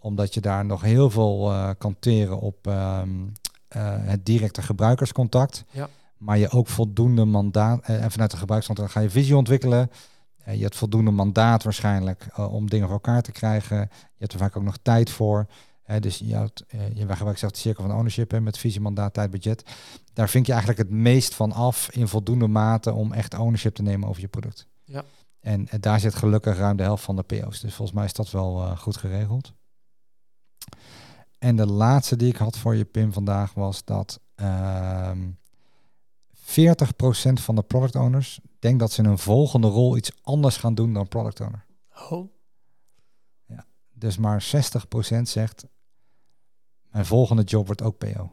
omdat 0.00 0.34
je 0.34 0.40
daar 0.40 0.64
nog 0.64 0.82
heel 0.82 1.10
veel 1.10 1.50
eh, 1.50 1.70
kan 1.78 1.96
teren 1.98 2.40
op 2.40 2.66
ehm, 2.66 3.10
eh, 3.68 3.96
het 3.98 4.26
directe 4.26 4.62
gebruikerscontact. 4.62 5.64
Ja. 5.70 5.88
Maar 6.16 6.38
je 6.38 6.50
ook 6.50 6.66
voldoende 6.66 7.24
mandaat, 7.24 7.84
en 7.84 8.10
vanuit 8.10 8.30
de 8.30 8.36
gebruikscontact 8.36 8.92
ga 8.92 9.00
je 9.00 9.10
visie 9.10 9.36
ontwikkelen. 9.36 9.90
Je 10.44 10.62
hebt 10.62 10.76
voldoende 10.76 11.10
mandaat 11.10 11.62
waarschijnlijk 11.62 12.26
om 12.36 12.70
dingen 12.70 12.86
voor 12.86 12.94
elkaar 12.94 13.22
te 13.22 13.32
krijgen. 13.32 13.78
Je 13.78 14.16
hebt 14.18 14.32
er 14.32 14.38
vaak 14.38 14.56
ook 14.56 14.62
nog 14.62 14.78
tijd 14.82 15.10
voor. 15.10 15.46
Dus 15.98 16.18
je, 16.18 16.34
houdt, 16.34 16.64
eh, 16.68 16.88
je 16.88 17.06
wij 17.06 17.16
gebruiken 17.16 17.38
zelf 17.38 17.52
de 17.52 17.58
cirkel 17.58 17.84
van 17.84 17.94
ownership 17.94 18.30
hè, 18.30 18.40
met 18.40 18.58
visie, 18.58 18.80
mandaat, 18.80 19.14
tijd, 19.14 19.30
budget. 19.30 19.64
Daar 20.12 20.28
vind 20.28 20.46
je 20.46 20.52
eigenlijk 20.52 20.82
het 20.82 20.90
meest 20.98 21.34
van 21.34 21.52
af 21.52 21.90
in 21.90 22.08
voldoende 22.08 22.46
mate 22.46 22.92
om 22.92 23.12
echt 23.12 23.34
ownership 23.38 23.74
te 23.74 23.82
nemen 23.82 24.08
over 24.08 24.20
je 24.20 24.28
product. 24.28 24.66
Ja. 24.84 25.04
En 25.40 25.68
eh, 25.68 25.80
daar 25.80 26.00
zit 26.00 26.14
gelukkig 26.14 26.56
ruim 26.56 26.76
de 26.76 26.82
helft 26.82 27.04
van 27.04 27.16
de 27.16 27.22
PO's. 27.22 27.60
Dus 27.60 27.74
volgens 27.74 27.96
mij 27.96 28.04
is 28.04 28.12
dat 28.12 28.30
wel 28.30 28.62
eh, 28.62 28.78
goed 28.78 28.96
geregeld. 28.96 29.52
En 31.38 31.56
de 31.56 31.66
laatste 31.66 32.16
die 32.16 32.28
ik 32.28 32.36
had 32.36 32.58
voor 32.58 32.76
je, 32.76 32.84
Pim, 32.84 33.12
vandaag 33.12 33.54
was 33.54 33.84
dat 33.84 34.20
ehm 34.34 35.18
40% 36.50 36.52
van 37.32 37.54
de 37.54 37.62
product 37.62 37.96
owners 37.96 38.40
denkt 38.58 38.78
dat 38.78 38.92
ze 38.92 39.02
in 39.02 39.08
een 39.08 39.18
volgende 39.18 39.66
rol 39.66 39.96
iets 39.96 40.12
anders 40.22 40.56
gaan 40.56 40.74
doen 40.74 40.92
dan 40.92 41.08
product 41.08 41.40
owner. 41.40 41.66
Oh, 42.10 42.28
Dus 43.92 44.18
maar 44.18 44.44
60% 45.16 45.22
zegt, 45.22 45.66
mijn 46.90 47.06
volgende 47.06 47.42
job 47.42 47.66
wordt 47.66 47.82
ook 47.82 47.98
PO. 47.98 48.30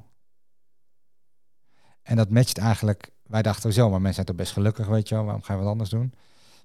En 2.02 2.16
dat 2.16 2.30
matcht 2.30 2.58
eigenlijk, 2.58 3.12
wij 3.24 3.42
dachten 3.42 3.74
zo, 3.74 3.82
maar 3.90 4.02
mensen 4.02 4.14
zijn 4.14 4.26
toch 4.26 4.36
best 4.36 4.52
gelukkig, 4.52 4.88
weet 4.88 5.10
je 5.10 5.16
wel, 5.16 5.24
waarom 5.24 5.44
ga 5.44 5.54
je 5.54 5.60
wat 5.60 5.70
anders 5.70 5.90
doen? 5.90 6.14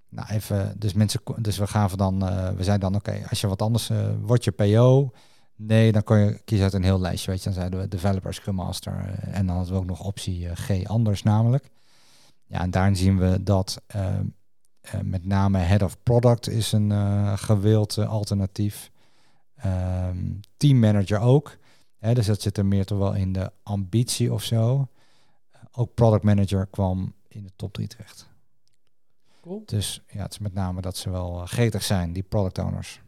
Nou, 0.08 0.28
even, 0.28 0.74
dus 0.78 0.92
mensen, 0.92 1.20
dus 1.38 1.58
we 1.58 1.66
gaven 1.66 1.98
dan, 1.98 2.28
eh, 2.28 2.50
we 2.50 2.64
zeiden 2.64 2.90
dan, 2.90 3.00
oké, 3.00 3.26
als 3.28 3.40
je 3.40 3.46
wat 3.46 3.62
anders, 3.62 3.90
eh 3.90 4.10
wordt 4.20 4.44
je 4.44 4.50
PO, 4.50 5.10
nee, 5.56 5.92
dan 5.92 6.02
kon 6.02 6.18
je 6.18 6.40
kiezen 6.44 6.64
uit 6.64 6.74
een 6.74 6.82
heel 6.82 7.00
lijstje, 7.00 7.30
weet 7.30 7.38
je, 7.38 7.44
dan 7.44 7.58
zeiden 7.58 7.80
we 7.80 7.88
developer, 7.88 8.34
scrum 8.34 8.54
master, 8.54 8.92
eh, 8.92 9.38
en 9.38 9.46
dan 9.46 9.56
hadden 9.56 9.74
we 9.74 9.80
ook 9.80 9.86
nog 9.86 10.04
optie 10.04 10.54
G 10.54 10.84
anders 10.84 11.22
namelijk. 11.22 11.70
Ja, 12.46 12.60
en 12.60 12.70
daarin 12.70 12.96
zien 12.96 13.18
we 13.18 13.42
dat 13.42 13.82
met 15.02 15.24
name 15.24 15.58
head 15.58 15.82
of 15.82 16.02
product 16.02 16.48
is 16.48 16.72
een 16.72 16.92
gewild 17.38 17.98
alternatief. 17.98 18.90
Ehm 19.56 20.16
team 20.56 20.78
manager 20.78 21.18
ook. 21.18 21.56
Dus 22.02 22.26
dat 22.26 22.42
zit 22.42 22.58
er 22.58 22.66
meer 22.66 22.84
toch 22.84 22.98
wel 22.98 23.14
in 23.14 23.32
de 23.32 23.50
ambitie 23.62 24.32
of 24.32 24.42
zo. 24.42 24.88
Ook 25.72 25.94
product 25.94 26.22
manager 26.22 26.66
kwam 26.66 27.14
in 27.28 27.42
de 27.42 27.50
top 27.56 27.72
3 27.72 27.86
terecht. 27.86 28.28
cool. 29.40 29.62
Dus 29.66 30.02
ja, 30.08 30.22
het 30.22 30.32
is 30.32 30.38
met 30.38 30.54
name 30.54 30.80
dat 30.80 30.96
ze 30.96 31.10
wel 31.10 31.40
eh, 31.40 31.46
gretig 31.46 31.82
zijn, 31.82 32.12
die 32.12 32.22
product 32.22 32.58
owners. 32.58 33.00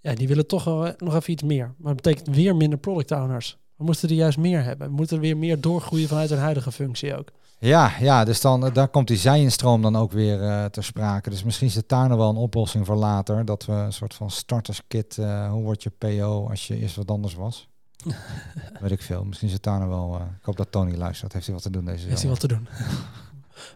Ja, 0.00 0.14
die 0.14 0.28
willen 0.28 0.46
toch 0.46 0.64
wel, 0.64 0.86
eh, 0.86 0.92
nog 0.98 1.14
even 1.14 1.32
iets 1.32 1.42
meer. 1.42 1.74
Maar 1.76 1.94
dat 1.94 2.02
betekent 2.02 2.36
weer 2.36 2.56
minder 2.56 2.78
product 2.78 3.10
owners. 3.10 3.58
We 3.76 3.84
moeten 3.84 4.08
er 4.08 4.14
juist 4.14 4.38
meer 4.38 4.62
hebben. 4.62 4.88
We 4.88 4.94
moeten 4.94 5.16
er 5.16 5.22
weer 5.22 5.36
meer 5.36 5.60
doorgroeien 5.60 6.08
vanuit 6.08 6.30
hun 6.30 6.38
huidige 6.38 6.72
functie 6.72 7.16
ook. 7.16 7.32
Ja, 7.58 7.92
ja 8.00 8.24
dus 8.24 8.40
dan 8.40 8.66
eh, 8.66 8.74
daar 8.74 8.88
komt 8.88 9.08
die 9.08 9.16
zijinstroom 9.16 9.82
dan 9.82 9.96
ook 9.96 10.12
weer 10.12 10.42
eh, 10.42 10.64
ter 10.64 10.84
sprake. 10.84 11.30
Dus 11.30 11.44
misschien 11.44 11.70
zit 11.70 11.88
daar 11.88 12.08
nog 12.08 12.18
wel 12.18 12.30
een 12.30 12.36
oplossing 12.36 12.86
voor 12.86 12.96
later. 12.96 13.44
Dat 13.44 13.64
we 13.64 13.72
een 13.72 13.92
soort 13.92 14.14
van 14.14 14.30
starterskit, 14.30 15.18
eh 15.18 15.50
hoe 15.50 15.62
word 15.62 15.82
je 15.82 15.90
PO 15.90 16.46
als 16.50 16.66
je 16.66 16.76
eerst 16.76 16.96
wat 16.96 17.10
anders 17.10 17.34
was? 17.34 17.68
Weet 18.80 18.90
ik 18.90 19.02
veel. 19.02 19.24
Misschien 19.24 19.48
zit 19.48 19.62
daar 19.62 19.88
wel... 19.88 20.14
eh, 20.14 20.20
ik 20.20 20.44
hoop 20.44 20.56
dat 20.56 20.72
Tony 20.72 20.96
luistert. 20.96 21.32
Heeft 21.32 21.44
hij 21.44 21.54
wat 21.54 21.64
te 21.64 21.70
doen 21.70 21.84
deze 21.84 22.08
Heeft 22.08 22.20
hij 22.20 22.30
wat 22.30 22.40
te 22.40 22.48
doen. 22.48 22.68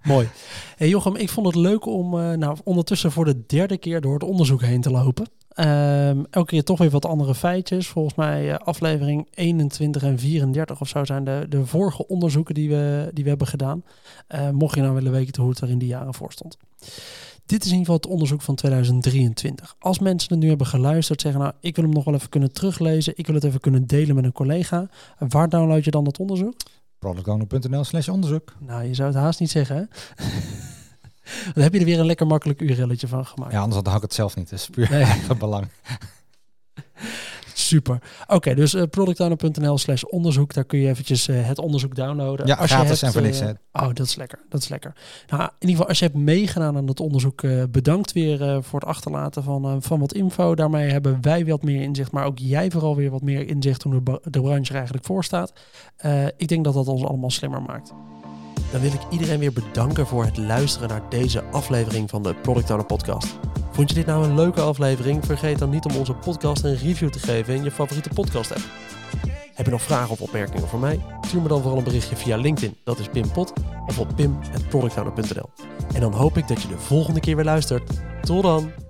Mooi. 0.03 0.29
Hey 0.77 0.89
Jochem, 0.89 1.17
ik 1.17 1.29
vond 1.29 1.47
het 1.47 1.57
leuk 1.57 1.87
om 1.87 2.19
eh, 2.19 2.33
nou, 2.33 2.57
ondertussen 2.65 3.13
voor 3.13 3.25
de 3.25 3.47
derde 3.47 3.77
keer 3.77 4.01
door 4.01 4.15
het 4.15 4.23
onderzoek 4.23 4.61
heen 4.63 4.81
te 4.81 4.91
lopen. 4.91 5.29
Ehm, 5.49 6.25
elke 6.31 6.49
keer 6.49 6.65
toch 6.65 6.79
weer 6.79 6.91
wat 6.91 7.05
andere 7.05 7.35
feitjes. 7.35 7.89
Volgens 7.89 8.15
mij 8.15 8.53
eh, 8.53 8.59
aflevering 8.59 9.29
21 9.35 10.03
en 10.03 10.19
34 10.19 10.81
of 10.81 10.89
zo 10.89 11.05
zijn 11.05 11.25
de, 11.25 11.47
de 11.49 11.67
vorige 11.67 12.07
onderzoeken 12.07 12.55
die 12.55 12.69
we, 12.69 13.11
die 13.13 13.23
we 13.23 13.31
hebben 13.31 13.47
gedaan. 13.47 13.85
Mocht 14.53 14.75
je 14.75 14.81
nou 14.81 14.95
willen 14.95 15.13
weten 15.13 15.43
hoe 15.43 15.51
het 15.51 15.61
er 15.61 15.71
in 15.71 15.79
die 15.79 15.89
jaren 15.89 16.15
voor 16.15 16.33
stond. 16.33 16.57
Dit 17.47 17.65
is 17.65 17.71
in 17.71 17.79
ieder 17.79 17.93
geval 17.93 17.95
het 17.95 18.07
onderzoek 18.07 18.43
van 18.43 18.55
2023. 18.55 19.75
Als 19.79 19.99
mensen 19.99 20.33
het 20.33 20.43
nu 20.43 20.49
hebben 20.49 20.67
geluisterd, 20.67 21.21
zeggen 21.21 21.41
nou, 21.41 21.53
ik 21.61 21.77
wil 21.77 21.85
hem 21.85 21.95
nog 21.95 22.05
wel 22.05 22.15
even 22.15 22.29
kunnen 22.29 22.53
teruglezen, 22.53 23.13
ik 23.17 23.27
wil 23.27 23.35
het 23.35 23.45
even 23.45 23.61
kunnen 23.61 23.87
delen 23.87 24.15
met 24.15 24.25
een 24.25 24.33
collega. 24.33 24.89
Waar 25.19 25.49
download 25.49 25.85
je 25.85 25.91
dan 25.91 26.05
dat 26.05 26.19
onderzoek? 26.19 26.55
productowner.nl 26.99 27.85
slash 27.85 28.09
onderzoek. 28.09 28.55
Nou, 28.61 28.83
je 28.85 28.95
zou 28.95 29.09
het 29.09 29.19
haast 29.19 29.41
niet 29.41 29.51
zeggen, 29.51 29.77
hè? 29.77 29.83
Dan 31.55 31.63
heb 31.63 31.73
je 31.73 31.79
er 31.79 31.85
weer 31.85 31.99
een 31.99 32.07
lekker 32.07 32.27
makkelijk 32.27 32.61
URL'tje 32.61 33.09
van 33.09 33.27
gemaakt. 33.27 33.53
Ja, 33.53 33.61
anders 33.61 33.83
had 33.85 33.97
ik 33.97 34.03
het 34.03 34.15
zelf 34.15 34.37
niet. 34.37 34.51
Dat 34.51 34.59
is 34.59 34.69
puur 34.69 34.91
Nee. 34.91 35.07
belang. 35.39 35.69
Super. 37.55 37.99
Oké, 38.27 38.55
dus 38.55 38.75
uh, 38.75 38.83
productowner.nl 38.91 39.79
slash 39.79 40.03
onderzoek. 40.03 40.55
Daar 40.55 40.65
kun 40.65 40.79
je 40.79 40.89
eventjes 40.89 41.29
eh, 41.29 41.47
het 41.47 41.59
onderzoek 41.59 41.95
downloaden. 41.95 42.47
Ja, 42.47 42.55
Als 42.55 42.71
je 42.71 42.75
gratis 42.77 43.01
hebt, 43.01 43.15
en 43.15 43.21
voor 43.21 43.23
niks. 43.31 43.41
eh. 43.73 43.83
Oh, 43.83 43.95
dat 43.95 44.07
is 44.07 44.15
lekker. 44.17 44.39
Dat 44.49 44.61
is 44.61 44.69
lekker. 44.69 44.93
Nou, 45.29 45.43
in 45.43 45.49
ieder 45.59 45.71
geval, 45.71 45.89
als 45.89 45.99
je 45.99 46.05
hebt 46.05 46.17
meegedaan 46.17 46.77
aan 46.77 46.87
het 46.89 47.01
onderzoek, 47.01 47.43
bedankt 47.71 48.13
weer 48.13 48.63
voor 48.63 48.81
het 48.81 48.89
achterlaten 48.89 49.43
van, 49.43 49.83
van 49.83 50.01
wat 50.01 50.15
info. 50.15 50.55
Daarmee 50.55 50.91
hebben 50.91 51.19
wij 51.21 51.45
wat 51.45 51.63
meer 51.63 51.83
inzicht, 51.83 52.13
maar 52.13 52.25
ook 52.25 52.39
jij 52.39 52.71
vooral 52.71 52.97
weer 52.97 53.11
wat 53.11 53.23
meer 53.23 53.49
inzicht 53.49 53.83
hoe 53.83 54.03
de, 54.03 54.21
de 54.31 54.41
branche 54.41 54.69
er 54.71 54.75
eigenlijk 54.77 55.05
voor 55.07 55.25
staat. 55.25 55.53
Ik 56.37 56.49
denk 56.49 56.65
dat 56.65 56.75
dat 56.75 56.89
ons 56.89 57.05
allemaal 57.05 57.31
slimmer 57.31 57.63
maakt. 57.63 57.93
Dan 58.71 58.81
wil 58.81 58.93
ik 58.93 59.01
iedereen 59.11 59.39
weer 59.39 59.53
bedanken 59.53 60.07
voor 60.07 60.25
het 60.25 60.37
luisteren 60.37 60.89
naar 60.89 61.03
deze 61.09 61.45
aflevering 61.45 62.11
van 62.11 62.23
de 62.23 62.35
Product 62.35 62.71
Owner 62.71 62.87
Podcast. 62.87 63.39
Vond 63.71 63.89
je 63.89 63.95
dit 63.95 64.07
nou 64.07 64.25
een 64.25 64.35
leuke 64.35 64.61
aflevering? 64.61 65.25
Vergeet 65.27 65.59
dan 65.59 65.71
niet 65.71 65.85
om 65.85 65.97
onze 65.97 66.13
podcast 66.13 66.65
een 66.65 66.77
review 66.77 67.09
te 67.09 67.19
geven 67.19 67.55
in 67.55 67.65
je 67.65 67.71
favoriete 67.71 68.09
podcast 68.09 68.55
app. 68.55 68.65
Heb 69.55 69.67
je 69.67 69.73
nog 69.73 69.83
vragen 69.83 70.11
of 70.11 70.21
opmerkingen 70.21 70.69
voor 70.69 70.79
mij? 70.79 71.01
Stuur 71.21 71.43
me 71.43 71.49
dan 71.49 71.61
vooral 71.61 71.79
een 71.79 71.85
berichtje 71.85 72.17
via 72.17 72.37
LinkedIn, 72.37 72.77
dat 72.85 72.99
is 72.99 73.09
Pim 73.09 73.33
Pot, 73.33 73.53
of 73.87 73.99
op 73.99 74.09
pim.productowner.nl. 74.17 75.51
En 75.95 76.01
dan 76.01 76.13
hoop 76.13 76.37
ik 76.37 76.49
dat 76.49 76.63
je 76.63 76.69
de 76.69 76.79
volgende 76.79 77.21
keer 77.21 77.37
weer 77.37 77.45
luistert. 77.45 77.91
Tot 78.23 78.43
dan! 78.43 78.82